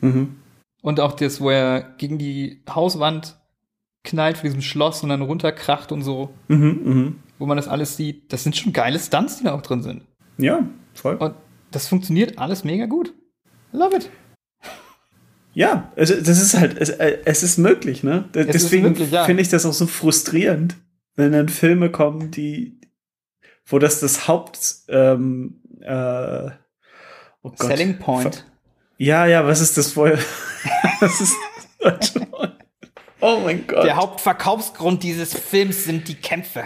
Mhm. 0.01 0.37
Und 0.81 0.99
auch 0.99 1.13
das, 1.13 1.39
wo 1.39 1.49
er 1.51 1.81
gegen 1.97 2.17
die 2.17 2.61
Hauswand 2.69 3.37
knallt 4.03 4.37
von 4.37 4.45
diesem 4.47 4.61
Schloss 4.61 5.03
und 5.03 5.09
dann 5.09 5.21
runterkracht 5.21 5.91
und 5.91 6.01
so, 6.01 6.33
Mhm, 6.47 6.79
mhm. 6.83 7.19
wo 7.37 7.45
man 7.45 7.57
das 7.57 7.67
alles 7.67 7.95
sieht, 7.95 8.33
das 8.33 8.43
sind 8.43 8.55
schon 8.57 8.73
geile 8.73 8.97
Stunts, 8.99 9.37
die 9.37 9.43
da 9.43 9.53
auch 9.53 9.61
drin 9.61 9.81
sind. 9.83 10.01
Ja, 10.37 10.65
voll. 10.93 11.15
Und 11.17 11.35
das 11.73 11.87
funktioniert 11.87 12.37
alles 12.37 12.63
mega 12.63 12.85
gut. 12.85 13.13
I 13.73 13.77
love 13.77 13.95
it. 13.95 14.09
Ja, 15.53 15.91
also 15.95 16.15
das 16.15 16.41
ist 16.41 16.57
halt, 16.57 16.77
es, 16.79 16.89
äh, 16.89 17.19
es 17.25 17.43
ist 17.43 17.57
möglich, 17.57 18.03
ne? 18.03 18.29
Es 18.33 18.47
Deswegen 18.47 18.95
ja. 19.11 19.25
finde 19.25 19.41
ich 19.41 19.49
das 19.49 19.65
auch 19.65 19.73
so 19.73 19.85
frustrierend, 19.85 20.75
wenn 21.15 21.31
dann 21.31 21.49
Filme 21.49 21.91
kommen, 21.91 22.31
die, 22.31 22.79
wo 23.65 23.77
das 23.77 23.99
das 23.99 24.27
Haupt, 24.27 24.77
ähm, 24.89 25.61
äh, 25.81 26.49
oh 27.43 27.51
Gott. 27.51 27.67
Selling 27.67 27.99
Point. 27.99 28.45
Ja, 28.97 29.25
ja, 29.27 29.45
was 29.45 29.61
ist 29.61 29.77
das 29.77 29.95
wohl? 29.95 30.17
was 30.99 31.21
ist 31.21 31.35
das? 31.79 32.13
Oh 33.25 33.39
mein 33.39 33.65
Gott. 33.65 33.85
Der 33.85 33.95
Hauptverkaufsgrund 33.95 35.01
dieses 35.01 35.33
Films 35.33 35.85
sind 35.85 36.09
die 36.09 36.15
Kämpfe. 36.15 36.65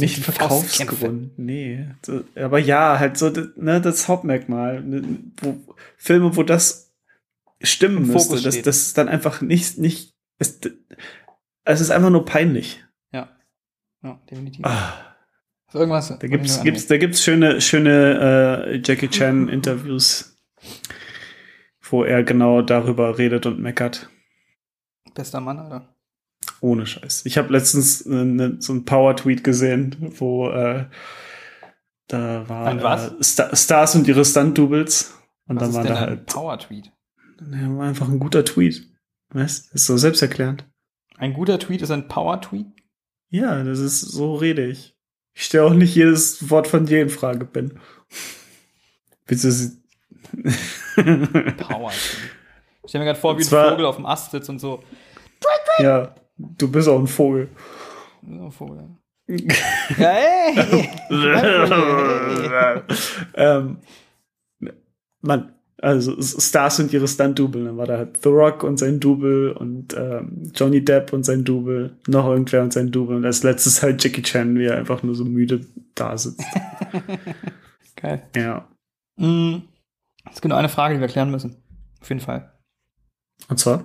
Nicht 0.00 0.18
Verkaufsgrund, 0.24 1.38
nee. 1.38 1.86
Aber 2.34 2.58
ja, 2.58 2.98
halt 2.98 3.16
so 3.18 3.30
das- 3.30 3.48
ne, 3.56 3.80
das 3.80 4.08
Hauptmerkmal. 4.08 4.82
Ne, 4.82 5.02
Wo, 5.40 5.58
Filme, 5.96 6.36
wo 6.36 6.42
das 6.42 6.92
stimmen 7.62 7.98
Im 8.04 8.06
müsste, 8.08 8.40
das, 8.40 8.60
das 8.62 8.76
ist 8.78 8.98
dann 8.98 9.08
einfach 9.08 9.40
nicht, 9.40 9.78
nicht 9.78 10.14
es, 10.38 10.60
es 11.64 11.80
ist 11.80 11.90
einfach 11.90 12.10
nur 12.10 12.24
peinlich. 12.24 12.84
Ja. 13.12 13.28
Ja, 14.02 14.20
definitiv. 14.30 14.64
Ah, 14.64 15.16
Ist 15.68 15.74
irgendwas. 15.74 16.08
da 16.18 16.26
gibt's, 16.26 16.62
gibt's, 16.62 16.86
da 16.86 16.96
gibt's 16.98 17.22
schöne, 17.24 17.60
schöne 17.60 18.66
äh, 18.68 18.80
Jackie 18.84 19.08
Chan 19.08 19.48
Interviews, 19.50 20.36
wo 21.80 22.04
er 22.04 22.22
genau 22.24 22.62
darüber 22.62 23.18
redet 23.18 23.46
und 23.46 23.58
meckert. 23.60 24.08
Bester 25.14 25.40
Mann, 25.40 25.58
Alter. 25.58 25.95
Ohne 26.60 26.86
Scheiß. 26.86 27.26
Ich 27.26 27.38
habe 27.38 27.52
letztens 27.52 28.02
äh, 28.02 28.10
ne, 28.10 28.56
so 28.60 28.72
einen 28.72 28.84
Power-Tweet 28.84 29.44
gesehen, 29.44 29.96
wo 30.18 30.48
äh, 30.50 30.86
da 32.08 32.48
war 32.48 32.66
Ein 32.66 32.82
was? 32.82 33.12
Äh, 33.12 33.24
Sta 33.24 33.56
Stars 33.56 33.94
und 33.94 34.06
ihre 34.08 34.24
Stunt-Doubles. 34.24 35.14
Und 35.48 35.56
Was 35.56 35.60
dann 35.60 35.70
ist 35.70 35.76
war 35.76 35.82
denn 35.84 35.92
da 35.92 36.00
ein 36.00 36.08
halt 36.08 36.26
Power-Tweet? 36.26 36.92
ja, 37.52 37.76
war 37.76 37.86
einfach 37.86 38.08
ein 38.08 38.18
guter 38.18 38.44
Tweet. 38.44 38.86
Weißt 39.30 39.74
Ist 39.74 39.86
so 39.86 39.96
selbsterklärend. 39.96 40.66
Ein 41.18 41.34
guter 41.34 41.58
Tweet 41.58 41.82
ist 41.82 41.90
ein 41.90 42.08
Power-Tweet? 42.08 42.66
Ja, 43.30 43.62
das 43.64 43.78
ist, 43.78 44.00
so 44.00 44.34
rede 44.34 44.66
ich. 44.66 44.96
Ich 45.34 45.44
stelle 45.44 45.64
auch 45.64 45.74
nicht 45.74 45.94
jedes 45.94 46.50
Wort 46.50 46.66
von 46.66 46.86
dir 46.86 47.02
in 47.02 47.10
Frage, 47.10 47.44
Ben. 47.44 47.78
Bitte 49.26 49.50
sie. 49.50 49.82
Power-Tweet. 50.96 52.30
Ich 52.84 52.90
stell 52.90 53.00
mir 53.00 53.06
gerade 53.06 53.18
vor, 53.18 53.36
wie 53.36 53.42
ein 53.42 53.48
Vogel 53.48 53.84
auf 53.84 53.96
dem 53.96 54.06
Ast 54.06 54.30
sitzt 54.30 54.48
und 54.48 54.60
so. 54.60 54.82
ja, 55.78 56.14
du 56.36 56.70
bist 56.70 56.88
auch 56.88 56.98
ein 56.98 57.06
Vogel. 57.06 57.48
So 58.22 58.44
ein 58.44 58.50
Vogel. 58.50 58.88
ja, 59.98 60.10
ey! 60.10 60.88
ähm, 63.34 63.78
Mann, 65.20 65.52
also 65.78 66.20
Stars 66.22 66.78
und 66.80 66.92
ihre 66.92 67.08
Stunt-Double. 67.08 67.64
Dann 67.64 67.76
war 67.76 67.86
da 67.86 67.98
halt 67.98 68.22
The 68.22 68.28
Rock 68.28 68.62
und 68.62 68.78
sein 68.78 69.00
Double 69.00 69.52
und 69.52 69.94
ähm, 69.96 70.50
Johnny 70.54 70.84
Depp 70.84 71.12
und 71.12 71.24
sein 71.24 71.44
Double, 71.44 71.96
noch 72.06 72.26
irgendwer 72.26 72.62
und 72.62 72.72
sein 72.72 72.90
Double. 72.92 73.16
Und 73.16 73.24
als 73.24 73.42
letztes 73.42 73.82
halt 73.82 74.02
Jackie 74.02 74.22
Chan, 74.22 74.56
wie 74.58 74.66
er 74.66 74.76
einfach 74.76 75.02
nur 75.02 75.14
so 75.14 75.24
müde 75.24 75.66
da 75.94 76.16
sitzt. 76.16 76.44
Geil. 77.96 78.22
ja. 78.36 78.68
Mm, 79.16 79.62
Es 80.30 80.40
gibt 80.40 80.50
nur 80.50 80.58
eine 80.58 80.68
Frage, 80.68 80.94
die 80.94 81.00
wir 81.00 81.08
klären 81.08 81.30
müssen. 81.30 81.56
Auf 82.00 82.08
jeden 82.08 82.20
Fall. 82.20 82.52
Und 83.48 83.58
zwar? 83.58 83.84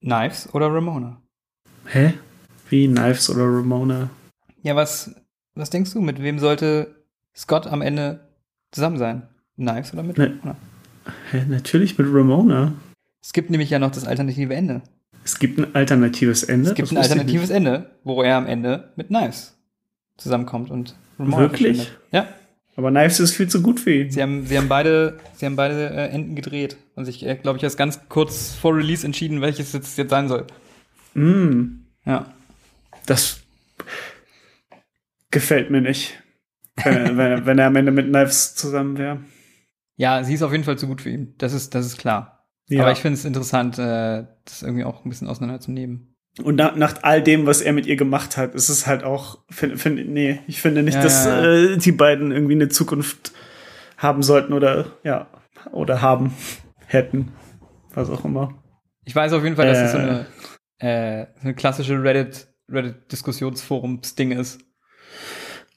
Knives 0.00 0.52
oder 0.54 0.72
Ramona? 0.72 1.20
Hä? 1.94 2.12
Wie 2.70 2.88
Knives 2.88 3.30
oder 3.30 3.44
Ramona? 3.44 4.10
Ja, 4.64 4.74
was, 4.74 5.14
was 5.54 5.70
denkst 5.70 5.92
du? 5.92 6.00
Mit 6.00 6.20
wem 6.20 6.40
sollte 6.40 6.92
Scott 7.36 7.68
am 7.68 7.82
Ende 7.82 8.18
zusammen 8.72 8.98
sein? 8.98 9.22
Knives 9.54 9.92
oder 9.92 10.02
mit 10.02 10.18
Ne. 10.18 10.36
Ramona? 10.42 10.56
Hä, 11.30 11.44
natürlich 11.48 11.96
mit 11.96 12.08
Ramona. 12.10 12.72
Es 13.22 13.32
gibt 13.32 13.50
nämlich 13.50 13.70
ja 13.70 13.78
noch 13.78 13.92
das 13.92 14.06
alternative 14.08 14.52
Ende. 14.54 14.82
Es 15.24 15.38
gibt 15.38 15.56
ein 15.56 15.72
alternatives 15.76 16.42
Ende. 16.42 16.70
Es 16.70 16.74
gibt 16.74 16.90
das 16.90 16.96
ein 16.96 17.02
alternatives 17.02 17.50
Ende, 17.50 17.90
wo 18.02 18.24
er 18.24 18.38
am 18.38 18.46
Ende 18.46 18.92
mit 18.96 19.06
Knives 19.06 19.56
zusammenkommt 20.16 20.72
und 20.72 20.96
Ramona 21.20 21.42
Wirklich? 21.42 21.76
verschwindet. 21.76 21.98
Ja. 22.10 22.26
Aber 22.74 22.90
Knives 22.90 23.20
ist 23.20 23.36
viel 23.36 23.46
zu 23.46 23.62
gut 23.62 23.78
für 23.78 23.92
ihn. 23.94 24.10
sie 24.10 24.20
haben, 24.20 24.44
sie 24.46 24.58
haben 24.58 24.68
beide, 24.68 25.18
sie 25.36 25.46
haben 25.46 25.54
beide 25.54 25.90
äh, 25.90 26.08
Enden 26.08 26.34
gedreht 26.34 26.76
und 26.96 27.04
sich, 27.04 27.24
äh, 27.24 27.36
glaube 27.36 27.58
ich, 27.58 27.62
erst 27.62 27.78
ganz 27.78 28.00
kurz 28.08 28.52
vor 28.52 28.74
Release 28.76 29.06
entschieden, 29.06 29.40
welches 29.40 29.72
jetzt, 29.72 29.96
jetzt 29.96 30.10
sein 30.10 30.26
soll. 30.26 30.44
Mm, 31.14 31.83
Ja. 32.04 32.32
das 33.06 33.40
gefällt 35.30 35.70
mir 35.70 35.80
nicht. 35.80 36.22
Wenn, 36.82 37.16
wenn, 37.16 37.46
wenn 37.46 37.58
er 37.58 37.66
am 37.66 37.76
Ende 37.76 37.92
mit 37.92 38.06
Knives 38.08 38.54
zusammen 38.54 38.98
wäre. 38.98 39.20
Ja, 39.96 40.24
sie 40.24 40.34
ist 40.34 40.42
auf 40.42 40.52
jeden 40.52 40.64
Fall 40.64 40.78
zu 40.78 40.86
gut 40.86 41.02
für 41.02 41.10
ihn. 41.10 41.34
Das 41.38 41.52
ist, 41.52 41.74
das 41.74 41.86
ist 41.86 41.98
klar. 41.98 42.46
Ja. 42.68 42.82
Aber 42.82 42.92
ich 42.92 42.98
finde 42.98 43.14
es 43.18 43.24
interessant, 43.24 43.78
äh, 43.78 44.24
das 44.44 44.62
irgendwie 44.62 44.84
auch 44.84 45.04
ein 45.04 45.08
bisschen 45.08 45.28
auseinanderzunehmen. 45.28 46.16
Und 46.42 46.56
nach, 46.56 46.74
nach 46.74 46.94
all 47.02 47.22
dem, 47.22 47.46
was 47.46 47.60
er 47.60 47.72
mit 47.72 47.86
ihr 47.86 47.94
gemacht 47.96 48.36
hat, 48.36 48.54
ist 48.54 48.68
es 48.68 48.86
halt 48.88 49.04
auch, 49.04 49.44
find, 49.50 49.78
find, 49.78 50.08
nee, 50.08 50.40
ich 50.48 50.60
finde 50.60 50.82
nicht, 50.82 50.96
Ja, 50.96 51.02
dass 51.02 51.26
ja. 51.26 51.44
Äh, 51.44 51.76
die 51.78 51.92
beiden 51.92 52.32
irgendwie 52.32 52.54
eine 52.54 52.68
Zukunft 52.68 53.32
haben 53.98 54.22
sollten 54.22 54.52
oder 54.52 54.86
ja, 55.04 55.28
oder 55.70 56.02
haben, 56.02 56.34
hätten, 56.86 57.32
was 57.94 58.10
auch 58.10 58.24
immer. 58.24 58.60
Ich 59.04 59.14
weiß 59.14 59.32
auf 59.32 59.44
jeden 59.44 59.54
Fall, 59.54 59.66
dass 59.66 59.78
es 59.78 59.92
so 59.92 59.98
Äh. 59.98 60.00
eine, 60.00 60.26
äh, 60.84 61.26
so 61.36 61.42
eine 61.42 61.54
klassische 61.54 62.02
Reddit, 62.02 62.48
Reddit-Diskussionsforums-Ding 62.68 64.32
ist. 64.32 64.60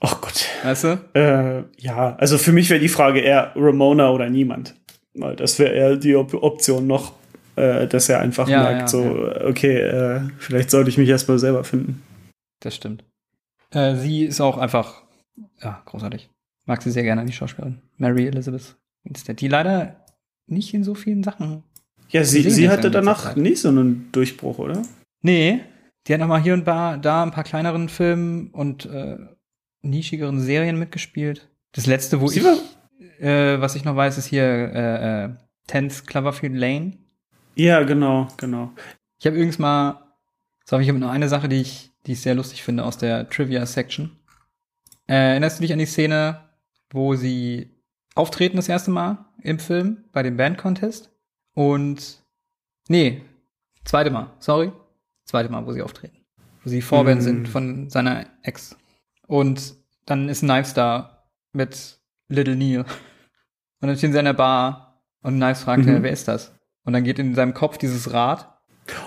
Oh 0.01 0.13
Gott. 0.21 0.45
Weißt 0.63 0.83
du? 0.83 0.99
Äh, 1.13 1.63
ja, 1.81 2.15
also 2.17 2.37
für 2.37 2.51
mich 2.51 2.69
wäre 2.69 2.79
die 2.79 2.89
Frage 2.89 3.19
eher 3.19 3.53
Ramona 3.55 4.11
oder 4.11 4.29
niemand. 4.29 4.75
Weil 5.13 5.35
das 5.35 5.57
wäre 5.57 5.73
eher 5.73 5.95
die 5.97 6.15
Op 6.15 6.33
Option 6.33 6.85
noch 6.85 7.13
äh, 7.57 7.87
dass 7.87 8.07
er 8.07 8.19
einfach 8.19 8.47
Ja, 8.47 8.63
merkt, 8.63 8.81
ja, 8.81 8.87
so, 8.87 9.31
okay, 9.43 9.79
äh, 9.79 10.21
vielleicht 10.37 10.69
sollte 10.69 10.89
ich 10.89 10.97
mich 10.97 11.09
erstmal 11.09 11.39
selber 11.39 11.63
finden. 11.63 12.03
Das 12.61 12.75
stimmt. 12.75 13.03
Äh, 13.71 13.95
sie 13.95 14.25
ist 14.25 14.39
auch 14.39 14.57
einfach, 14.57 15.03
ja, 15.61 15.81
großartig. 15.85 16.29
Mag 16.65 16.81
sie 16.81 16.91
sehr 16.91 17.03
gerne, 17.03 17.25
die 17.25 17.33
Schauspielerin. 17.33 17.81
Mary 17.97 18.27
Elizabeth 18.27 18.75
Winstead, 19.03 19.41
die 19.41 19.47
leider 19.47 20.05
nicht 20.45 20.73
in 20.73 20.83
so 20.83 20.93
vielen 20.93 21.23
Sachen. 21.23 21.63
Ja, 22.09 22.23
sie, 22.23 22.49
sie 22.49 22.69
hatte 22.69 22.91
danach 22.91 23.35
nicht 23.35 23.59
so 23.59 23.69
einen 23.69 24.11
Durchbruch, 24.11 24.59
oder? 24.59 24.81
Nee, 25.21 25.61
die 26.05 26.13
hat 26.13 26.19
noch 26.19 26.27
mal 26.27 26.41
hier 26.41 26.53
und 26.53 26.65
da, 26.65 26.93
ein 26.93 27.31
paar 27.31 27.43
kleineren 27.43 27.89
Filmen 27.89 28.49
und 28.51 28.85
äh, 28.85 29.17
nischigeren 29.81 30.39
Serien 30.39 30.79
mitgespielt. 30.79 31.49
Das 31.73 31.85
letzte, 31.85 32.21
wo 32.21 32.27
Sie 32.27 32.39
ich, 32.39 33.21
äh, 33.21 33.59
was 33.59 33.75
ich 33.75 33.83
noch 33.83 33.95
weiß, 33.95 34.17
ist 34.17 34.27
hier 34.27 34.43
äh, 34.43 35.25
äh, 35.25 35.29
Tense 35.67 36.03
Cloverfield 36.05 36.55
Lane. 36.55 36.97
Ja, 37.55 37.83
genau, 37.83 38.27
genau. 38.37 38.71
Ich 39.19 39.25
habe 39.25 39.35
übrigens 39.35 39.59
mal, 39.59 40.13
so 40.63 40.79
ich 40.79 40.87
habe 40.87 40.99
noch 40.99 41.11
eine 41.11 41.27
Sache, 41.27 41.49
die 41.49 41.61
ich, 41.61 41.91
die 42.05 42.13
ich 42.13 42.21
sehr 42.21 42.35
lustig 42.35 42.63
finde 42.63 42.85
aus 42.85 42.97
der 42.97 43.29
Trivia-Section. 43.29 44.17
Äh, 45.07 45.31
erinnerst 45.31 45.59
du 45.59 45.61
dich 45.63 45.73
an 45.73 45.79
die 45.79 45.85
Szene, 45.85 46.41
wo 46.89 47.15
sie 47.15 47.69
auftreten 48.15 48.57
das 48.57 48.69
erste 48.69 48.91
Mal 48.91 49.25
im 49.41 49.59
Film 49.59 50.05
bei 50.11 50.23
dem 50.23 50.37
Band-Contest? 50.37 51.11
Und, 51.53 52.23
nee, 52.87 53.23
zweite 53.83 54.11
Mal, 54.11 54.31
sorry. 54.39 54.71
Zweite 55.27 55.49
Mal, 55.51 55.65
wo 55.65 55.71
sie 55.73 55.81
auftreten. 55.81 56.17
Wo 56.63 56.69
sie 56.69 56.81
Vorband 56.81 57.21
Mm. 57.21 57.23
sind 57.23 57.47
von 57.49 57.89
seiner 57.89 58.25
Ex. 58.43 58.75
Und 59.27 59.75
dann 60.05 60.29
ist 60.29 60.39
Knives 60.39 60.73
da 60.73 61.23
mit 61.53 61.99
Little 62.29 62.55
Neil. 62.55 62.79
Und 63.81 63.87
dann 63.89 63.97
stehen 63.97 64.11
sie 64.13 64.19
an 64.19 64.25
der 64.25 64.33
Bar 64.33 65.01
und 65.21 65.35
Knives 65.35 65.63
fragt, 65.63 65.85
Mhm. 65.85 66.01
wer 66.03 66.11
ist 66.11 66.27
das? 66.27 66.51
Und 66.83 66.93
dann 66.93 67.03
geht 67.03 67.19
in 67.19 67.35
seinem 67.35 67.53
Kopf 67.53 67.77
dieses 67.77 68.11
Rad. 68.13 68.49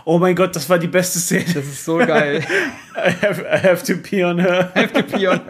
Oh 0.04 0.18
mein 0.18 0.36
Gott, 0.36 0.54
das 0.54 0.68
war 0.68 0.78
die 0.78 0.88
beste 0.88 1.18
Szene. 1.18 1.44
Das 1.46 1.64
ist 1.66 1.84
so 1.86 1.96
geil. 1.96 2.44
I 2.96 3.12
have, 3.26 3.40
I 3.42 3.66
have 3.66 3.82
to 3.86 3.96
pee 4.02 4.22
on 4.24 4.38
her. 4.38 4.70
FDP 4.74 5.28
und 5.28 5.40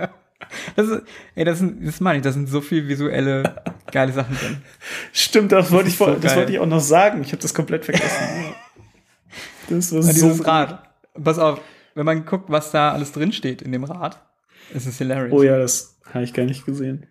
das 0.76 0.88
ist, 0.88 1.02
ey, 1.34 1.44
das 1.44 1.58
sind, 1.58 1.86
das 1.86 2.00
meine 2.00 2.18
ich, 2.18 2.22
das 2.24 2.34
sind 2.34 2.48
so 2.48 2.60
viel 2.60 2.86
visuelle 2.88 3.62
geile 3.92 4.12
Sachen 4.12 4.36
drin. 4.36 4.62
Stimmt, 5.12 5.52
das 5.52 5.70
wollte 5.72 5.88
ich, 5.88 5.96
so 5.96 6.14
das 6.14 6.34
wollte 6.36 6.52
ich 6.52 6.58
auch 6.60 6.66
noch 6.66 6.80
sagen. 6.80 7.22
Ich 7.22 7.32
habe 7.32 7.42
das 7.42 7.52
komplett 7.54 7.84
vergessen. 7.84 8.24
das 9.70 9.92
war 9.92 10.02
so 10.02 10.12
dieses. 10.12 10.46
Rad. 10.46 10.82
Pass 11.22 11.38
auf, 11.38 11.60
wenn 11.94 12.06
man 12.06 12.24
guckt, 12.24 12.50
was 12.50 12.70
da 12.70 12.92
alles 12.92 13.12
drin 13.12 13.32
steht 13.32 13.62
in 13.62 13.72
dem 13.72 13.84
Rad, 13.84 14.22
ist 14.74 14.86
es 14.86 14.98
hilarious. 14.98 15.32
Oh 15.32 15.42
ja, 15.42 15.58
das 15.58 15.98
habe 16.12 16.24
ich 16.24 16.32
gar 16.32 16.44
nicht 16.44 16.66
gesehen. 16.66 17.06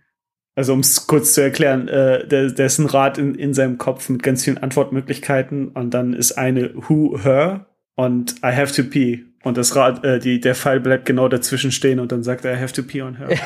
Also 0.55 0.73
um 0.73 0.79
es 0.79 1.07
kurz 1.07 1.33
zu 1.33 1.41
erklären, 1.41 1.87
äh, 1.87 2.27
der, 2.27 2.51
der 2.51 2.65
ist 2.65 2.79
ein 2.79 2.85
Rad 2.85 3.17
in, 3.17 3.35
in 3.35 3.53
seinem 3.53 3.77
Kopf 3.77 4.09
mit 4.09 4.23
ganz 4.23 4.43
vielen 4.43 4.57
Antwortmöglichkeiten 4.57 5.69
und 5.69 5.93
dann 5.93 6.13
ist 6.13 6.33
eine 6.33 6.73
Who, 6.75 7.17
Her 7.21 7.67
und 7.95 8.39
I 8.43 8.53
have 8.53 8.73
to 8.73 8.83
pee. 8.83 9.25
Und 9.43 9.57
das 9.57 9.75
Rad, 9.75 10.03
äh, 10.03 10.19
die, 10.19 10.41
der 10.41 10.55
Pfeil 10.55 10.81
bleibt 10.81 11.05
genau 11.05 11.29
dazwischen 11.29 11.71
stehen 11.71 11.99
und 11.99 12.11
dann 12.11 12.23
sagt 12.23 12.43
er 12.43 12.55
I 12.55 12.61
have 12.61 12.73
to 12.73 12.83
pee 12.83 13.01
on 13.01 13.15
her. 13.15 13.29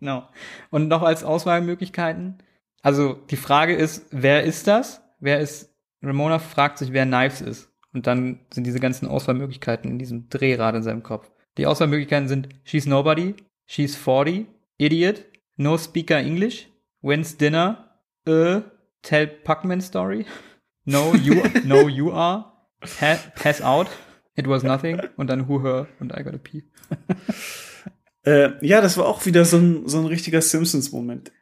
Genau. 0.00 0.26
Und 0.70 0.88
noch 0.88 1.02
als 1.02 1.24
Auswahlmöglichkeiten. 1.24 2.38
Also 2.82 3.12
die 3.12 3.36
Frage 3.36 3.74
ist, 3.74 4.06
wer 4.10 4.44
ist 4.44 4.66
das? 4.66 5.02
Wer 5.18 5.40
ist, 5.40 5.74
Ramona 6.02 6.38
fragt 6.38 6.78
sich, 6.78 6.94
wer 6.94 7.04
Knives 7.04 7.42
ist. 7.42 7.69
Und 7.92 8.06
dann 8.06 8.40
sind 8.52 8.64
diese 8.64 8.80
ganzen 8.80 9.08
Auswahlmöglichkeiten 9.08 9.90
in 9.90 9.98
diesem 9.98 10.28
Drehrad 10.28 10.74
in 10.74 10.82
seinem 10.82 11.02
Kopf. 11.02 11.30
Die 11.58 11.66
Auswahlmöglichkeiten 11.66 12.28
sind 12.28 12.48
She's 12.64 12.86
Nobody, 12.86 13.34
She's 13.66 13.96
40, 13.96 14.46
Idiot, 14.78 15.24
No 15.56 15.76
Speaker 15.76 16.18
English, 16.18 16.68
When's 17.02 17.36
Dinner, 17.36 17.98
äh, 18.26 18.60
Tell 19.02 19.26
Puckman 19.26 19.80
Story, 19.80 20.26
No 20.84 21.14
You, 21.14 21.42
No 21.64 21.88
You 21.88 22.12
Are, 22.12 22.52
pa 22.80 23.16
Pass 23.34 23.60
Out, 23.60 23.88
It 24.36 24.48
Was 24.48 24.62
Nothing 24.62 25.00
und 25.16 25.28
dann 25.28 25.48
Who 25.48 25.62
Her 25.62 25.88
und 25.98 26.12
I 26.12 26.22
Gotta 26.22 26.38
Pee. 26.38 26.64
äh, 28.24 28.50
ja, 28.66 28.80
das 28.80 28.96
war 28.96 29.06
auch 29.06 29.26
wieder 29.26 29.44
so 29.44 29.58
ein, 29.58 29.88
so 29.88 29.98
ein 29.98 30.06
richtiger 30.06 30.40
Simpsons-Moment. 30.40 31.32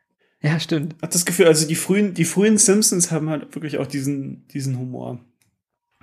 Ja, 0.40 0.60
stimmt. 0.60 0.94
Hat 1.02 1.14
das 1.14 1.26
Gefühl, 1.26 1.46
also 1.46 1.66
die 1.66 1.74
frühen, 1.74 2.14
die 2.14 2.24
frühen 2.24 2.58
Simpsons 2.58 3.10
haben 3.10 3.28
halt 3.28 3.54
wirklich 3.54 3.78
auch 3.78 3.86
diesen, 3.86 4.46
diesen 4.48 4.78
Humor. 4.78 5.20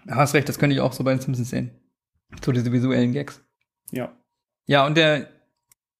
Hast 0.10 0.34
recht, 0.34 0.48
das 0.50 0.60
könnte 0.60 0.76
ich 0.76 0.82
auch 0.82 0.94
so 0.94 1.04
bei 1.04 1.12
den 1.14 1.20
Simpsons 1.22 1.50
sehen. 1.50 1.72
So 2.44 2.52
diese 2.52 2.72
visuellen 2.72 3.12
Gags. 3.14 3.42
Ja. 3.92 4.12
Ja, 4.68 4.86
und 4.86 4.96
der, 4.98 5.30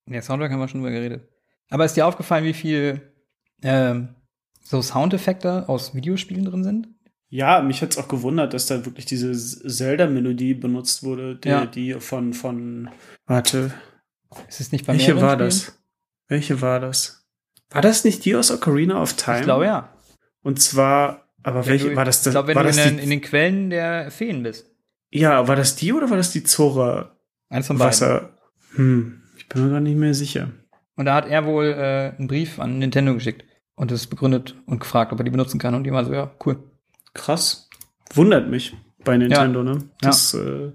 der 0.06 0.22
Soundtrack 0.22 0.52
haben 0.52 0.60
wir 0.60 0.68
schon 0.68 0.82
drüber 0.82 0.92
geredet. 0.94 1.28
Aber 1.70 1.86
ist 1.86 1.96
dir 1.96 2.06
aufgefallen, 2.06 2.46
wie 2.46 2.54
viel 2.54 3.02
ähm, 3.64 4.16
so 4.62 4.82
Soundeffekte 4.82 5.68
aus 5.70 5.96
Videospielen 5.96 6.46
drin 6.46 6.64
sind? 6.64 6.88
Ja, 7.30 7.62
mich 7.62 7.82
hat's 7.82 7.98
auch 7.98 8.08
gewundert, 8.08 8.54
dass 8.54 8.68
da 8.68 8.86
wirklich 8.86 9.06
diese 9.06 9.34
Zelda-Melodie 9.34 10.54
benutzt 10.54 11.04
wurde, 11.04 11.36
die, 11.36 11.50
Ja. 11.50 11.66
die 11.66 11.94
von, 11.96 12.34
von, 12.34 12.90
warte, 13.26 13.74
Ist 14.48 14.62
es 14.62 14.72
nicht 14.72 14.86
bei 14.86 14.94
welche 14.94 15.16
war 15.20 15.32
Spielen? 15.34 15.40
das? 15.50 15.80
Welche 16.28 16.62
war 16.62 16.80
das? 16.80 17.26
War 17.72 17.82
das 17.82 18.04
nicht 18.04 18.24
die 18.26 18.36
aus 18.36 18.52
Ocarina 18.52 19.02
of 19.02 19.14
Time? 19.14 19.40
Ich 19.40 19.44
glaube 19.44 19.66
ja. 19.66 19.90
Und 20.44 20.62
zwar, 20.62 21.25
aber 21.46 21.66
welche, 21.66 21.90
du- 21.92 21.96
war 21.96 22.06
das, 22.06 22.26
Ich 22.26 22.32
glaube, 22.32 22.50
wenn 22.50 22.56
war 22.56 22.64
du 22.64 22.70
das 22.70 22.78
in, 22.78 22.96
den- 22.98 23.00
in 23.04 23.10
den 23.10 23.22
Quellen 23.22 23.70
der 23.70 24.12
Feen 24.12 24.44
bist. 24.44 24.70
ja, 25.12 25.48
war 25.48 25.56
das 25.56 25.76
die 25.76 25.94
oder 25.94 26.10
war 26.10 26.18
das 26.18 26.32
die 26.32 26.44
Zora 26.44 27.16
Eins 27.50 27.68
von 27.68 27.78
beiden. 27.78 27.90
Wasser? 27.90 28.38
Hm, 28.76 29.22
ich 29.38 29.48
bin 29.48 29.64
mir 29.66 29.72
gar 29.72 29.80
nicht 29.80 29.96
mehr 29.98 30.14
sicher. 30.14 30.52
Und 30.98 31.06
da 31.06 31.16
hat 31.16 31.28
er 31.28 31.46
wohl 31.46 31.66
äh, 31.68 32.16
einen 32.18 32.28
Brief 32.28 32.60
an 32.60 32.80
Nintendo 32.80 33.14
geschickt 33.14 33.46
und 33.76 33.92
es 33.92 34.08
begründet 34.08 34.56
und 34.66 34.80
gefragt, 34.80 35.12
ob 35.14 35.20
er 35.20 35.24
die 35.26 35.32
benutzen 35.32 35.60
kann. 35.60 35.76
Und 35.76 35.84
die 35.84 35.92
war 35.92 36.04
so, 36.06 36.14
ja, 36.14 36.32
cool. 36.46 36.58
Krass. 37.14 37.70
Wundert 38.14 38.50
mich 38.50 38.76
bei 39.04 39.16
Nintendo, 39.18 39.62
ne? 39.64 39.90
Das, 40.02 40.34
äh, 40.34 40.72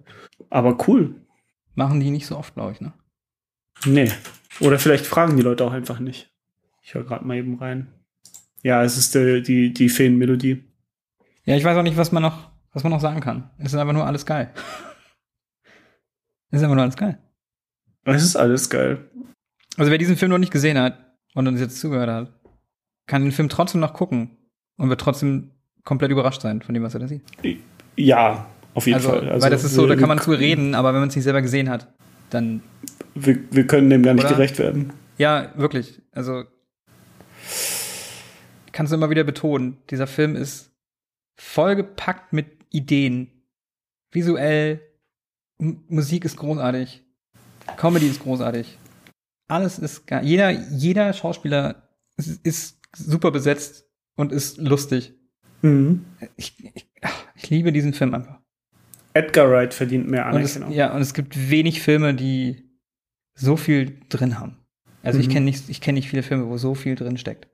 aber 0.50 0.76
cool. 0.88 1.14
Machen 1.74 2.00
die 2.00 2.10
nicht 2.10 2.26
so 2.26 2.36
oft, 2.36 2.54
glaube 2.54 2.72
ich, 2.72 2.80
ne? 2.80 2.92
Nee. 3.86 4.10
Oder 4.60 4.78
vielleicht 4.78 5.06
fragen 5.06 5.36
die 5.36 5.42
Leute 5.42 5.64
auch 5.64 5.72
einfach 5.72 6.00
nicht. 6.00 6.30
Ich 6.82 6.94
höre 6.94 7.04
gerade 7.04 7.24
mal 7.26 7.36
eben 7.36 7.56
rein. 7.58 7.88
Ja, 8.62 8.82
es 8.84 8.96
ist 8.96 9.14
die, 9.14 9.42
die, 9.42 9.72
die 9.72 9.88
Feenmelodie. 9.88 10.64
Ja, 11.44 11.56
ich 11.56 11.64
weiß 11.64 11.76
auch 11.76 11.82
nicht, 11.82 11.96
was 11.96 12.12
man 12.12 12.22
noch, 12.22 12.50
was 12.72 12.82
man 12.82 12.92
noch 12.92 13.00
sagen 13.00 13.20
kann. 13.20 13.50
Es 13.58 13.72
ist 13.72 13.78
einfach 13.78 13.94
nur 13.94 14.06
alles 14.06 14.26
geil. 14.26 14.50
es 16.50 16.58
ist 16.58 16.62
einfach 16.62 16.74
nur 16.74 16.84
alles 16.84 16.96
geil. 16.96 17.18
Es 18.04 18.22
ist 18.22 18.36
alles 18.36 18.68
geil. 18.70 18.98
Also 19.76 19.90
wer 19.90 19.98
diesen 19.98 20.16
Film 20.16 20.30
noch 20.30 20.38
nicht 20.38 20.52
gesehen 20.52 20.78
hat 20.78 20.98
und 21.34 21.46
uns 21.46 21.60
jetzt 21.60 21.80
zugehört 21.80 22.10
hat, 22.10 22.32
kann 23.06 23.22
den 23.22 23.32
Film 23.32 23.48
trotzdem 23.48 23.80
noch 23.80 23.94
gucken 23.94 24.36
und 24.76 24.88
wird 24.88 25.00
trotzdem 25.00 25.52
komplett 25.84 26.10
überrascht 26.10 26.42
sein 26.42 26.60
von 26.62 26.74
dem, 26.74 26.82
was 26.82 26.94
er 26.94 27.00
da 27.00 27.08
sieht. 27.08 27.22
Ja, 27.96 28.46
auf 28.74 28.86
jeden 28.86 28.96
Also, 28.96 29.10
Fall. 29.10 29.40
weil 29.40 29.50
das 29.50 29.64
ist 29.64 29.74
so, 29.74 29.86
da 29.86 29.96
kann 29.96 30.08
man 30.08 30.18
zu 30.20 30.32
reden, 30.32 30.74
aber 30.74 30.92
wenn 30.92 31.00
man 31.00 31.08
es 31.08 31.16
nicht 31.16 31.24
selber 31.24 31.42
gesehen 31.42 31.68
hat, 31.70 31.92
dann 32.30 32.62
Wir, 33.14 33.38
wir 33.50 33.66
können 33.66 33.90
dem 33.90 34.02
gar 34.02 34.14
nicht 34.14 34.24
Oder? 34.26 34.34
gerecht 34.34 34.58
werden. 34.58 34.92
ja, 35.18 35.52
wirklich. 35.56 36.00
Also 36.12 36.44
kannst 38.72 38.92
du 38.92 38.96
immer 38.96 39.10
wieder 39.10 39.24
betonen, 39.24 39.78
dieser 39.90 40.06
Film 40.06 40.36
ist 40.36 40.70
vollgepackt 41.38 42.32
mit 42.32 42.46
Ideen. 42.70 43.30
Visuell, 44.12 44.80
M 45.58 45.82
Musik 45.88 46.24
ist 46.24 46.36
großartig, 46.36 47.02
Comedy 47.76 48.06
ist 48.08 48.22
großartig. 48.22 48.78
Alles 49.48 49.78
ist 49.78 50.06
geil. 50.06 50.24
Jeder, 50.24 50.50
jeder 50.50 51.12
Schauspieler 51.12 51.88
ist, 52.16 52.44
ist 52.46 52.78
super 52.96 53.30
besetzt 53.30 53.86
und 54.16 54.32
ist 54.32 54.58
lustig. 54.58 55.12
Mhm. 55.62 56.04
Ich, 56.36 56.54
ich, 56.74 56.86
ach, 57.02 57.24
ich 57.34 57.50
liebe 57.50 57.72
diesen 57.72 57.92
Film 57.92 58.14
einfach. 58.14 58.38
Edgar 59.12 59.50
Wright 59.50 59.74
verdient 59.74 60.08
mehr 60.08 60.26
Und 60.26 60.40
es, 60.40 60.56
Anerkennung. 60.56 60.72
ja, 60.78 60.94
und 60.94 61.02
es 61.02 61.14
gibt 61.14 61.50
wenig 61.50 61.82
Filme, 61.82 62.14
die 62.14 62.64
so 63.34 63.56
viel 63.56 63.98
drin 64.08 64.38
haben. 64.38 64.56
Also 65.02 65.18
ich 65.18 65.26
Mhm. 65.28 65.32
kenne 65.32 65.44
nicht, 65.46 65.68
ich 65.68 65.80
kenne 65.80 65.96
nicht 65.98 66.08
viele 66.08 66.22
Filme, 66.22 66.46
wo 66.46 66.56
so 66.58 66.74
viel 66.74 66.94
drin 66.94 67.16
steckt. 67.18 67.48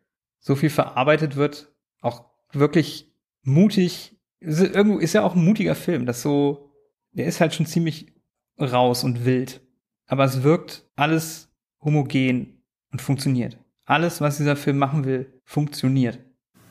So 0.47 0.55
viel 0.55 0.71
verarbeitet 0.71 1.35
wird, 1.35 1.73
auch 2.01 2.25
wirklich 2.53 3.13
mutig. 3.43 4.17
Ist, 4.39 4.61
irgendwo 4.61 4.99
ist 4.99 5.13
ja 5.13 5.25
auch 5.25 5.35
ein 5.35 5.45
mutiger 5.45 5.75
Film, 5.75 6.07
das 6.07 6.23
so, 6.23 6.71
der 7.11 7.27
ist 7.27 7.41
halt 7.41 7.53
schon 7.53 7.67
ziemlich 7.67 8.13
raus 8.61 9.03
und 9.03 9.25
wild. 9.25 9.61
Aber 10.07 10.23
es 10.23 10.45
wirkt 10.45 10.85
alles 10.95 11.49
homogen 11.81 12.63
und 12.93 13.03
funktioniert. 13.03 13.59
Alles, 13.87 14.21
was 14.21 14.37
dieser 14.37 14.55
Film 14.55 14.79
machen 14.79 15.05
will, 15.05 15.33
funktioniert. 15.45 16.21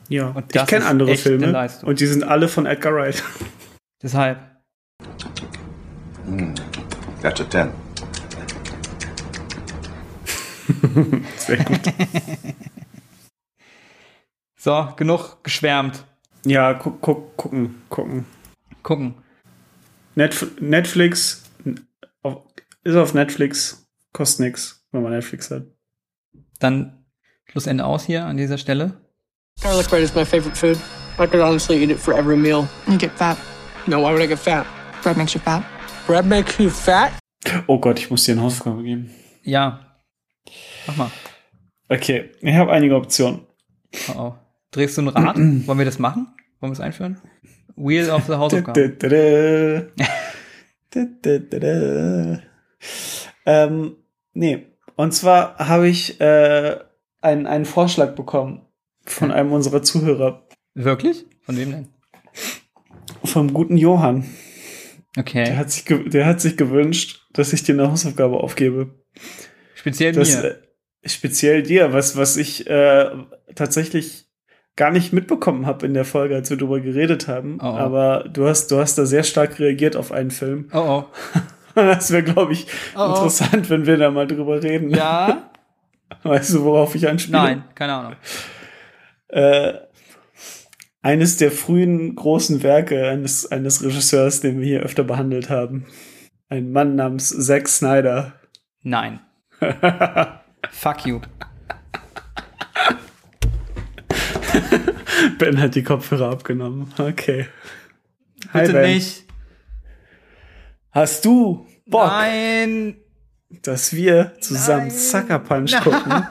Ja, 0.07 0.29
Und 0.29 0.45
ich 0.45 0.53
das 0.53 0.69
kenne 0.69 0.85
andere 0.85 1.17
Filme 1.17 1.69
und 1.83 1.99
die 1.99 2.05
sind 2.05 2.23
alle 2.23 2.47
von 2.47 2.65
Edgar 2.65 2.93
Wright. 2.93 3.21
Deshalb, 4.01 4.39
That's 7.21 7.41
a 7.41 7.49
10. 7.49 7.71
Sehr 11.35 11.57
gut. 11.57 11.81
so, 14.65 14.91
genug 14.95 15.43
geschwärmt. 15.43 16.05
ja, 16.43 16.73
guck, 16.73 16.99
guck, 16.99 17.37
gucken, 17.37 17.83
gucken. 17.87 18.25
Gucken. 18.81 19.13
Netf 20.15 20.59
Netflix 20.59 21.43
ist 22.83 22.95
auf 22.95 23.13
Netflix, 23.13 23.85
kostet 24.11 24.39
nix, 24.39 24.83
wenn 24.91 25.03
man 25.03 25.11
Netflix 25.11 25.51
hat. 25.51 25.65
Dann 26.57 27.05
Schlussende 27.45 27.85
aus 27.85 28.05
hier 28.05 28.25
an 28.25 28.37
dieser 28.37 28.57
Stelle. 28.57 28.99
Garlic 29.61 29.87
bread 29.87 30.01
is 30.01 30.15
my 30.15 30.25
favorite 30.25 30.55
food. 30.55 30.79
I 31.19 31.27
could 31.27 31.41
honestly 31.41 31.83
eat 31.83 31.91
it 31.91 31.99
for 31.99 32.15
every 32.15 32.35
meal. 32.35 32.67
You 32.87 32.97
get 32.97 33.11
fat. 33.11 33.37
No, 33.85 33.99
why 33.99 34.13
would 34.13 34.23
I 34.23 34.27
get 34.27 34.39
fat? 34.39 34.65
Bread 35.03 35.15
makes 35.15 35.35
you 35.35 35.41
fat. 35.41 35.63
Bread 36.07 36.25
makes 36.25 36.57
you 36.57 36.71
fat? 36.71 37.11
Oh 37.67 37.77
Gott, 37.77 37.99
ich 37.99 38.09
muss 38.09 38.23
dir 38.23 38.31
eine 38.31 38.41
Hausaufgabe 38.41 38.81
geben. 38.81 39.11
Ja. 39.43 39.95
Mach 40.87 40.95
mal. 40.95 41.11
Okay, 41.87 42.31
ich 42.41 42.55
habe 42.55 42.71
einige 42.71 42.95
Optionen. 42.95 43.45
Oh, 44.09 44.13
oh. 44.17 44.44
Drehst 44.75 44.97
du 44.97 45.03
ein 45.03 45.07
Rad? 45.07 45.37
Wollen 45.37 45.77
wir 45.77 45.85
das 45.85 45.99
machen? 45.99 46.27
Wollen 46.59 46.71
wir 46.71 46.73
es 46.73 46.81
einführen? 46.81 47.17
Wheel 47.77 48.09
of 48.09 48.25
the 48.25 48.33
Hausaufgaben. 48.33 48.73
Dä-dä-dä-dä. 48.73 49.87
Dä-dä-dä-dä. 50.93 52.41
ähm, 53.45 53.95
nee. 54.33 54.65
Und 54.97 55.13
zwar 55.13 55.57
habe 55.57 55.87
ich 55.87 56.19
äh, 56.21 56.77
einen, 57.21 57.47
einen 57.47 57.65
Vorschlag 57.65 58.15
bekommen 58.15 58.61
von 59.05 59.31
einem 59.31 59.51
unserer 59.51 59.81
Zuhörer, 59.81 60.43
Wirklich? 60.73 61.25
Von 61.43 61.57
wem 61.57 61.71
denn? 61.71 61.87
vom 63.23 63.53
guten 63.53 63.77
Johann. 63.77 64.25
Der 65.15 65.21
Okay. 65.21 65.55
hat 65.55 65.71
sich, 65.71 65.85
der 65.85 66.25
hat 66.25 66.41
sich 66.41 66.57
gewünscht, 66.57 67.25
dass 67.31 67.53
ich 67.53 67.63
dir 67.63 67.73
eine 67.73 67.89
Hausaufgabe 67.89 68.35
aufgebe. 68.37 68.89
Speziell 69.75 70.11
Das, 70.11 70.35
mir. 70.35 70.43
äh, 70.43 70.55
speziell 71.09 71.63
dir, 71.63 71.93
was, 71.93 72.17
was 72.17 72.35
ich 72.35 72.67
äh, 72.69 73.09
tatsächlich 73.55 74.24
gar 74.75 74.91
nicht 74.91 75.13
mitbekommen 75.13 75.65
habe 75.65 75.85
in 75.85 75.93
der 75.93 76.05
Folge, 76.05 76.35
als 76.35 76.49
wir 76.49 76.57
darüber 76.57 76.79
geredet 76.79 77.27
haben. 77.27 77.59
Oh, 77.61 77.65
oh. 77.65 77.77
Aber 77.77 78.25
du 78.31 78.47
hast, 78.47 78.71
du 78.71 78.77
hast 78.79 78.97
da 78.97 79.05
sehr 79.05 79.23
stark 79.23 79.59
reagiert 79.59 79.95
auf 79.95 80.11
einen 80.11 80.31
Film. 80.31 80.69
Oh, 80.73 80.79
oh. 80.79 81.05
Das 81.75 82.09
wäre, 82.11 82.23
glaube 82.23 82.53
ich, 82.53 82.67
Oh, 82.95 83.01
oh. 83.01 83.09
interessant, 83.09 83.69
wenn 83.69 83.85
wir 83.85 83.97
da 83.97 84.09
mal 84.09 84.25
drüber 84.25 84.63
reden. 84.63 84.89
Ja? 84.91 85.51
Weißt 86.23 86.53
du, 86.53 86.63
worauf 86.63 86.95
ich 86.95 87.05
anspiele? 87.07 87.37
Nein, 87.37 87.63
keine 87.75 87.93
Ahnung. 87.93 88.15
Äh, 89.27 89.73
eines 91.01 91.35
der 91.35 91.51
frühen 91.51 92.15
großen 92.15 92.63
Werke 92.63 93.09
eines, 93.09 93.51
eines 93.51 93.83
Regisseurs, 93.83 94.39
den 94.39 94.59
wir 94.59 94.65
hier 94.65 94.79
öfter 94.81 95.03
behandelt 95.03 95.49
haben. 95.49 95.85
Ein 96.47 96.71
Mann 96.71 96.95
namens 96.95 97.29
Zack 97.45 97.67
Snyder. 97.67 98.33
Nein. 98.81 99.19
Fuck 100.71 101.05
you. 101.05 101.19
Ben 105.37 105.59
hat 105.59 105.75
die 105.75 105.83
Kopfhörer 105.83 106.29
abgenommen. 106.31 106.91
Okay. 106.97 107.47
Hi, 108.53 108.61
Bitte 108.61 108.73
Ben. 108.73 108.93
nicht. 108.93 109.23
Hast 110.91 111.25
du 111.25 111.67
Bock, 111.87 112.07
Nein. 112.07 112.97
dass 113.61 113.93
wir 113.93 114.33
zusammen 114.41 114.87
Nein. 114.87 114.91
Sucker 114.97 115.39
Punch 115.39 115.75
gucken? 115.83 116.25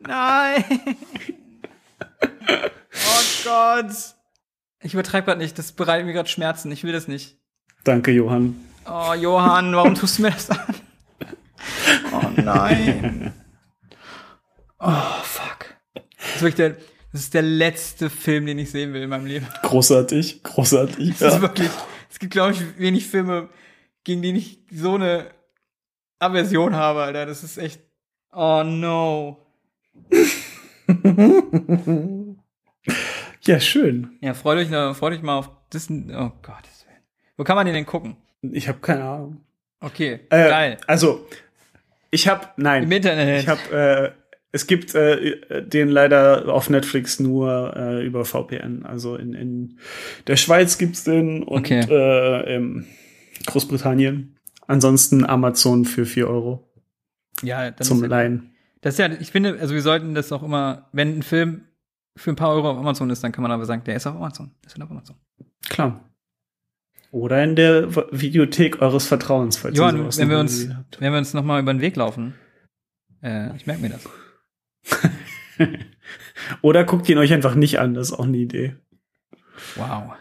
Nein. 0.00 0.64
Oh 2.48 3.22
Gott. 3.44 3.92
Ich 4.82 4.92
übertreibe 4.94 5.26
grad 5.26 5.38
nicht. 5.38 5.58
Das 5.58 5.72
bereitet 5.72 6.06
mir 6.06 6.12
gerade 6.12 6.28
Schmerzen. 6.28 6.70
Ich 6.72 6.84
will 6.84 6.92
das 6.92 7.08
nicht. 7.08 7.38
Danke, 7.84 8.10
Johann. 8.12 8.56
Oh, 8.88 9.14
Johann, 9.14 9.74
warum 9.74 9.94
tust 9.94 10.18
du 10.18 10.22
mir 10.22 10.30
das 10.30 10.50
an? 10.50 10.74
Oh 12.12 12.30
nein. 12.36 13.32
Oh, 14.78 14.92
fuck. 15.22 15.55
Das 16.26 16.36
ist 16.36 16.42
wirklich 16.42 16.54
der, 16.56 16.70
das 17.12 17.20
ist 17.22 17.34
der 17.34 17.42
letzte 17.42 18.10
Film, 18.10 18.46
den 18.46 18.58
ich 18.58 18.70
sehen 18.70 18.92
will 18.92 19.02
in 19.02 19.08
meinem 19.10 19.26
Leben. 19.26 19.46
Großartig, 19.62 20.42
großartig. 20.42 21.10
Das 21.18 21.34
ist 21.34 21.36
Ja. 21.36 21.42
wirklich, 21.42 21.70
es 22.10 22.18
gibt, 22.18 22.32
glaube 22.32 22.52
ich, 22.52 22.78
wenig 22.78 23.06
Filme, 23.06 23.48
gegen 24.04 24.22
die 24.22 24.32
ich 24.36 24.58
so 24.70 24.94
eine 24.94 25.30
Aversion 26.18 26.74
habe, 26.76 27.02
Alter. 27.02 27.26
Das 27.26 27.42
ist 27.44 27.58
echt, 27.58 27.80
oh 28.32 28.62
no. 28.64 29.38
ja, 33.42 33.60
schön. 33.60 34.16
Ja, 34.20 34.34
freut 34.34 34.58
euch, 34.58 34.68
freut 34.96 35.12
euch 35.14 35.22
mal 35.22 35.38
auf 35.38 35.50
Disney, 35.72 36.14
oh 36.14 36.32
Willen. 36.42 36.86
Wo 37.36 37.44
kann 37.44 37.56
man 37.56 37.66
den 37.66 37.74
denn 37.74 37.86
gucken? 37.86 38.16
Ich 38.42 38.68
habe 38.68 38.78
keine 38.80 39.04
Ahnung. 39.04 39.40
Okay, 39.80 40.20
Äh, 40.30 40.48
geil. 40.48 40.76
Also, 40.86 41.26
ich 42.10 42.28
habe, 42.28 42.48
nein. 42.56 42.84
Im 42.84 42.92
Internet. 42.92 43.42
Ich 43.42 43.48
habe, 43.48 43.60
äh, 43.70 44.12
es 44.52 44.66
gibt 44.66 44.94
äh, 44.94 45.62
den 45.66 45.88
leider 45.88 46.52
auf 46.52 46.70
Netflix 46.70 47.20
nur 47.20 47.76
äh, 47.76 48.06
über 48.06 48.24
VPN. 48.24 48.86
Also 48.86 49.16
in, 49.16 49.34
in 49.34 49.78
der 50.26 50.36
Schweiz 50.36 50.78
gibt's 50.78 51.04
den 51.04 51.42
und 51.42 51.58
Okay. 51.58 51.84
äh, 51.88 52.56
in 52.56 52.86
Großbritannien. 53.46 54.36
Ansonsten 54.66 55.24
Amazon 55.24 55.84
für 55.84 56.06
4 56.06 56.28
Euro 56.28 56.68
ja, 57.42 57.70
dann 57.70 57.84
zum 57.86 57.98
ist 57.98 58.02
ja, 58.04 58.08
Leihen. 58.08 58.54
Das 58.80 58.94
ist 58.94 58.98
ja, 58.98 59.10
ich 59.20 59.30
finde, 59.30 59.58
also 59.60 59.74
wir 59.74 59.82
sollten 59.82 60.14
das 60.14 60.32
auch 60.32 60.42
immer, 60.42 60.88
wenn 60.92 61.18
ein 61.18 61.22
Film 61.22 61.62
für 62.16 62.30
ein 62.30 62.36
paar 62.36 62.50
Euro 62.50 62.70
auf 62.70 62.78
Amazon 62.78 63.10
ist, 63.10 63.22
dann 63.22 63.32
kann 63.32 63.42
man 63.42 63.50
aber 63.52 63.66
sagen, 63.66 63.82
der 63.84 63.96
ist 63.96 64.06
auf 64.06 64.16
Amazon. 64.16 64.52
Der 64.64 64.68
ist 64.68 64.82
auf 64.82 64.90
Amazon. 64.90 65.16
Klar. 65.68 66.00
Oder 67.10 67.44
in 67.44 67.56
der 67.56 67.94
Videothek 68.10 68.80
eures 68.82 69.06
Vertrauens, 69.06 69.56
falls 69.56 69.74
ihr 69.74 69.80
Johann, 69.80 69.98
sowas 69.98 70.18
wenn 70.18 70.30
wir 70.30 70.38
uns, 70.38 70.68
wenn 70.98 71.12
wir 71.12 71.18
uns 71.18 71.34
noch 71.34 71.44
mal 71.44 71.60
über 71.60 71.72
den 71.72 71.80
Weg 71.80 71.96
laufen, 71.96 72.34
äh, 73.22 73.54
ich 73.56 73.66
merke 73.66 73.82
mir 73.82 73.90
das. 73.90 74.08
Oder 76.62 76.84
guckt 76.84 77.08
ihn 77.08 77.18
euch 77.18 77.32
einfach 77.32 77.54
nicht 77.54 77.78
an, 77.78 77.94
das 77.94 78.08
ist 78.08 78.12
auch 78.18 78.24
eine 78.26 78.36
Idee. 78.36 78.76
Wow. 79.76 80.12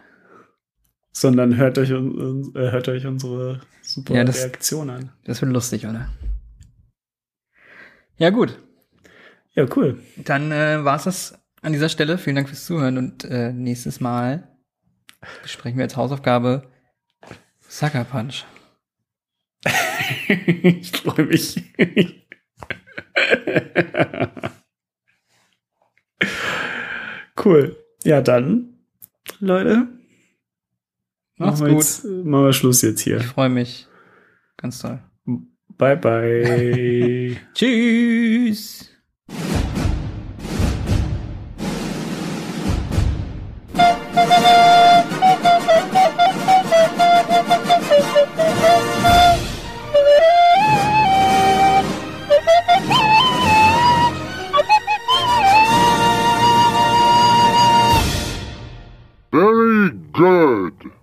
Sondern 1.12 1.58
hört 1.58 1.78
euch, 1.78 1.90
äh, 1.92 2.72
hört 2.72 2.88
euch 2.90 3.06
unsere 3.06 3.62
super 3.82 4.16
Ja, 4.16 4.24
das- 4.24 4.44
Reaktion 4.44 4.90
an. 4.90 5.12
Das 5.26 5.42
wird 5.42 5.52
lustig, 5.52 5.86
oder? 5.86 6.10
Ja, 8.18 8.30
gut. 8.30 8.58
Ja, 9.54 9.66
cool. 9.76 10.00
Dann 10.18 10.52
äh, 10.52 10.84
war 10.84 10.98
es 10.98 11.04
das 11.04 11.40
an 11.62 11.74
dieser 11.74 11.90
Stelle. 11.90 12.18
Vielen 12.18 12.36
Dank 12.36 12.50
fürs 12.50 12.66
Zuhören 12.66 12.98
und 12.98 13.24
äh, 13.26 13.52
nächstes 13.54 14.00
Mal 14.00 14.50
besprechen 15.42 15.78
wir 15.78 15.84
als 15.86 15.98
Hausaufgabe 15.98 16.70
Sucker 17.68 18.04
Punch. 18.04 18.46
ich 20.28 20.92
freue 20.92 21.26
mich. 21.26 21.64
cool. 27.46 27.76
Ja, 28.04 28.22
dann, 28.22 28.80
Leute. 29.40 29.88
Macht's 31.38 31.60
machen 31.62 31.74
gut. 31.74 31.84
Jetzt, 31.84 32.06
machen 32.06 32.46
wir 32.46 32.54
Schluss 32.54 32.82
jetzt 32.82 33.02
hier. 33.02 33.18
Ich 33.18 33.26
freue 33.26 33.50
mich. 33.50 33.88
Ganz 34.58 34.80
toll. 34.80 35.02
Bye, 35.78 35.98
bye. 35.98 37.38
Tschüss. 37.54 38.92
Good. 60.18 60.75